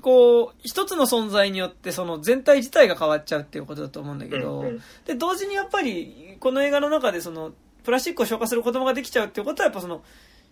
[0.00, 4.82] こう、一つの存在によって、その全体自体が変わっちゃうっていうことだと思うんだけど、うんうん。
[5.06, 7.52] で、同時にやっぱり、この映画の中でその、
[7.84, 10.02] プラスチックを消化する子供ができちゃうっていうことは、やっぱその、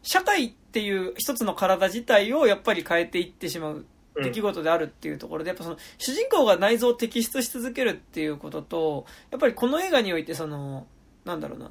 [0.02, 3.84] 社会っていう一つの体自体をやっぱり変えていってしまう
[4.14, 10.86] うん出来事であるっていうところで、やっぱその、主人公が内臓を摘出し続けるっていうことと、やっぱりこの映画においてその、
[11.24, 11.70] なんだろうな、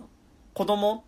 [0.54, 1.04] 子供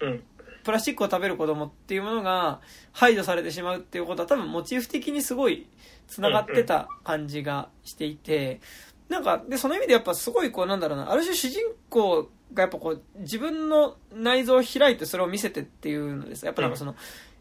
[0.00, 0.22] うん
[0.64, 2.60] プラスチックを食べる子供っていうものが
[2.92, 5.66] 排除されてしまうっていうことは多分モチーフ的にすごい
[6.08, 8.60] 繋がってた感じがしていて、
[9.08, 16.46] なんか、で、その意味でやっぱすごいこうなんだろうな、ある種主人公がやっぱこう自分の内臓を開いてそれを見せてっていうのです。
[16.46, 16.94] やっぱなんかその、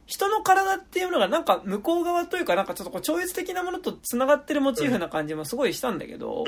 [0.07, 6.45] 人の体っていうのがなんか向こう側というかなんかちょっとこう超越的なものと繋がってるモチーフな感じもすごいしたんだけど、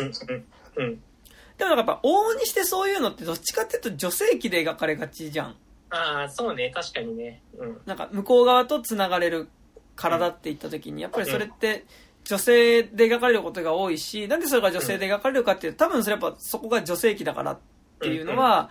[1.60, 5.56] でもなんかやっぱ往々にしてそういうのってどっちかっていうと女性器で描かれがちじゃん。
[5.91, 7.41] ああ、そうね、確かにね。
[7.57, 7.81] うん。
[7.85, 9.49] なんか向こう側と繋がれる
[9.95, 11.85] 体って言った時に、やっぱりそれって
[12.23, 17.59] 女性で描かれることが多いし、なんでそれが女性で描かれるかっていうと、多分それやっぱそこが女性器だからっ
[17.99, 18.69] ていうのは、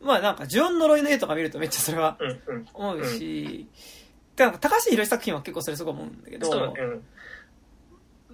[0.00, 2.16] まあなんか呪音呪いの絵とか見るとめっちゃそれは。
[2.72, 3.68] 思うし、
[4.36, 6.74] でなんか高橋宏作品は結構それすごい思うんだけど、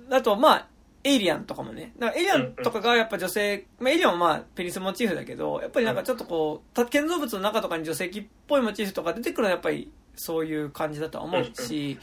[0.06, 0.14] うん。
[0.14, 0.68] あとまあ、
[1.04, 1.92] エイリアンとかもね。
[1.98, 11.98] だからエイリアンとかがやっぱ女性、まあエイリアンはまあペニスモチーフだけど、やっぱりなんかちょっとこう、た建造物の中とかに女性器っぽいモチーフとか出てくるのはやっぱりそういう感じだとは思うし、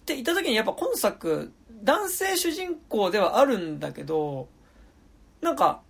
[0.00, 1.52] って言った時にやっぱ今作、
[1.82, 4.48] 男性主人公ではあるんだけど、
[5.40, 5.82] なんか、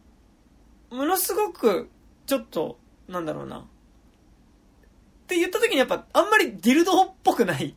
[0.90, 1.90] ものすごく、
[2.26, 2.78] ちょっと、
[3.08, 3.58] なんだろうな。
[3.58, 3.64] っ
[5.26, 7.74] て言った時にやっぱあんまりディルドっぽくない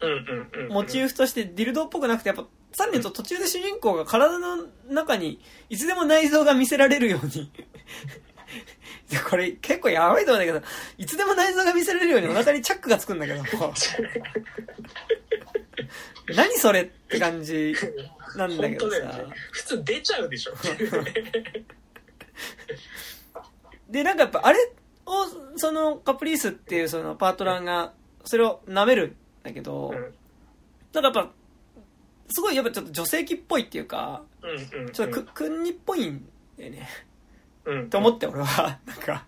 [0.00, 0.72] うんうんうん。
[0.72, 5.40] モチーフとしてディルドっぽくなくて、やっぱ、さらに言うと途中で主人公が体の中に
[5.70, 7.50] いつでも内臓が見せられるように
[9.30, 10.66] これ結構やばいと思うんだけど、
[10.98, 13.42] いつでも内臓が見せられるようにお腹にチャックがつくんだけど、
[16.34, 17.74] 何それって感じ
[18.36, 18.98] なんだけどさ。
[18.98, 19.04] ね。
[19.52, 20.54] 普通出ちゃうでしょ。
[23.90, 24.58] で、なんかやっぱあれ
[25.06, 25.12] を、
[25.56, 27.92] そのカプリースっていうそのパートナーが、
[28.24, 30.14] それを舐めるんだけど、うん
[30.92, 31.32] ただやっぱ、
[32.28, 34.92] すごいやっぱちょっと女性器っぽいっていうか、うんうん。
[34.92, 36.26] ちょっとく、くんにっぽいん
[36.58, 36.88] だよね。
[37.64, 37.90] うん。
[37.90, 39.26] と思って俺は、 なんか、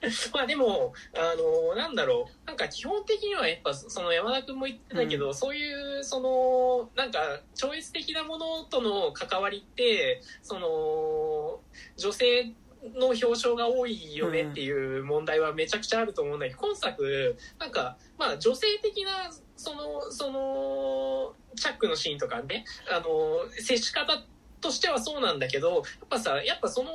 [0.32, 2.46] まあでも、あの、なんだろう。
[2.46, 11.60] なんか基本的にはやっぱ、その山田君も言ってたけど、そういう、その、なんか、超越的なものとの関わりって、その、
[11.96, 12.52] 女性
[12.94, 24.22] の表彰が多いよねっていう問題はめちゃくちゃあると思うんだけど、今作、なんか、まあ女性的な、その、その、チャックのシーンとかね、あの、接し方
[24.60, 26.90] としてはそうなんだけど、やっぱさ、やっぱその、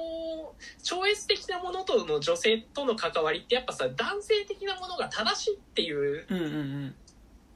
[0.82, 6.96] 超越的なものとの女性との関わりってやっぱさ、男性的なものが正しいっていううんうんうん。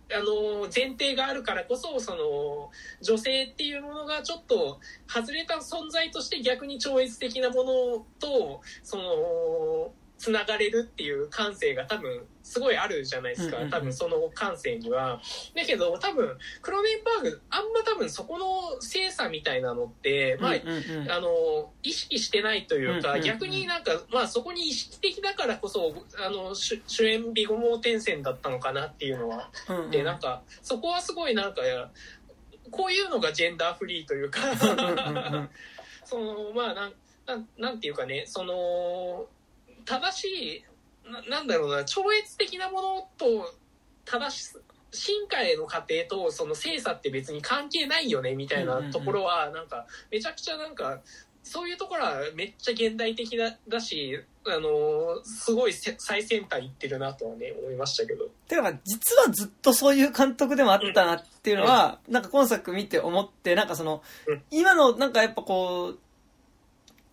[0.10, 2.72] あの前提があるからこそその
[3.02, 9.04] 女性っていうものがちょっと外れた存在として逆に超越的なものとその
[10.18, 13.58] つながれるっていう感性が多分すごいあるじゃないですか。
[13.70, 15.22] 多分その感性には。
[15.56, 25.94] だけど多分クロネンバーグあんま多分そこの精査みたいなのってまああの意識してないというか、逆になんか、まあ、そこに意識的だからこそ
[26.26, 29.50] あの主主演ビゴモー転戦だったのかなっていうのは。
[29.70, 29.92] うんうん。
[29.92, 31.62] でなんかそこはすごいなんか
[32.72, 34.40] こういうのがジェンダーフリーというか。
[36.06, 36.94] そのまあなん
[37.26, 39.28] なんなんていうかねその
[39.88, 40.64] 正し
[41.08, 43.54] いななんだろうな超越的なものと
[44.06, 44.50] 正し
[44.92, 51.00] 進化への過程とその精査って別に関係ないよねみたいなところはなんかめちゃくちゃなんか
[51.44, 58.30] そういうところはめっちゃ現代的だだしあのすごいせ最先端いってるなとはね思いましたけど。
[58.48, 66.00] てか、実はずっとそういう監督でもあったなっていうのは、なんか今作見て思って、なんかそのうん、今の、なんかやっぱこう、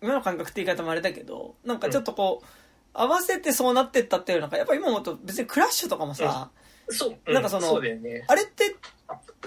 [0.01, 2.45] 今の感覚って言い方もあれだけど、なんかちょっとこう、
[2.95, 6.49] 合わせてそうなってったっていうのが、やっぱ今思うと別にクラッシュとかもさ、
[6.89, 8.25] そう、うなんかそのね。
[8.27, 8.75] あれって、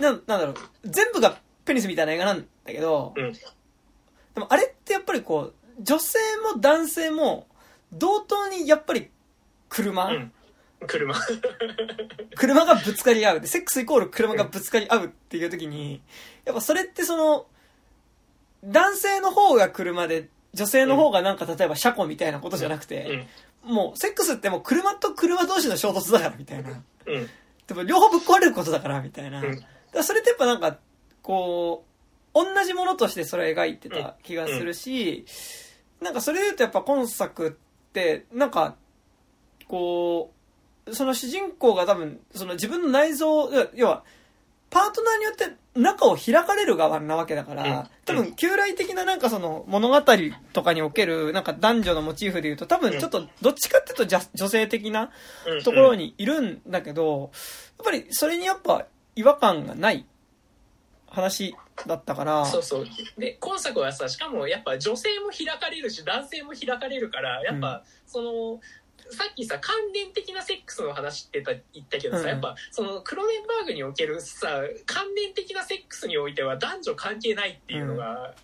[0.00, 0.54] ななんだろう、
[0.84, 6.18] 全部がペニスみたいな映画なんだけど、うんでもあれってやっぱりこう、女性
[6.54, 7.48] も男性も
[7.92, 9.10] 同等にやっぱり
[9.68, 10.32] 車、うん。
[10.86, 11.14] 車。
[12.36, 13.40] 車がぶつかり合う。
[13.40, 16.00] で、セックスイコール車がぶつかり合うっていう時に、
[16.44, 17.46] やっぱそれってその、
[18.64, 23.26] 男性の方が車で、女性の方がなんか例えば車庫みたいなことじゃなくうて、
[23.64, 23.70] ん。
[23.70, 26.70] もうセックスってもう車と車同士の衝突だからみたいな。
[26.70, 27.28] うん。
[27.66, 29.40] でも両方ぶっ壊れることだからみたいな。
[29.40, 30.78] うんだそれってやっぱなんか、
[31.22, 31.84] こ
[32.34, 35.24] う、同じものとしてそれを描いてた気がするし、
[36.00, 38.76] なんかそれで言うとやっぱ今作って、なんか、
[39.66, 40.32] こ
[40.86, 44.04] う、その主人公が多分、その自分の内臓、要は、
[44.70, 50.00] パートナーによって中を開かれる側なわけだかうんら、多分旧来的ななんかその物語
[50.52, 55.10] とかにおけるなんか男女のモチーフで言うと多分ちょっとどっちかっていうとじゃ女性的な
[55.46, 55.62] うん。
[55.62, 57.30] ところにいるんだけど、
[57.78, 58.86] やっぱりそれにやっぱ
[59.16, 60.04] 違和感がない
[61.10, 62.86] 話だったから、そうそう。
[63.16, 68.60] で、今作はさ、しかもやっぱ女性も開かれるし、男性も開かれるから、やっぱ、その、
[69.10, 72.28] さっきさ、関連的なセックスの話ってた言ったけどさ、うん。
[72.28, 78.34] やっぱ、その、クロネンバーグにおけるさ、関連的なセックスにおいては男女関係ないっていうのが、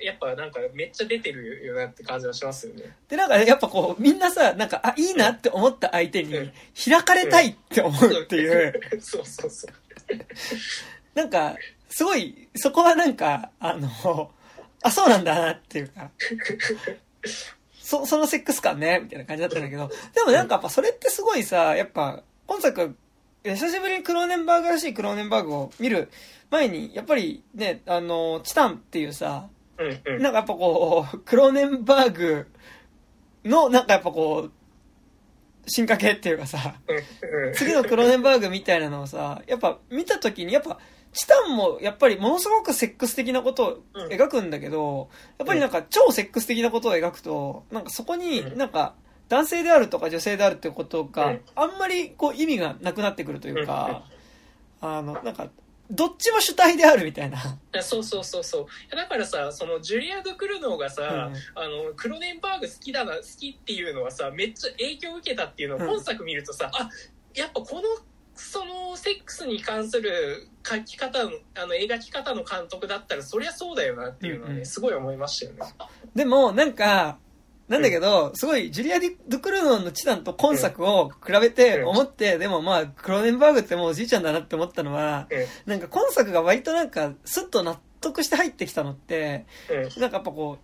[0.00, 2.96] やっぱなんかめっちゃ出てるよなって感じはしますよね。
[3.08, 6.52] で、なんかやっぱこう、みんなさ、なんか、あ、いいなって思った相手にうん、
[6.84, 9.72] 開かれたいって思うっていう、そうそうそう。
[11.14, 11.56] なんか、
[11.88, 13.88] すごい、そこはなんか、あの、
[14.82, 16.10] あ、そうなんだなっていうか、
[17.94, 22.96] そ、そのセックス感ね、みたいな感じだったんだけど、でもなんかやっぱそれってすごいさ、やっぱ、今作、
[23.44, 26.10] 久しぶりにクローネンバーグらしいクローネンバーグを見る
[26.50, 29.48] 前に、やっぱりね、あの、チタンっていうさ。
[30.20, 32.46] なんかやっぱこう、クローネンバーグ
[33.44, 34.52] の、なんかやっぱこう、
[35.66, 36.76] 進化系っていうかさ、
[37.54, 40.78] 次のクローネンバーグみたいなのをさ、やっぱ見た時に、やっぱ、
[41.14, 43.64] チタンもやっぱりものすごくセックス的なこと
[43.94, 45.08] を描くんだけど、
[45.38, 48.94] やっぱりなんか超セックス的なことを描くと、なんかそこになんか
[49.28, 51.40] 男性であるとか女性であるってことうがん。
[51.54, 54.02] あんまりこう意味がなくなってくるというか、
[54.80, 55.48] あの、なんか、
[55.90, 57.38] どっちも主体であるみたいな。
[57.82, 58.60] そうそうそうそ
[58.92, 58.96] う。
[58.96, 61.62] だからさそのジュリア・ドゥ・クルノーがさ、うん。
[61.62, 65.86] あのクロネンバーグ好きだな好きっていうのはさめっちゃ影響を受けたっていうのをうん。
[65.86, 66.88] 本作見るとさ、あ
[67.34, 67.82] やっぱこの
[68.34, 74.66] そのセックスに関する書き方のあの描き方の監督だったらそりゃそうだよなっていうのはね、うんうん。
[74.66, 75.74] すごい思いましたよね。
[76.14, 77.18] でも、なんか、
[77.68, 81.88] なんだけど、すごい、ジュリア・ディドゥクルノンのチタンと今作を比べてうん。
[81.88, 85.70] 思って、でもまあ、クローネンバーグってもうおじいちゃんだなって思ったのは、うん。
[85.70, 90.00] なんか今作が割となんか、スッと納得して入ってきたのって、うん。
[90.00, 90.58] なんかやっぱこ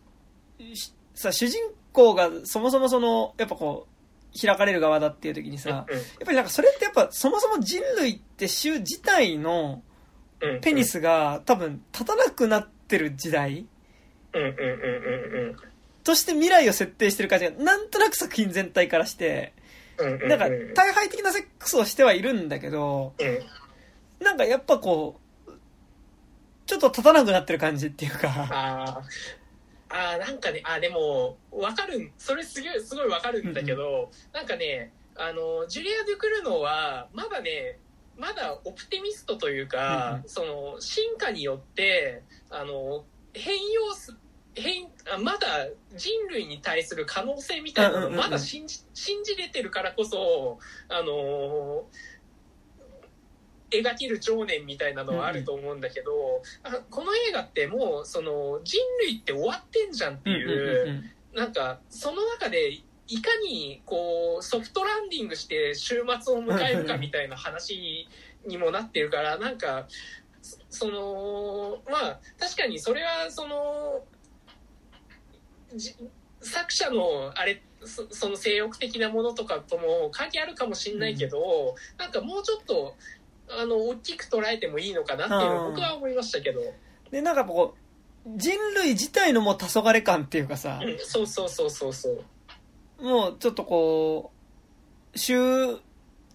[0.58, 3.99] う、しさ、主人公がそもそもその、やっぱこう、
[4.38, 5.86] 開かれる側だっていう時にさ、やっ
[6.24, 9.82] ぱりなんかそれってやっぱそもそも人類って種自体の
[10.60, 13.66] ペニスが多分立たなくなってる時代
[16.04, 19.52] として未来を設定してる感じがなんとなく作品全体からして、
[19.98, 24.24] なんか大敗的なセックスをしてはいるんだけど、うん。
[24.24, 25.52] なんかやっぱこう、
[26.66, 29.02] ちょっと立たなくなってる感じっていうか、
[29.90, 37.78] あなんかね、あーでも、わかるん、それすごい、すごいわかるんだけど、なんかね、あの、ジュリア・デュクルノは、まだね、
[38.16, 40.28] まだオプティミストというか、うんうん。
[40.28, 44.16] その、進化によって、あの、変容す、
[44.54, 48.16] 変、あまだ人類に対する可能性みたいなうんうんうんうん。
[48.16, 50.58] のまだ信じ、信じれてるからこそ、
[50.88, 51.84] あの
[53.70, 68.08] 描ける情念みたいなのはあると思うんだけど、あこの映画ってもうその人類って終わってんじゃんっていう,、うんうんうんなんかその中でいかにこうソフトランディングして週末を迎えるかみたいな話
[68.46, 69.86] にもなってるからなんか
[70.42, 74.02] そそのまあ確かにそれはその
[75.76, 75.94] じ
[76.40, 82.94] 作者のあれそその性欲的なものとかとも関係あるかもしれないけど、なんかもうちょっと
[83.58, 86.60] あの大きく捉えてもいいのかなっていうのは僕は思いましたけど、
[87.10, 92.24] で、なんかこう、人類自体のもう黄昏感っていうかさ、うん、そうそうそうそうそう。
[93.02, 94.30] もうちょっとこ
[95.14, 95.36] う、週、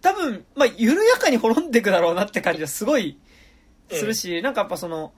[0.02, 3.18] 多分、まあ、緩やかに滅んでいくだろうなって感じはすごい
[3.90, 5.14] するし、なんかやっぱその、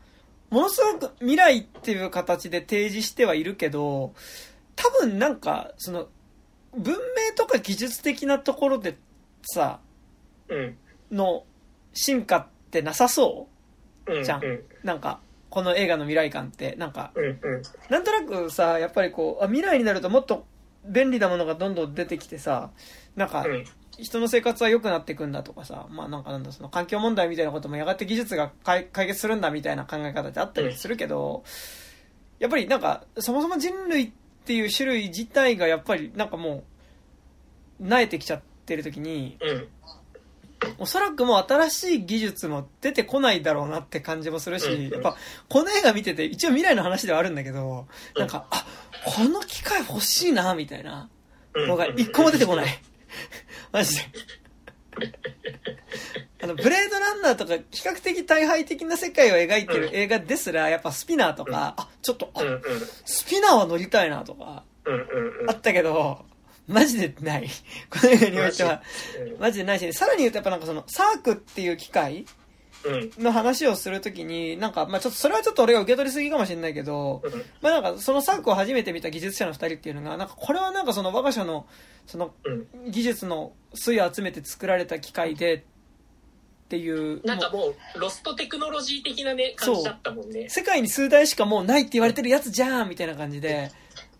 [0.49, 4.13] ものすごく未来っていう形で提示してはいるけど、
[4.75, 6.07] 多分なんか、その、
[6.75, 8.97] 文明とか技術的なところで
[9.41, 9.79] さ、
[10.49, 10.77] うん。
[11.11, 11.45] の
[11.97, 13.47] 進化ってなさそ
[14.07, 14.19] う？
[14.19, 14.43] んじゃん。
[14.43, 14.51] うん。
[14.51, 15.19] うなんか、
[15.49, 17.61] この映画の未来感って、なんか、うんうん。
[17.89, 20.45] なんとなくさ、やっぱりこう、あ未来になるともっと
[20.85, 22.69] 便利なものがどんどん出てきてさ、
[23.15, 23.65] なんか、うん。
[23.99, 31.43] 人の生活は良くなっていくんだとかさ、まあなんかなんだ、その環境問題みたいなこともやがて技術が解解決するんだみたいな考え方ってあったりするけど、
[32.37, 34.11] やっぱりなんか、そもそも人類っ
[34.45, 36.63] ていう種類自体がやっぱりなんかも
[37.79, 39.67] う、慣れてきちゃってる時に、うん
[40.79, 44.89] おそらくもう新しい技術も出てこないだろうなって感じもするし、うん。
[44.89, 45.15] やっぱ
[45.49, 48.65] この映画見てて一応未来の話ではあるんだけど、なんか、あ、
[49.05, 51.09] この機械欲しいな、みたいな
[51.53, 51.67] うん。
[51.67, 52.67] のが一個も出てこない。
[53.71, 54.03] マジで。
[56.41, 62.41] あの、ブレードランナーとか比較的大敗的な世界を描いてる映画ですら、やっぱスピナーとか、あ、ちょっと、あ
[63.05, 64.63] スピナーは乗りたいなとか、
[65.47, 66.25] あったけど、
[66.67, 67.47] マジでない。
[67.89, 68.81] この映画においては。
[69.33, 69.39] うん。
[69.39, 72.25] マジでないし、さらに言うとやっぱなんかその、サークっていう機械
[72.83, 73.23] うん。
[73.23, 77.31] の話をするときに、なんか、まあちょっと、それはちょっと俺が受け取りすぎかもしれないけど、うん。
[77.61, 81.65] まあなんか、そのサークを初めて見た技術者の二人っていうのが、なんか、これはなんかその我が社の、
[82.05, 82.91] その、うん。
[82.91, 85.65] 技術の粋を集めて作られた機械で、
[86.67, 90.49] っていう、なんかもうもうロストテクノロジー的なね感じだったもんね。
[90.49, 93.71] 世界に数台しかもうないって言われてるやつじゃんみたいな感じで、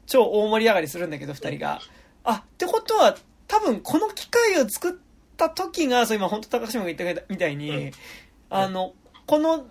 [0.06, 1.82] 超大盛り上がりするんだけど、二人が。
[2.28, 3.18] あ、ってことは、
[3.48, 4.94] 多分この機械を作っ
[5.38, 7.92] た時が、そう今本当高島が言ったみたいに、うん。
[8.50, 8.94] あの、
[9.26, 9.68] この、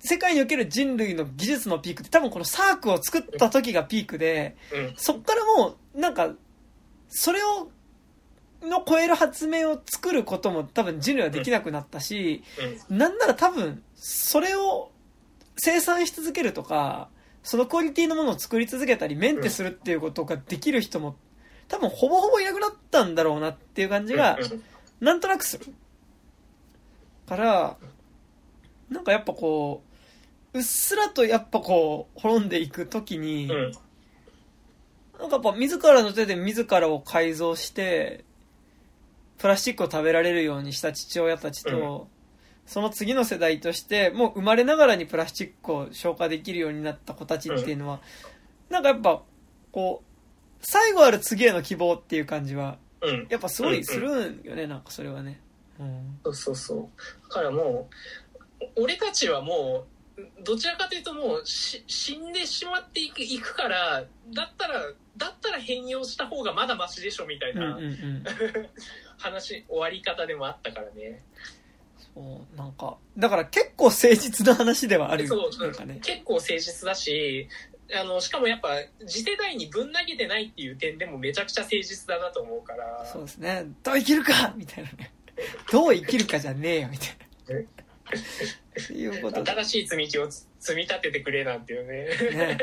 [0.00, 4.94] 世界における人類の技術のピークって多分このサークを作った時がピークで、うん。
[4.96, 6.32] そっからもう、なんか、
[7.08, 7.70] それを、
[8.62, 12.42] の超える発明を作ることも多分人類はできなくなったし、
[12.90, 12.98] うん。
[12.98, 14.90] なんなら多分、それを
[15.56, 17.08] 生産し続けるとか、
[17.44, 21.14] そのクオリティのものを作り続けたり、メンテするっていうことができる人も、
[21.68, 24.38] 多分ほぼほぼいなくなったんだろうなっていう感じが、
[24.98, 25.66] なんとなくする。
[27.28, 27.76] から、
[28.88, 29.82] なんかやっぱこ
[30.54, 33.72] う、うっすらとやっぱこう、滅んでいくときに、うん。
[35.18, 38.24] なんかやっぱ自らの手で自らを改造して、
[39.36, 42.08] プラスチックを食べられるようにした父親たちと、
[42.66, 48.00] その次の世代として、もう生まれながらにプラスチックを消化できるようになった子たちっていうのは、
[48.70, 49.22] なんかやっぱ、
[49.70, 50.14] こう、
[50.60, 55.38] 最後ある次への希望っていう感じは、うんやっぱすごいするんよね、なんかそれはね。
[55.78, 56.18] うん。
[56.24, 57.90] そうそうそうだからも
[58.60, 59.84] う俺たちはも
[60.16, 64.80] うどちらかというともうし死んでしまっていくいくからだったら
[65.16, 68.22] だったら変容した方がまだマシでしょみたいうんうんう。
[68.22, 68.30] な
[68.62, 68.68] ん
[69.18, 71.22] 話終わり方でもあったからね
[72.56, 75.50] なんか、だから結構誠実な話ではあるそうよ。
[75.58, 75.98] なんかね。
[76.02, 77.48] 結構誠実だし
[77.92, 78.68] あのしかもやっぱ
[79.06, 83.66] 次世代にぶん投げてないっていう点でもめちゃくちゃ誠実だなと思うからそうですね。
[83.82, 85.12] どう生きるかみたいなね。
[85.70, 87.08] どう生きるかじゃねえよ、みたい
[87.48, 88.96] な。
[88.96, 89.50] いうことで。
[89.50, 92.58] 新しい積み木をつ積み立ててくれなんていうねね。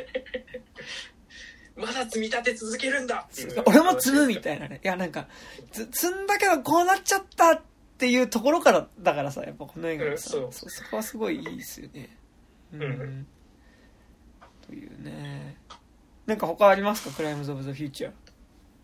[1.75, 3.27] まだ積み立て続けるんだ
[3.65, 4.79] 俺も積むみたいなね。
[4.83, 5.27] いや、なんか、
[5.71, 7.61] つ積んだけどこうなっちゃったっ
[8.01, 10.69] ていうところから、だからさ、やっぱこの映画のさ、うんそう。
[10.69, 12.17] そそこはすごいいいですよね。
[12.73, 12.81] うん。
[12.81, 13.27] うん。
[14.67, 15.55] というね。
[16.25, 17.15] なんか他ありますか？
[17.15, 18.11] クライムズ・オブ・ザ・フューチャー。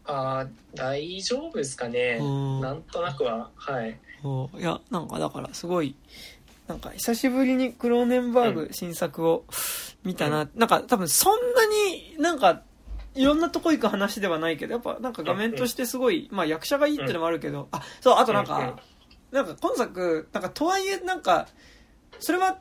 [0.05, 2.19] ああ大丈夫ですかね。
[2.21, 2.61] うん。
[2.61, 3.49] なんとなくは。
[3.55, 3.99] はい。
[4.59, 5.95] いや、なんかだからすごい、
[6.67, 9.45] なんか久しぶりにクローネンバーグ新作を
[10.03, 10.47] 見たな。
[10.55, 12.61] なんか多分そんなになんか
[13.15, 18.79] いろんなとこ行く話ではないけど、やっぱなんか画面としてすごい、まあ役者がいいってのもあるけど、あ、そう、あとなんか、
[19.31, 21.47] なんか今作、なんかとはいえなんか、
[22.19, 22.59] それは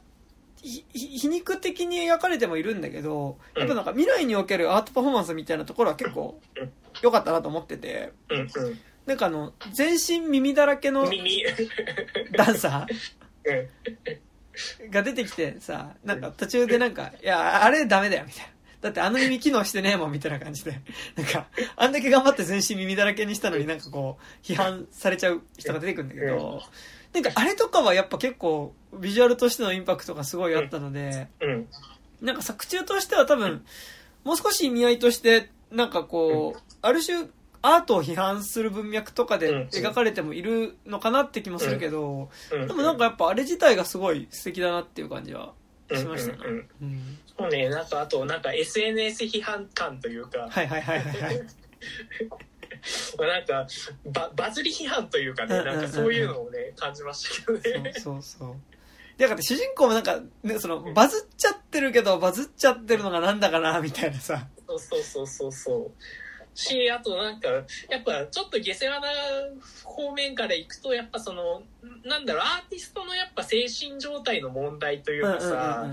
[0.63, 6.41] 皮肉的に描かれてもいるんだけど、やっぱなんか未来におけるアートパフォーマンスみたいなところは結構
[7.03, 8.13] 良かったなと思ってて、
[9.07, 11.09] なんかあの、全身耳だらけの
[12.33, 18.51] ダンサーが出てきてさ、なんか途中でなんか、いや、あれダメだよ、みたいな。
[18.81, 20.81] だってあの耳機能してねえもん、みたいな感じで。
[21.17, 21.47] なんか、
[21.77, 26.63] あんだけ頑張って全身耳だらけにしたのになんかこう、批判されちゃう人が出てくるんだけど、
[27.13, 31.29] なんかあれとかはやっぱ結構、ビジュアルとしてのインパクトがすごいあったので、
[32.21, 33.65] なんか作中としては多分、
[34.25, 37.29] もう少し意味合いとして、なんかこう、ある種、
[37.63, 45.53] アートを批判する文脈とかで描かれてもいるのかなって気もするけど、でもなんかやっぱあれ自体がすごい素敵だなっていう感じは
[45.95, 46.69] しましたね。
[47.39, 50.49] そうね、なんかあとなんか SNS 批判感というか。
[50.51, 51.41] はいはいはいはい、はい。
[53.19, 53.67] なんか
[54.13, 57.93] ババズり批判というかね、なんかそういうのをね、感じましたけどね。
[57.95, 58.57] そうそうそう。
[59.19, 64.47] で、なんか主人公もなんか、ね、その、バズっちゃってるけど、バズっちゃってるのがなんだかな、みたいなさ。
[64.67, 65.93] そうそうそうそうそ
[66.55, 66.59] う。
[66.59, 67.49] し、あとなんか、
[67.89, 69.09] やっぱちょっと下世話な
[69.85, 71.63] 方面からいくと、やっぱその、
[72.05, 75.91] なんだろう、アーティストのやっぱ精神状態の問題というかさ、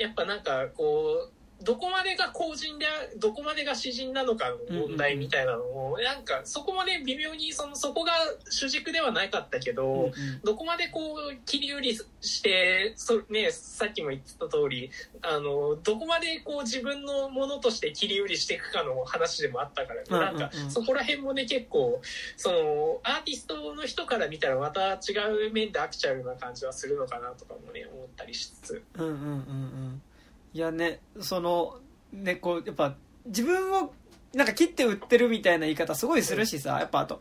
[0.00, 2.86] やっぱなんかこう、どこまでが公人で
[3.18, 8.12] どこまでが詩人なのかの問題みたいなのを、なんかそこまで微妙にそのそこが
[8.48, 10.12] 主軸ではなかったけど、うんうん、
[10.42, 11.00] どこまでこ
[11.32, 14.90] う切り売りしてそ、ね、さっきも言ってた通り
[15.22, 22.00] あのどこまでこう自分のものとして切り売りしていくかの話でもあったから、ね、うんうんうん、なんかそこら辺もね結構
[22.36, 22.56] その
[23.02, 25.12] アーティストの人から見たらまた違
[25.48, 28.82] う面で飽きちゃうような感じはするのかなとかもね思ったりしつつ。
[28.94, 30.02] うんうんうんうん
[30.52, 31.78] いやね、その、
[32.12, 32.96] ね、こう、やっぱ、
[33.26, 33.92] 自分を、
[34.34, 37.20] なんか切って売ってるみたいな言い方すごいするしさ、やっぱあと、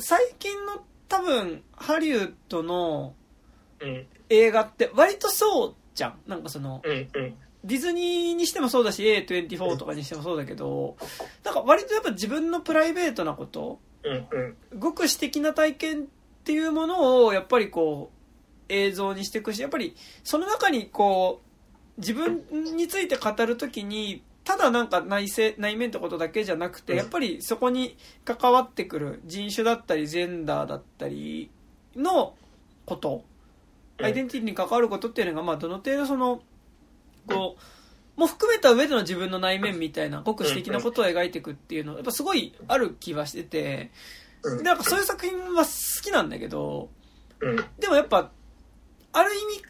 [0.00, 3.14] 最近の多分、ハリウッドの
[4.28, 6.18] 映画って割とそうじゃん。
[6.26, 6.82] なんかその、
[7.64, 10.96] ディズニーにしてもそうだし、A24 とかにしてもそうだけど、
[11.44, 13.80] なんか割とやっぱ自分のプライベートなこと、
[14.78, 16.06] ごく私的な体験っ
[16.44, 18.16] ていうものを、やっぱりこう、
[18.68, 21.45] 映像にしていくし、やっぱりその中にこう、
[21.98, 22.42] 自分
[22.76, 31.50] について語るときに、ただなんか内政、内面ってことだけじゃなくて、やっぱりそこに関わってくる人種だったり、ジェンダーだったり
[31.96, 32.34] の
[32.84, 33.24] こと、
[34.00, 36.42] アイデンティティに関わることっていうのが、まあ、どの程度その、
[37.26, 37.56] こ
[38.16, 43.90] う、も含めた上での自分の内面みたいな、ごく私的なことを描いていくっていうのは、やっぱすごいある気はしてて、
[44.62, 45.70] なんかそういう作品は好
[46.02, 46.88] きなんだけど、
[47.78, 48.30] でもやっぱ、
[49.12, 49.64] ある意味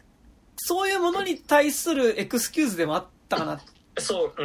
[0.57, 3.59] そういうものに対するエクスキューズでもあったかなっ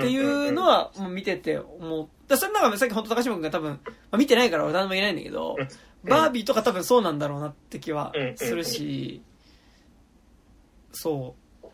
[0.00, 2.08] ていうのはもう見てて思う。
[2.28, 5.56] だそれなんかさっき本当高島君が多分、まあ、見てないから俺何も言えないんだけど、
[6.04, 9.22] バービーとか多分そうなんだろうなって気はするし、
[10.92, 11.68] そう。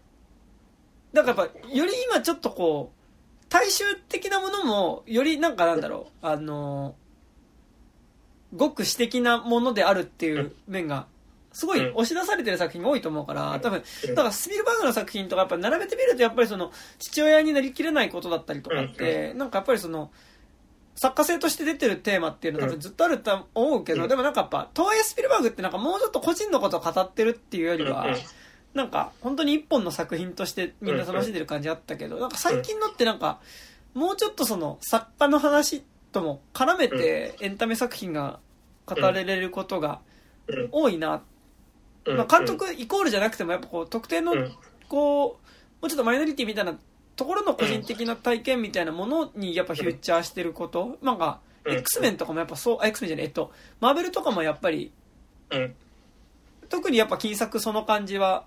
[1.12, 6.94] だからやっぱ、より今ちょっとこう、大衆的なものも、よりなんかなんだろう、あの、
[8.54, 11.06] ごく私的なものであるっていう面が
[11.52, 20.10] すごい押し出されてる作品が多いと思うから、多分、だからスピルバーグの作品とかやっぱ並べてみると、やっぱりその、父親になりきれないことだったりとかって、なんかやっぱりその、
[20.94, 28.06] 作家性として出てるテーマっていうのは多分ずっとあると思うけど、でもなんかやっぱ、とはいえスピルバーグってなんかもうちょっと個人のことを語ってるっていうよりは、
[28.74, 32.30] なんか本当に一本の作品としてみんな楽しんでる感じあったけど、なん。
[32.30, 33.40] か最近のってなんか、
[33.94, 38.40] もうちょっとその作家の話とも絡めてエンタメ作品が
[38.86, 40.00] 語れれることが
[40.72, 41.37] 多いなって
[42.16, 44.34] まあ、監督イコールじゃなくてもやっぱこう特定の
[44.88, 45.48] こう
[45.80, 46.78] もうちょっとマイノリティみたいな
[47.16, 50.98] ところの個人的な体験みたいなものにやっぱフューチャーしてること。
[51.02, 54.92] なんか X メンとかもやっぱそう X メンじゃないえっとマーベルとかもやっぱり
[56.68, 58.44] 特にやっぱ金作その感じは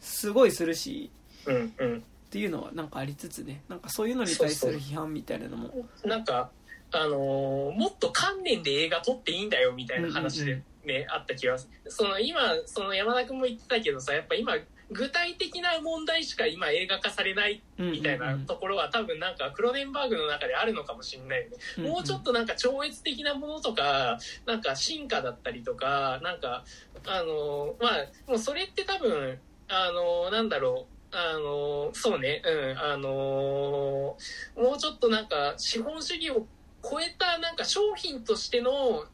[0.00, 1.10] すごいするし
[1.44, 3.62] っていうのはなんかありつつね。
[3.68, 5.70] なんかそういうのに対する批判みたいなのも。
[6.04, 6.50] なんか
[6.94, 11.90] あのー、もっと観念で映画撮っていいんだよみたいな話でね、あった気がする。
[11.90, 14.54] その今、その山田君も言ってたけどさ、やっぱ今、
[14.92, 21.48] 具体的な問題しか今映画化されないみたいなところは多分なんかクロネンバーグの中であるのかもしれないよ
[21.78, 21.88] ね。
[21.88, 26.64] もうちょっとなんか超越的なものとか、なんか進化だったりとか、なんか、
[27.06, 29.38] あの、まあ、もうそれって多分、
[29.68, 30.92] あの、なんだろう。
[31.14, 34.16] あの、そうね、うん、あの、
[34.56, 36.46] もうちょっとなんか資本主義を
[36.82, 39.04] 超えたなんか商品としての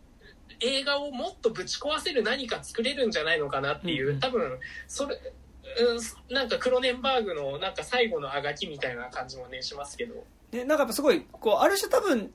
[0.60, 5.16] 映画をもっとぶち壊せる何か作れるんじゃないのかなっていう、多分それ、
[5.80, 10.24] うん、なんかクロネンバーグのなんか最後のあがきみたいな感じもねしますけど。
[10.52, 12.30] ね、なんかやっぱすごい、こう、ある種多分、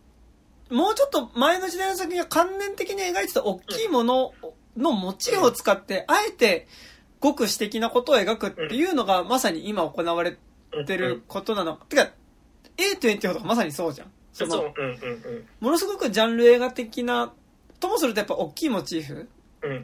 [0.69, 4.33] もうちょっと前の時代の作品が関連的に描いてた大きいもの
[4.77, 6.67] のモチーフを使って、あえて、
[7.19, 10.37] ごく私的なことを描くっていうのが、まさに今行われ
[10.85, 11.75] てることなの。
[11.75, 12.11] てか、
[12.77, 14.11] A24 とかまさにそうじゃん。
[14.31, 15.47] その、そううんうん。
[15.59, 17.33] ものすごくジャンル映画的な、
[17.83, 19.29] ともするとやっぱ大きいモチーフ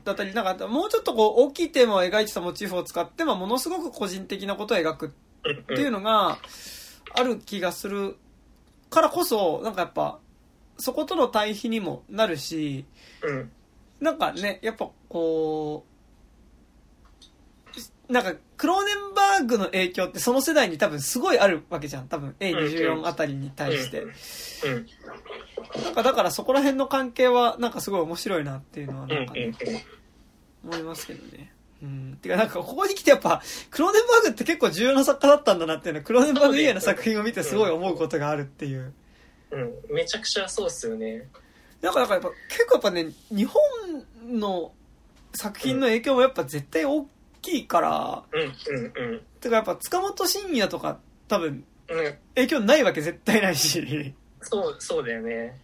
[0.03, 5.09] だったり、なんかもうちょっとこう大きいテーマを描いてたモチーフを使って、まあものすごく個人的なことを描くっ
[5.43, 6.38] うんていうのが
[7.13, 8.17] ある気がする
[8.89, 10.19] からこそ、なんかやっぱ、
[10.77, 12.85] そことの対比にもなるし、
[13.21, 13.51] うん。
[13.99, 15.98] なんかね、やっぱこう、
[18.10, 22.07] なんか、クローネンバーグの影響ってその世代に多分すごいあるわけじゃん。
[22.07, 24.02] 多分 A24 あたりに対して。
[24.02, 24.11] うん
[25.84, 29.53] なんかだからそこら辺の関係はなんかすごい面白いなっていうのはなんかね、
[30.64, 31.53] 思いますけどね。
[31.84, 32.18] うん。
[32.22, 38.94] てかなんかここに来てやっぱ、クローネンバーグって結構重要な作家だったんだなっていうのは、クローネンバーグ以外の作品を見てすごい思うことがあるっていう。
[39.52, 41.27] うんめちゃくちゃそうっすよね
[41.81, 43.61] なんか、なんかやっぱ、結構やっぱね、日本
[44.40, 44.72] の
[45.34, 47.07] 作品の影響もやっぱ絶対大き
[47.47, 49.21] いから、うんうんうん。
[49.39, 52.15] てかやっぱ塚本慎也とか多分うん。
[52.35, 54.13] 影響ないわけ絶対ないし。
[54.41, 55.59] そうそうだよね。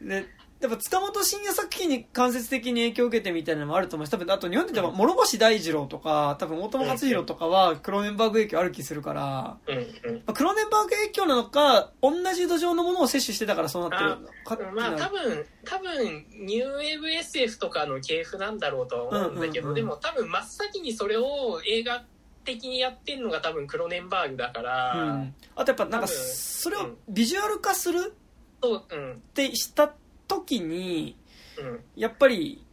[0.00, 0.26] で、
[0.62, 10.14] やっぱ塚本慎也作品に間接的に影響を受けてみたいなのもあると思うし、多分あと日本で言えば諸星大二郎とか、多分大友克洋とかはクローネンバーグ影響ある気するから、うんうん。
[10.18, 19.86] まあクローネンバーグ影響なのか、同じ土壌のものを摂取してたからそうなってるのかまあ多分多分ニューウェーブ SF とかの系譜なんだろうとは思うんだけど、うんうんうん。
[19.86, 22.04] でも多分真っ先にそれを映画
[22.44, 25.34] 的にやってるのが多分クロネンバーグだから、うん。
[25.56, 28.14] あとやっぱなんか、それをビジュアル化する
[28.62, 29.12] そううん。
[29.14, 29.92] ってした
[30.34, 31.16] 時に、
[31.58, 31.80] うん。
[31.96, 32.64] やっぱり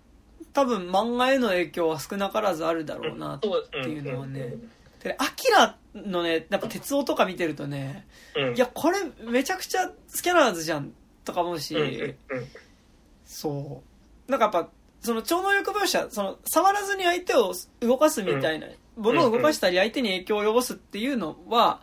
[0.53, 3.47] 多分漫画への影響は少なからずあるだろうなって
[3.89, 4.41] いうのはね。
[4.41, 4.69] うん。
[5.03, 8.05] でアキラのねやっぱ鉄夫とか見てるとね
[8.35, 8.55] うん。
[8.55, 11.75] いやこれめちゃくちゃスキャナーズじゃんとか思うし、
[13.25, 13.83] そ
[14.27, 14.31] う。
[14.31, 14.69] なんかやっぱ
[15.01, 18.67] その超能力描写その触らずに相手を動かすみたいな、
[18.97, 21.81] ものを動かしたり相手に影響を及ぼすっていうのは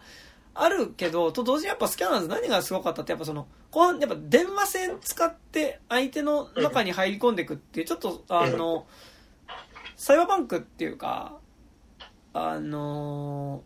[0.59, 8.87] あるけどと同時にやっぱスキャナーズ何がすごかったってやっぱその後半やっぱ電話線使って相手の中に入り込んでいくっていうちょっとあの
[9.97, 11.39] サイバーバンクっていうか
[12.33, 13.63] あの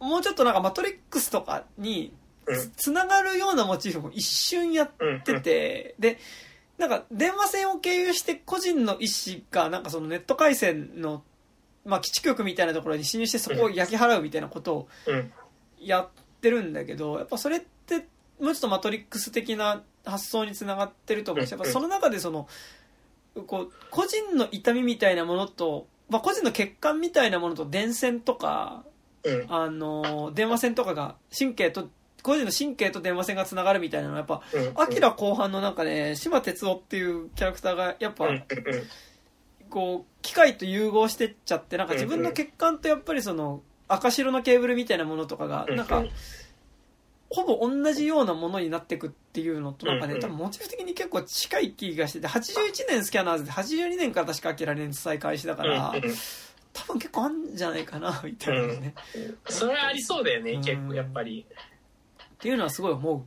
[0.00, 2.12] もうちょっとなんかマトリックスとかに
[2.46, 2.72] うん。
[2.76, 4.90] つながるようなモチーフも一瞬やっ
[5.24, 6.18] てて、で、
[6.78, 11.22] なんか電話線を経由して個人の意思が、なんかそのネット回線の、
[11.84, 15.32] まあ基地局みたいなところに侵入してそこを焼き払うみたいなことをうん。
[15.78, 16.08] やっ
[16.44, 18.06] てるんだけど、やっぱそれって
[18.38, 21.46] もうちょっとマトリックス的な発想につながってると思う。
[21.46, 22.46] し、やっぱその中でその、
[23.46, 28.84] こう、個人の痛みみたいなものと、まあ個人の欠陥みたいなものと電線とか、
[29.24, 29.46] うん。
[29.48, 31.88] あの、電話線とかが神経と、
[32.22, 38.28] 個人の神経と電話線がつながるみたいなのはやっぱ、うんアキラ後半のなんかね、島哲夫っていうキャラクターがやっぱ
[39.70, 46.04] こう、機械と融合してっちゃって、なんか自分の欠陥とやっぱりその、赤白のケーブルみたいなものとかが、うんなんか、
[47.30, 55.92] ほぼ同じようなものになっていくっていうのと、なんかね、うん多分モチーフ的に結構近い気がしてて、81年スキャナーズで82年から確かアキラ連載開始だから、
[56.72, 58.94] 多分結構あんじゃないかな、みたいなね。
[59.48, 63.24] それはありそうだよねうん結構やっぱりっていうのはすごい思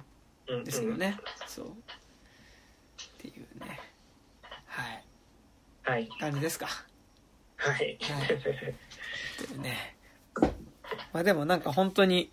[0.47, 1.17] ううんですよね。
[1.47, 1.67] そう。
[1.67, 1.71] っ
[3.17, 3.79] ていうね。
[4.67, 5.03] はい。
[5.84, 6.67] はい感じですか。
[7.57, 7.88] はいはい。
[7.88, 9.97] っていうね。
[11.14, 12.31] まあでもなんか本当に、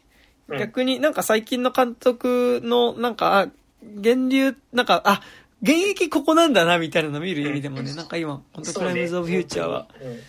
[0.49, 0.59] うん。
[0.59, 3.49] 逆になんか最近の監督のなんか、あ
[3.83, 5.21] 源流、なんか、あ、
[5.63, 7.97] 現役ここなんだなみたいなの見る意味でもね、うん。
[7.97, 8.91] なんか今、本当そうね。
[8.91, 10.21] クライムズ・オブ・フューチャーは、うん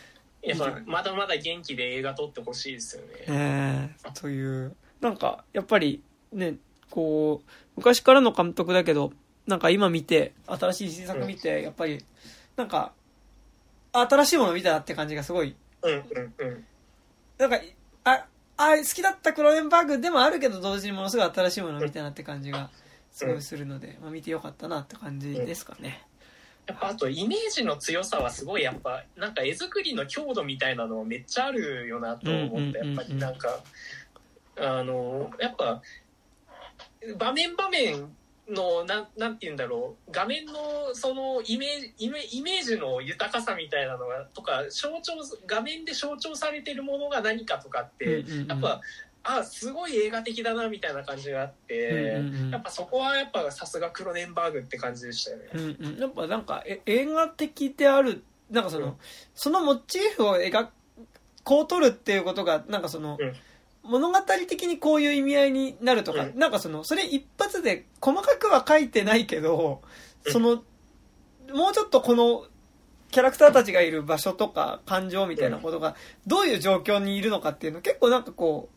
[0.45, 3.35] やっぱまだまだ元気で映画撮ってほしいですよね。
[3.35, 6.57] ねえ、という、なんか、やっぱりね、
[6.91, 9.11] こう、昔からの監督だけど、
[9.47, 12.05] なんか今見て、新しい新作見て、やっぱり、
[12.55, 12.93] なんか、
[13.91, 16.65] 新しいもの見たなって感じがすごい、うんうんうん
[17.37, 17.59] なんか、
[18.03, 18.25] あ、
[18.57, 22.69] あ、好きだったクローネンバーグでもあるけど、同時にものすごい新しいもの見たなって感じが、
[23.11, 26.01] すごいするので、まあ見てよかったなって感じですかね。
[26.67, 32.87] やっぱあとイメージの強さはすごいやっぱなんか絵作りの強度みたいなのめっちゃあるよなと思ったうんうんうんうん。
[32.87, 33.59] やっぱりなんか
[34.57, 35.81] あのやっぱ
[37.17, 38.15] 場面場面
[38.49, 40.11] のなんなんて言うんだろう。
[40.11, 40.53] 画面の
[40.93, 45.13] そのイメージイメイメージの豊かさみたいなのがとか象徴
[45.47, 48.47] 画面で象徴されてるものが何かとかって、うんうんうん。
[48.47, 48.81] やっぱ
[49.23, 52.51] あすごい映画的だなみたいな感じがあって、うんうんうん。
[52.51, 55.43] やっぱそこはやっぱさすがクロネンバーグって感じでしたよね。
[55.53, 58.95] うんうん、やっぱなんかえ映画的であるなんかその、うん。
[59.33, 60.67] そのモチーフを描
[61.43, 63.33] こう撮るっていうことがなんかその、うん
[63.85, 66.39] 物語的にこういう意味合いになるとか、うん。
[66.39, 69.81] なんかそのそれ一発で細かくは書いてないけど
[70.25, 70.31] うん。
[70.31, 70.63] その
[71.53, 72.45] もうちょっとこの
[73.11, 75.95] キャラクターたちがいる場所とか感情みたいなことが
[76.27, 78.75] どういう状況にいるのかっていうの結構なんかこう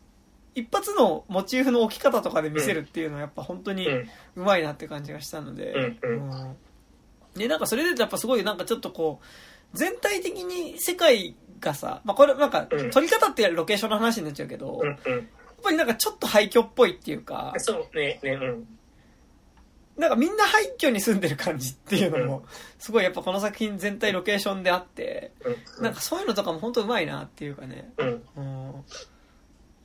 [0.59, 4.09] 一発のモチーフの置き方とかで見せるっていうのはやっぱ本当にうん。
[4.37, 6.29] うまいなって感じがしたので、うんうん。
[6.29, 6.55] うん。
[7.35, 12.91] でなんかそれでやっぱすごいなんかちょっとこう全体的に世界がさ、まあ、これなんかうん。
[12.91, 14.97] 撮り方ってロケーションの話になっちゃうけど、やっ
[15.63, 18.67] ぱりなんかちょっと廃墟っぽいっていうかそうねねうん。
[19.97, 22.45] なんかみんな廃墟に住んでる感じっていうのも
[22.77, 25.33] すごいやっぱこの作品全体ロケーションであって
[25.77, 25.83] うん。
[25.83, 28.07] なんかそういうのとかも本当うまいなっていうかね、うん。
[28.37, 28.83] うん、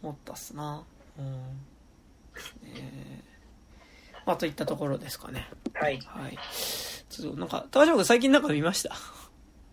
[0.03, 0.85] 思ったっすな。
[1.19, 1.33] うん。
[2.73, 3.25] ね
[4.27, 5.49] まあといったところですかね。
[5.75, 6.01] はい。
[6.07, 6.39] はい。
[7.11, 8.95] ちょっとなんか高島君最近なんか見ました？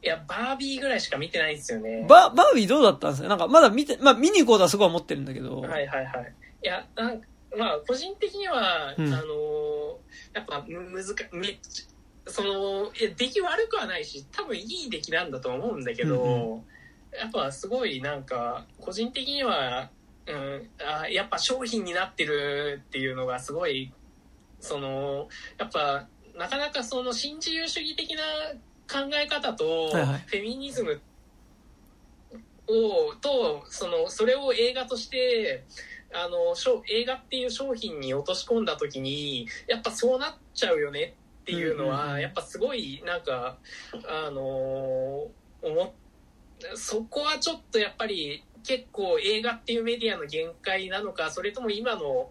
[0.04, 2.06] いやバービーぐらいしか見てないんですよね。
[2.10, 3.28] ババービーどうだったんですか？
[3.28, 5.62] なんかまだ見て、まあ見に行こうとはすごい思ってるんだけど。
[5.62, 6.34] はいはいはい。
[6.64, 7.22] いやなん
[7.58, 9.14] まあ個人的には、うん。
[9.14, 10.00] あの
[10.34, 17.20] やっぱむむずかめっちゃそのいや出来悪くはないし多分いい出来なんだと思うんだけど、うん。
[17.20, 19.90] やっぱすごいなんか個人的には、
[20.26, 23.92] うん、あやっぱ商品になってるっていうのがすごい
[24.62, 26.08] そのやっぱ
[26.38, 28.22] なかなかその新自由主義的な
[28.92, 31.00] 考え方とフェミニズム
[32.68, 35.64] をとそのそれを映画として
[36.14, 36.56] あの
[36.90, 43.58] 映画っていう商品に落とし込んだ時にやっぱそうなっちゃうよねっていうのは、やっぱすごいなんか
[44.08, 45.92] あの思っ
[46.76, 52.30] そこはちょっとやっぱり結構映画っていうメディアの限界なのかそれとも今の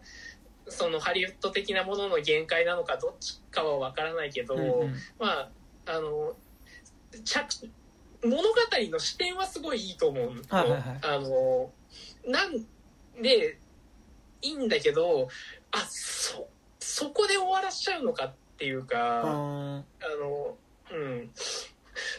[0.69, 4.55] そのハリウッド的なものの限界なのかどっちかは分からないけど、
[5.19, 5.51] まあ
[5.87, 6.35] あの
[7.25, 7.71] 着
[8.23, 8.43] 物語
[8.91, 10.35] の視点はすごいいいと思う。
[10.35, 10.99] の、はいはいはい。
[11.03, 11.73] あの
[12.27, 12.65] なん
[13.23, 13.59] で
[14.43, 15.29] いいんだけど
[15.73, 19.31] あそそこで終わらしちゃうのかっていうか、うん。
[19.31, 19.85] あ
[20.21, 20.57] の
[20.93, 21.31] うん。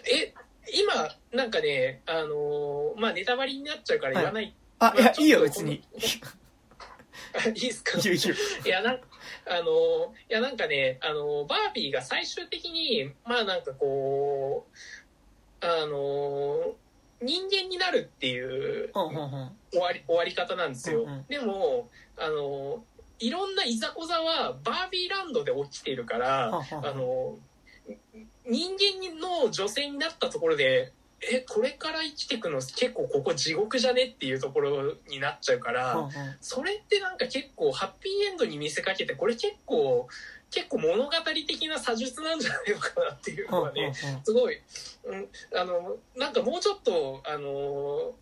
[0.05, 0.33] え
[0.73, 0.93] 今
[1.31, 5.83] なんかねあのまあネタバレになっちゃうから言わない、あ、いや、まあちょっといいよ、別に。
[7.33, 7.97] あいいですか？
[7.99, 8.99] いやなん
[9.47, 14.67] あのいやなんかねあのバービーが最終的にまあなんかこ
[15.61, 16.75] うあの
[17.21, 22.83] 人間になるっていう終わり終わり方なんですよ、でもあの
[23.19, 26.51] いろんないざこざはバービーランドで起きているから、あ
[26.95, 27.37] の
[28.47, 30.93] 人間の女性になったところで
[31.23, 36.11] えこれから生きていくの結構ここ地獄じゃねっていうところになっちゃうから、うんうん。
[36.41, 40.07] それってなんか結構ハッピーエンドに見せかけてこれ結構
[40.49, 41.11] 結構物語
[41.47, 43.93] 的な写実なんじゃないのかなっていうのはね
[44.23, 44.59] すごい、
[45.05, 48.13] うん、あのなんかもうちょっとあの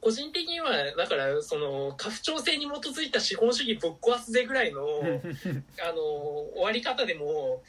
[0.00, 5.16] 個人的にはだからその家父長制に基づいた資本主義ぶっ壊すぜぐらいのうんうん
[5.46, 5.64] うん。
[5.82, 7.62] あの終わり方でも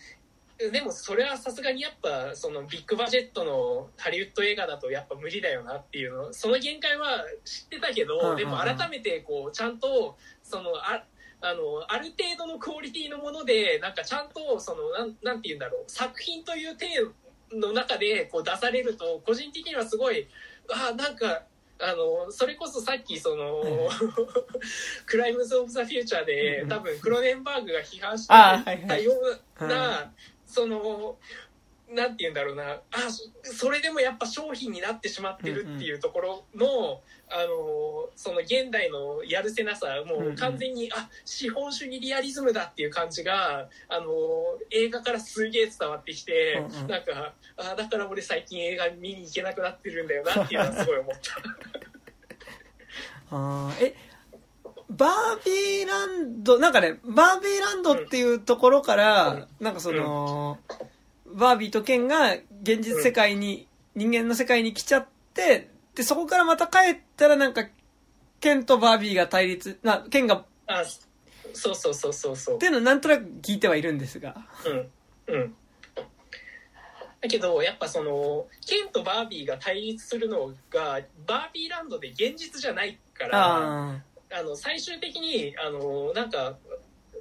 [0.57, 11.03] でもそれはさすがにやっぱそのビッグバジェットのハリウッド映画だとやっぱ無理だよなっていうのその限界は知ってたけどでも改めてこうちゃんとそのあ
[11.41, 17.01] あのある程度のクオリティのものでなんかちゃんとそのなんなんて言うんだろう作品という体
[17.53, 20.27] の中でこう出されると個人的にはすごい
[20.71, 21.43] あなんか
[21.79, 23.89] あのそれこそさっきその、 うん
[25.05, 26.69] クライムズ・オブ・ザ・フューチャーでうん。
[26.69, 28.87] 多分クロネンバーグが批判してあはいはい。
[28.87, 30.11] たよううんな、
[30.55, 31.17] その
[31.93, 32.81] なんて言うんだろうな。
[32.91, 40.35] あそそれでもやっぱ商品になってしまってるっていうところの、あのその現代のやるせなさもうんううん。
[40.35, 44.07] 完全に、あ資本主義リアリズムだっていう感じがあの
[44.71, 46.87] 映画からすげえ伝わってきて、うんうん。
[46.87, 51.35] なんかあだから俺最近映画見に行けなくなってるんだよなっていうのはすごい思った。
[53.35, 53.85] あー。
[53.85, 53.95] え、
[54.89, 60.59] バービーランド、なんかね、バービーランドっていうところから、なんかその、
[61.25, 67.67] バービーとケンが現実世界に、人間の世界に来ちゃって、で、そこからまた帰ったらなんか、
[68.39, 70.83] ケンとバービーが対立、な、ケンが、っあ
[71.53, 72.59] そうそうそうそうそう。
[72.59, 74.35] ていうのをなんとなく聞いてはいるんですが。
[74.65, 75.55] うんうん。
[77.21, 83.99] だけどやっぱそのケンとバービーが対立するのがバービーランドで現実じゃないから
[84.35, 86.57] ああの最終的にあのなんか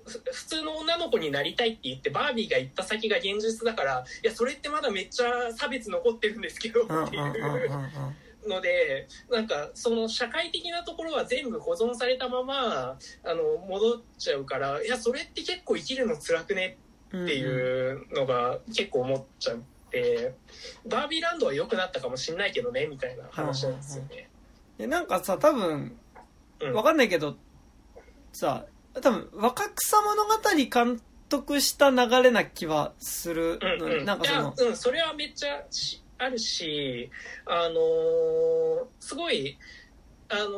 [0.06, 16.76] ふ普通の女の子になりたいって言ってバービーが行った先が現実だからいやそれってまだめっちゃ差別残ってるんですけどっていうのでなんかその社会的なところは全部保存されたままあの戻っちゃうからいやそれって結構生きるの辛くね
[17.08, 19.56] っていうのが結構思っちゃっ
[19.88, 20.34] て、
[20.84, 24.28] バービーランドは良くなったかもしんないけどねみたいな話なんですよね。
[24.78, 25.96] でなんかさ多分うん
[26.72, 27.36] わかんないけど
[28.32, 28.66] さ
[29.00, 30.30] 多分若草物語
[30.70, 37.10] 監督した流れな気はするのに、うんうん、なんかそのうん、それはめっちゃしあるし、
[37.46, 39.58] あのーすごい、
[40.28, 40.48] あの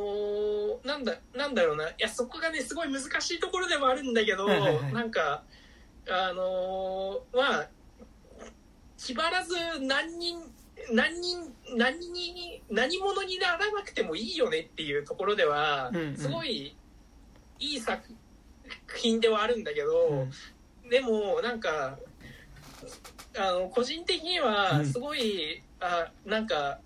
[0.82, 4.92] ーなんだ、なんだろうな、いや、そこがね、すごい難しいところでもあるんだけど、はいはいはい。
[4.92, 5.42] なんか、
[6.08, 7.68] あのーまあ、
[8.98, 10.38] 気張らず何人、
[10.92, 16.76] 何人、何に、何者にならなくてもいいよねっていうところではうんうん、すごい
[17.58, 18.02] いい作
[18.96, 20.28] 品ではあるんだけど、
[20.84, 20.90] うん。
[20.90, 21.98] でもなんか
[23.36, 24.86] あの個人的にはうん。
[24.86, 26.78] すごい、あなんか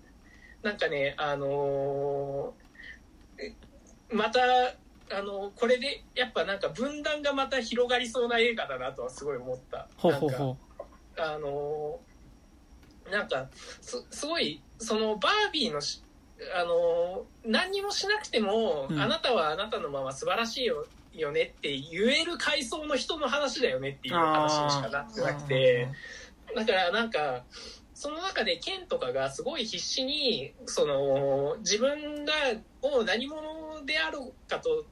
[0.63, 2.61] なんかねあのー
[4.13, 4.41] また
[5.13, 9.87] あのこれでやっぱなんか分断がまた広がりそうな映画だなとはすごい思った。
[9.97, 10.57] ほうほうほ
[11.17, 12.10] あのー
[13.09, 13.47] なんか
[13.81, 16.01] すすごいそのバービーのし
[16.55, 18.99] あのー何にもしなくても、うん。
[18.99, 25.87] あなたはあなたのまま素晴らしいよよねって言える階層の人の話だよねっていうう話にしかなってなくて。
[26.55, 27.43] だからなんか
[27.93, 32.33] その中でケンとかがすごい必死にその自分が
[32.81, 34.85] を何者であろうかとな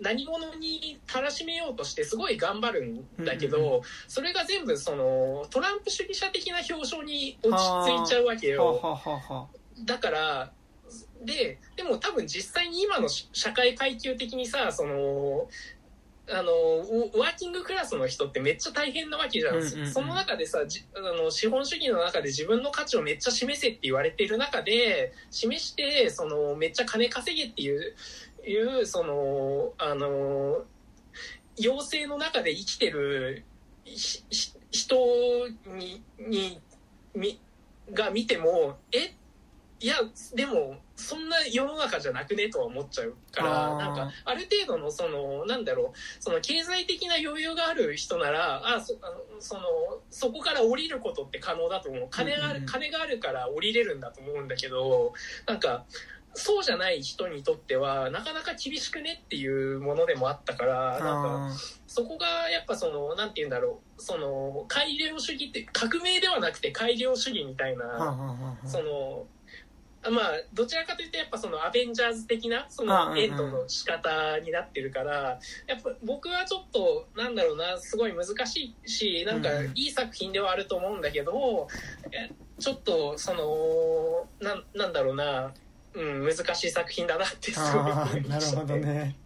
[0.00, 8.78] 何者にたらしめようとしてすごい頑張るんだけど、うんうんそれが全部そのトランプ主義者的な表彰に落ち着いちゃうわけよ。
[8.82, 9.48] はあはあは
[9.84, 10.52] だから
[11.22, 15.48] ででも多分実際に今のし社会階級的にさその
[16.26, 19.92] あのウワーキングクラスの人ってめっちゃ大変なわけじゃん,、うんうんうん。
[19.92, 27.94] その中でさじあの資本主義の中で自分の価値をめっちゃ示せって言われている中で示してそのめっちゃ金稼げっていう
[28.46, 30.64] いうそのあの
[31.56, 33.44] 要請の中で生きてる
[34.70, 34.96] 人
[35.66, 36.60] にに
[37.14, 37.40] み
[37.92, 39.14] が見てもえ？
[39.80, 39.96] いや
[40.34, 42.48] でもそんな世の中じゃなくね？
[42.48, 49.62] とは思っちゃうからなんかある程度のそのなんだろうその経済的な余裕がある人ならあそあのその
[50.08, 52.08] そこから降りることって可能だと思う。
[52.10, 52.66] 金がある、うんうんうん。
[52.66, 55.12] 金があるから降りれるんだと思うんだけど
[55.46, 55.84] なんか
[56.34, 61.50] そうじゃない人にとってはなかなか厳しくねっていうものでもあったからあなんかあ
[61.86, 68.56] そこがやっぱそのなんて言うんだろうその改良主義って革命ではなくて改良主義みたいな。
[68.64, 69.26] その
[70.10, 81.68] まあどちらかというとやっぱそのアベンジャーズ的なそのエンドの仕方になってるからやっぱ僕はちょっとなんだろうなすごい難しいしなんかいい作品ではあると思うんだけど
[82.12, 85.52] えちょっとそのなんなんだろうな、
[85.94, 89.16] うん、難しい作品だなってすごい思あいましたあなるほどね。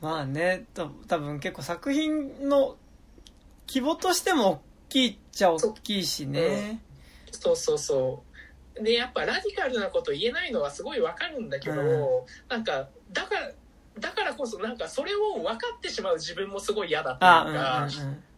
[0.00, 2.76] まあねた多分結構作品の
[3.68, 6.80] 規模としても大きいっちゃ大きいしね。
[7.30, 8.82] そうそうそう。
[8.82, 13.52] で、やっぱラディカルなこと言えないのはすごいわかるんだけど、うなんか、だから、
[13.98, 17.88] だからこそなんかそれを分かってしまう自分もすごい嫌だってあいうか、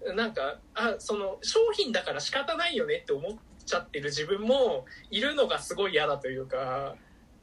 [0.04, 0.16] うんうん。
[0.16, 3.32] なんか、あ、その商品だから仕方ないよねって思っ
[3.64, 6.96] ちゃってる自分もいるのがすごい嫌だというか、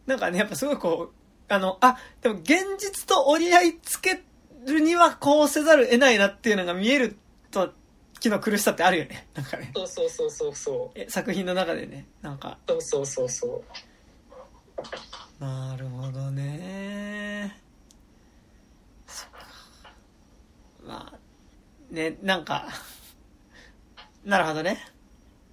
[0.10, 4.24] なんかねやっぱすごいこうあのあでも現実と折り合いつけ
[4.66, 7.16] るにはこうせざるを得ないなっていうのが見える
[7.52, 7.74] と
[8.20, 11.00] 気の苦しさってあるよねなんかねそうそうそうそうそう。
[11.00, 13.64] え作品の中でねなんかそうそうそうそ
[15.40, 15.44] う。
[15.44, 17.62] なるほどね
[19.06, 19.38] そっか
[20.88, 22.68] まあねなんか
[24.26, 24.84] なるほどね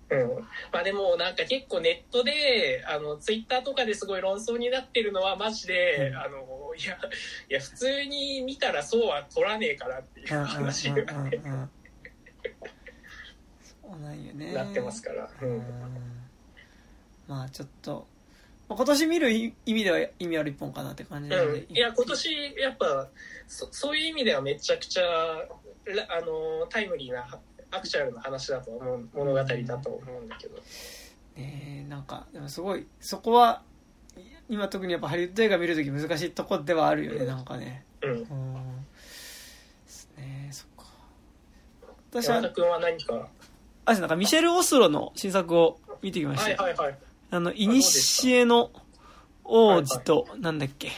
[0.09, 0.29] うん、
[0.73, 6.17] まあでもなんか結構ネットであのツイッターとかですごい論争になってるのはマジで、うん。
[6.17, 6.99] あのいや
[7.49, 11.41] いや普通に見たらそうは取らねえからっていう話がね
[14.07, 14.53] なんよね。
[14.53, 15.57] なってますから、ううん。
[15.59, 15.63] ん、
[17.27, 18.07] まあちょっと
[18.69, 23.09] まあ今年見る意味では意味ある一本かなって感じなので、うん、いや今年やっぱ
[23.49, 25.49] そそういう意味ではめちゃくちゃら
[26.17, 27.27] あのタイムリーな
[27.71, 30.57] アクチュアルな話だと思う物語だと思うんだけど、
[31.37, 33.63] ねえなんかでもすごいそこは
[34.49, 37.85] 今特にやっぱハリウッド映画見るとき難しいとこではあるよねなんかね。
[38.03, 38.25] うん、うん。
[38.25, 38.29] で
[39.87, 40.85] すねそっか。
[42.11, 43.29] 私は君は何か？
[43.85, 46.51] あなんかミシェル・オスロの新作を見てきました。
[46.51, 46.99] よ、はいはいはい。
[47.31, 48.71] あのいにしえの
[49.45, 50.91] 王子と、なんだっけ？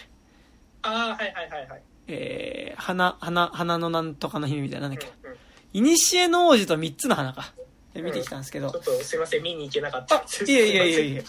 [0.82, 5.08] ああはいはいはいはい、えー、花花花のなんとかの姫みたいななんだっけ？
[5.08, 5.17] うんうん
[5.72, 7.52] いにしえの王子と三つの花か。
[7.94, 8.70] で見てきたんですけど。
[8.70, 11.22] ちょっとすいません見に行けなかったあ、いやいやいやいや。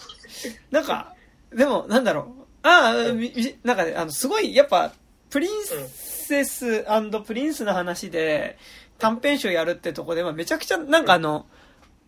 [0.70, 1.14] なんか、
[1.54, 2.46] でも、なんだろう。
[2.62, 4.92] ああ、みみなんかね、あの、すごい、やっぱ、
[5.30, 6.84] プリンセス
[7.24, 8.58] プリンスの話で、
[8.98, 11.46] 短編集やるってとこで、まあ、めちゃくちゃ、なんかあの、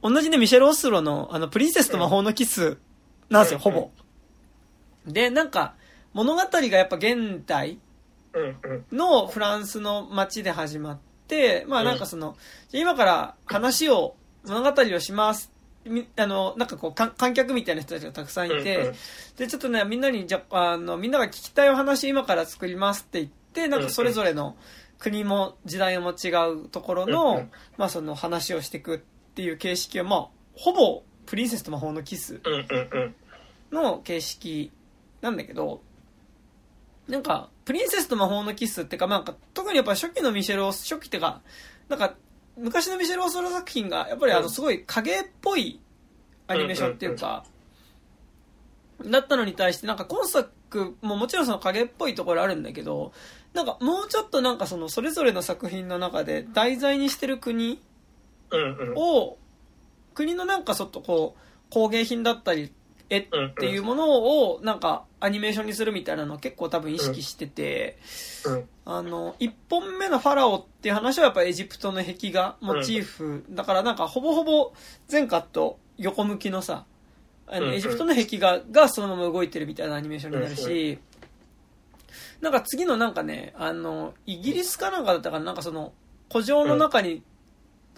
[0.03, 2.79] 同じね、ミシェル・オスロの、あの、プリンセスと魔法のキス
[3.31, 3.91] なんですよ、ほぼ。
[5.07, 5.75] で、なんか、
[6.13, 7.79] 物語がやっぱ現代
[8.35, 8.97] うんうん。
[8.97, 11.12] のフランスの街で始まって、
[11.67, 12.37] まあなんかその、
[12.69, 15.53] じゃあ今から話を、物語をします。
[15.85, 18.93] みあの、なんかこう、か観客みたいな人たちがたくさんいて、
[19.37, 24.57] で、ちょっとね、みんなに、じゃあ、あの、みんなが聞きたいお話今から作りますって言って、なんかそれぞれの
[24.99, 28.99] 国も時代も違うところの、まあその話をしていくっ
[29.35, 32.41] ていう形式は、まあ、ほぼ、プリンセスと魔法のキス。
[33.73, 34.71] の形式
[35.21, 35.81] なんだけど、
[37.09, 41.43] なんか、プリンセスと魔法のキスってか、なんか、特にやっぱ初期のミシェル・オス、初期ってか、
[41.89, 42.15] なんか、
[42.57, 45.81] 昔のミシェル・オスロ作品が、やっぱりあの、うんすごい影っぽい
[46.47, 47.45] アニメーションっていうか、
[49.05, 53.13] だったのに対して、なんか今作ももちろんその影っぽいところあるんだけど、
[53.53, 57.81] なんかもうちょっとなんかその、それぞれの作品の中で題材にしてる国。
[58.97, 59.39] を、
[60.15, 62.73] 国のなんかちょっとこう、工芸品だったり、
[63.13, 63.29] 絵っ
[63.59, 67.99] ていうものをなんかアニメーションにするみたいなのを結構多分意識してて、
[68.47, 68.69] うん。
[68.87, 74.73] あの、一本目のファラオっていう話はやっぱエジプトの壁画モチーフ、だからなんかほぼほぼ
[75.09, 76.87] 全カット横向きのさ、
[77.47, 80.99] あのエジプトの壁画がそのまま動いてるみたいなアニメーションになるし、
[82.41, 85.93] なんか次のなんかね、あの、イギリスかなんかだったかな、なんかその、
[86.31, 87.23] 古城の中に、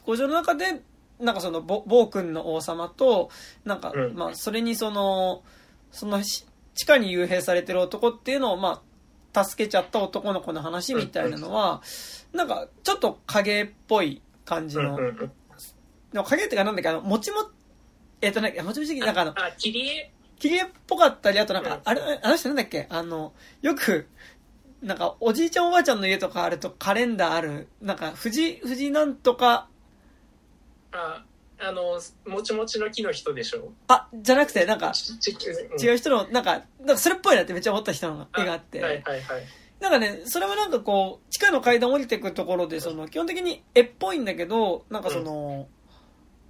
[0.05, 0.83] 古城の中で、
[1.21, 3.31] なんかその、ぼ暴君の王様と、
[3.65, 4.15] なんか、うん。
[4.15, 5.43] まあ、それにその、
[5.93, 8.83] そのし、地下に幽閉されてる男っていうのを、ま
[9.33, 11.83] あ、助けちゃった男の子の話みたいなのは、
[12.33, 14.97] なんか、ちょっと影っぽい感じの。
[16.13, 17.39] でも影ってかなんだっけ、あの、もちも、
[18.21, 20.11] えっ、とね、もちもちなんかあの、あ、切り絵？
[20.39, 22.87] 切り絵っぽかったり、あとなんかうん、あれ、あの人なんだっけ？
[22.91, 23.33] あの、
[23.63, 24.09] よく、
[24.83, 29.69] なんか、おじいちゃんおばあちゃんの家とかあるとカレンダーある、なんか、藤、藤なんとか、
[30.95, 31.25] あ、
[31.59, 33.73] あの、もちもちの木の人でしょ？
[33.89, 39.45] あ、じゃなくて、なんか、ちち違う人の、なんか、なんかそれっぽいなってめっちゃ思った人の絵があって、はいはいはい。
[39.81, 45.69] なんかね、それはなんかこう、地下の階段降りていくところで、その、基本的に絵っぽいんだけど、なんかその、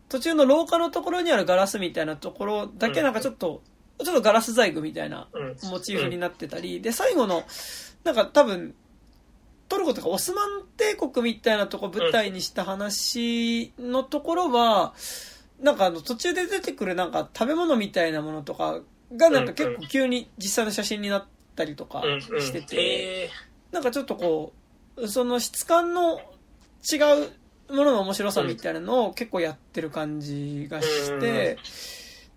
[0.09, 3.63] 途中の廊下のところにあるガラスみたいなところだけなんかちょっと、
[4.03, 5.57] ちょっとガラス細工みたいなうん。
[5.71, 7.45] モチーフになってたり、で、最後の、
[8.05, 8.75] なんか多分、
[9.75, 14.95] トルコとかオスマン帝国みたいなとこ舞台にした話のところは、
[15.61, 18.81] なんかあの途中で出てくるなんか食べ物みたいなものとか
[19.17, 21.25] がなんか結構急に実際の写真になっ
[21.57, 22.05] たりとか。
[22.41, 23.31] してて、へ
[23.73, 24.53] なんかちょっとこ
[24.97, 26.21] う、その質感の
[26.89, 26.97] 違
[27.69, 31.59] うものの面白さみたいなのを結構やってる感じがして、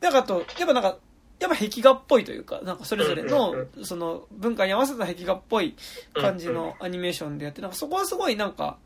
[0.02, 0.98] なんかあと、やっぱなんか、
[1.40, 3.54] やっぱ壁画っぽいというか、なんかそれぞれの
[3.84, 5.76] その文化に合わせた壁画っぽい
[6.14, 8.78] 感じのアニメーションでやって、なんかそこはすごいなんか、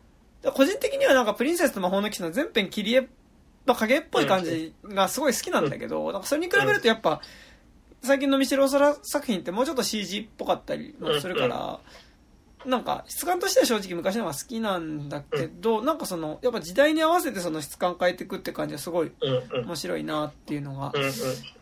[0.53, 3.07] 個人的にはなんかプリンセスと魔法のキスの全編切り絵
[3.65, 7.21] の影っぽい感じがすごい好きなんだけど、なんかそれに比べるとやっぱ、
[8.03, 11.79] 最近のミシェル・オソラ作品ってもうちょっと CG っぽかったりもするから、
[12.65, 19.65] なんか質感としては正直昔の方が好きなんだけど、なんかその、やっぱ時代に合わせてその質感変えていくって感じはすごいうんうん。
[19.65, 21.11] 面白いなっていうのがうんうん。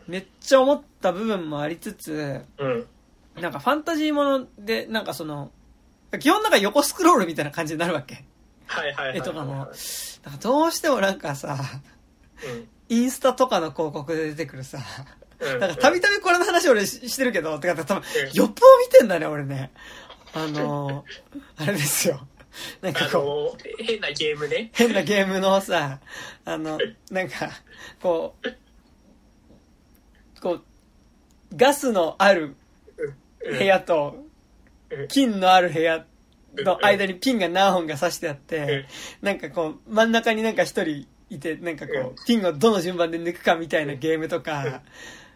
[0.06, 2.86] めっちゃ思った部分もありつつ、うん。
[3.40, 5.50] なんかファンタジーもので、なんかその、
[6.18, 8.24] 基本なんか横スクロールみたいな感じになるわけ。
[8.66, 9.18] はいはいはい。
[9.18, 9.54] 絵とかも。
[9.54, 9.72] なんか
[10.40, 11.58] どうしてもなんかさ、
[12.88, 14.78] インスタとかの広告で出てくるさ、
[15.38, 15.52] うん。
[15.54, 15.60] うん。
[15.60, 19.70] なんかたびたびこれの話俺ししてるけど、てか多分、うんよっぽど見てんだね、俺ね。
[20.34, 22.26] あのー、あれですよ。
[22.82, 24.70] なんかあこう、の、変なゲームね。
[24.72, 26.00] 変なゲームのさ、
[26.44, 26.78] あの、
[27.10, 27.50] なんか、
[28.00, 30.62] こう、こう、
[31.54, 32.56] ガスのある
[33.42, 33.58] うん。
[33.58, 34.26] 部屋と
[34.90, 36.04] うん、金のある部屋
[36.58, 38.86] の間にピンが何本か刺してあって、
[39.22, 44.82] なんかこう、真ん中になんか一人いて、なんかこうピンをどの順番で抜くかみたいなゲームとか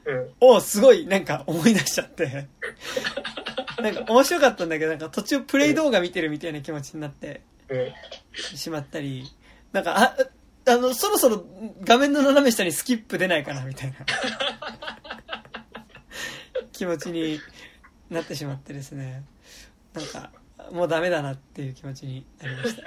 [0.04, 0.34] うん。
[0.40, 2.48] をすごいなんか思い出しちゃって、
[3.84, 7.92] なんか面白かったんだけど、なんか途中プレイ動画見てるみたいな気持ちになってうん。
[8.56, 9.30] しまったり、
[9.72, 10.16] なんか、あ、
[10.66, 11.44] あの、そろそろ
[11.82, 13.96] 画面の斜め下にスキップ出ないかなみたいな
[16.72, 17.38] 気持ちに
[18.08, 19.22] なってしまってですね。
[19.92, 20.30] なんか、
[20.72, 22.82] もうダメだなっていう気持ちになりました。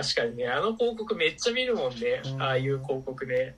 [0.00, 2.36] 確かにね、あの広告めっちゃ見るもんねう。
[2.36, 3.56] んああいう広告ね。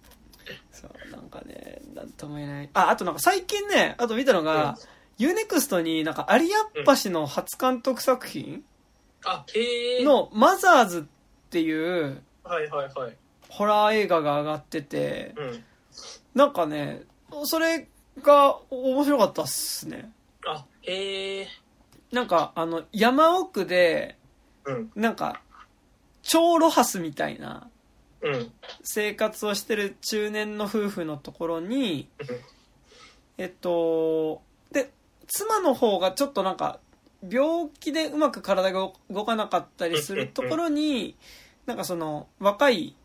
[0.73, 2.71] そう、なんかね、なんとも言えない。
[2.75, 4.77] あ、あとなんか最近ね、あと見たのが、
[5.19, 6.47] ユーネクストになんかア
[6.79, 8.65] リ・アッバシの初監督作品
[9.25, 10.05] あ、へえ。
[10.05, 11.03] のマザーズっ
[11.51, 13.17] ていうはいはいはい。
[13.49, 15.65] ホラー映画が上がってて、うん。
[16.35, 17.03] なんかね、
[17.45, 17.89] それ
[18.23, 20.11] が面白かったっすね。
[20.47, 21.49] あ、へえ。
[22.13, 24.17] なんか、あの、山奥で、
[24.65, 24.93] うん。
[24.95, 25.43] なんか、
[26.23, 27.70] 超ロハスみたいなうん。
[28.83, 32.27] 生活をしてる中年の夫婦のところに、うん。
[33.39, 34.43] えっと、
[34.73, 34.93] で、
[35.27, 36.81] 妻の方がちょっとなんか、
[37.29, 41.17] 病気でうまく体が動かなかったりするところに、
[41.67, 42.97] なんかその、若い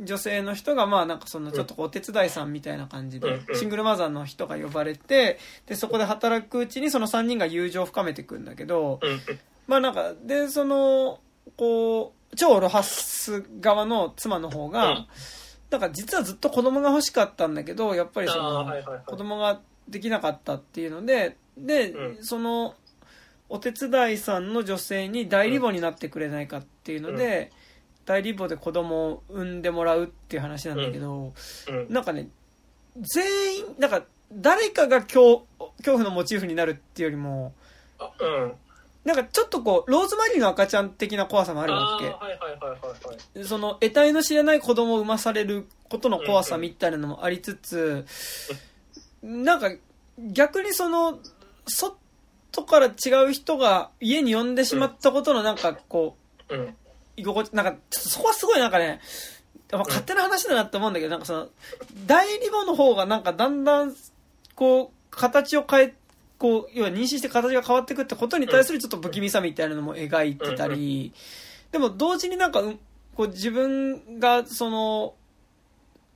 [0.00, 9.20] 女性の人が、まあなんかその、ちょっとお手伝いさんみたいな感じでシングルマザーの人が呼ばれて、で、そこで働くうちにその3人が友情を深めていくんだけど、うん。
[9.66, 11.20] まあなんか、で、その、
[11.56, 15.06] こう、超ロハス側の妻の方が、うん。
[15.70, 19.02] なんか実はずっと子供が欲しかったんだけど、やっぱりそあの、ーはいはいはい。
[19.06, 22.24] 子供ができなかったっていうので、で、うん。
[22.24, 22.74] その、
[23.48, 27.50] お手伝いさんの女性に代理母になってくれないかっていうので、
[28.06, 31.32] 代理母で子供を産んでもらうっていう話なんだけど、
[31.68, 31.92] うん。
[31.92, 32.28] なんかね、
[32.96, 34.02] 全員、なんか
[34.32, 35.46] 誰かが恐
[35.78, 37.52] 恐怖のモチーフになるっていうよりも、
[37.98, 38.52] あうん。
[39.04, 42.06] なんかちょっとこう、ローズマリーの赤ちゃん的な怖さもあるわけ。
[42.06, 43.44] はいはいはいはいはい。
[43.44, 48.04] その得体の知れない子供を産まされることの怖さみたいなのもありつつ、
[49.22, 49.72] なんか
[50.18, 51.18] 逆にその
[51.66, 51.96] 外
[52.66, 52.90] から違
[53.28, 56.16] う人が家に呼んでしまったことのなんかこ
[56.48, 56.76] ううん。
[57.16, 59.00] 居心地なんかそこはすごいなんかね
[59.72, 61.48] まあ勝手な話だなって思うんだけどなんかその
[62.06, 63.94] 代理母の方がなんかだんだん
[64.54, 65.94] こう形を変え
[66.40, 71.12] こう要は妊娠して形が変わっていくってことに対するちょっと不気味さみたいなのも描いてたり、
[71.70, 72.78] でも同時になんか、うん
[73.14, 75.14] こう自分がその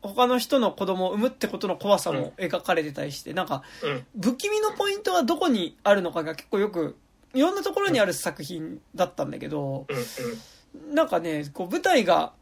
[0.01, 4.07] 他の人の子供を産むってことの怖さも描かれてたりして、なんかうん。
[4.23, 6.97] 不気味のポイントはどこにあるのかが結構よく
[7.35, 9.87] いろんなところにある作品だったんだけど、
[10.75, 10.95] うん。
[10.95, 12.33] なんかねこう舞台が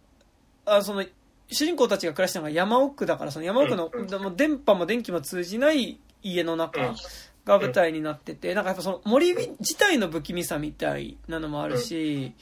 [0.65, 1.05] あその
[1.49, 3.91] 主人公たちが暮らしてるのが山奥だからその山奥の、
[4.37, 6.97] 電波も電気も通じない家の中うん
[7.45, 12.35] が舞台になってて、なんかやっぱその森自体の不気味さみたいなのもあるし、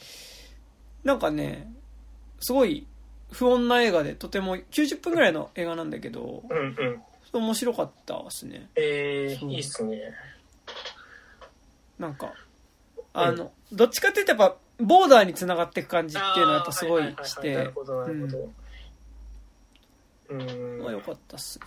[1.05, 1.73] なんかね
[2.41, 2.87] すごい
[3.33, 6.59] 不穏な映画でとても90分ぐらいの映画なんだけどうん。
[6.59, 7.03] うん。
[7.33, 10.01] 面白かったですねえー、いいっすね。
[11.99, 12.33] なんか
[13.13, 18.51] あの、どっちかっていうとやっぱボーダーにつながっていく感じっていうのはやっぱすごいしてなるほど、なるほど。
[20.31, 20.83] うん。
[20.83, 21.67] まあよかったっすね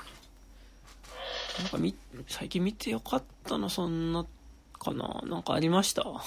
[1.60, 1.96] なんかみ
[2.28, 4.26] 最近見てよかったのそんな
[4.80, 5.22] かな。
[5.26, 6.04] なんかありました？
[6.04, 6.22] は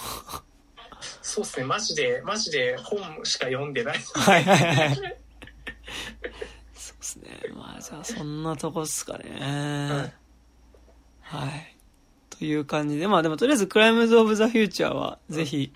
[1.20, 3.98] そうっすね、マジで、マジで本しか読んでない。
[3.98, 4.96] いはいはい。
[6.74, 7.40] そうですね。
[7.54, 10.14] まあじゃあそんなとこっすかね。
[11.20, 11.76] はい、
[12.30, 15.72] という感じでまあでもとりあえず「クライムズ・オブ・ザ・フューチャー」はぜひ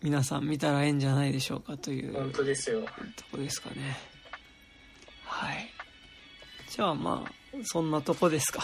[0.00, 2.82] 皆さん見たらええんじゃないでしょうかという本当ですよ。
[2.82, 2.88] と
[3.32, 3.98] こですかね。
[5.24, 5.68] はい。
[6.68, 7.32] じゃあまあ
[7.64, 8.62] そんなとこですか？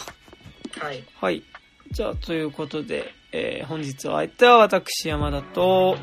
[0.81, 1.05] はい。
[1.21, 1.43] はい。
[1.91, 5.97] じゃあ、ということで、えー本日は相手は私、山田と、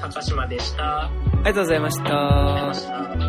[0.00, 1.06] 高島でした。
[1.06, 2.86] ありありがとうございましたがとうございまし
[3.18, 3.27] た。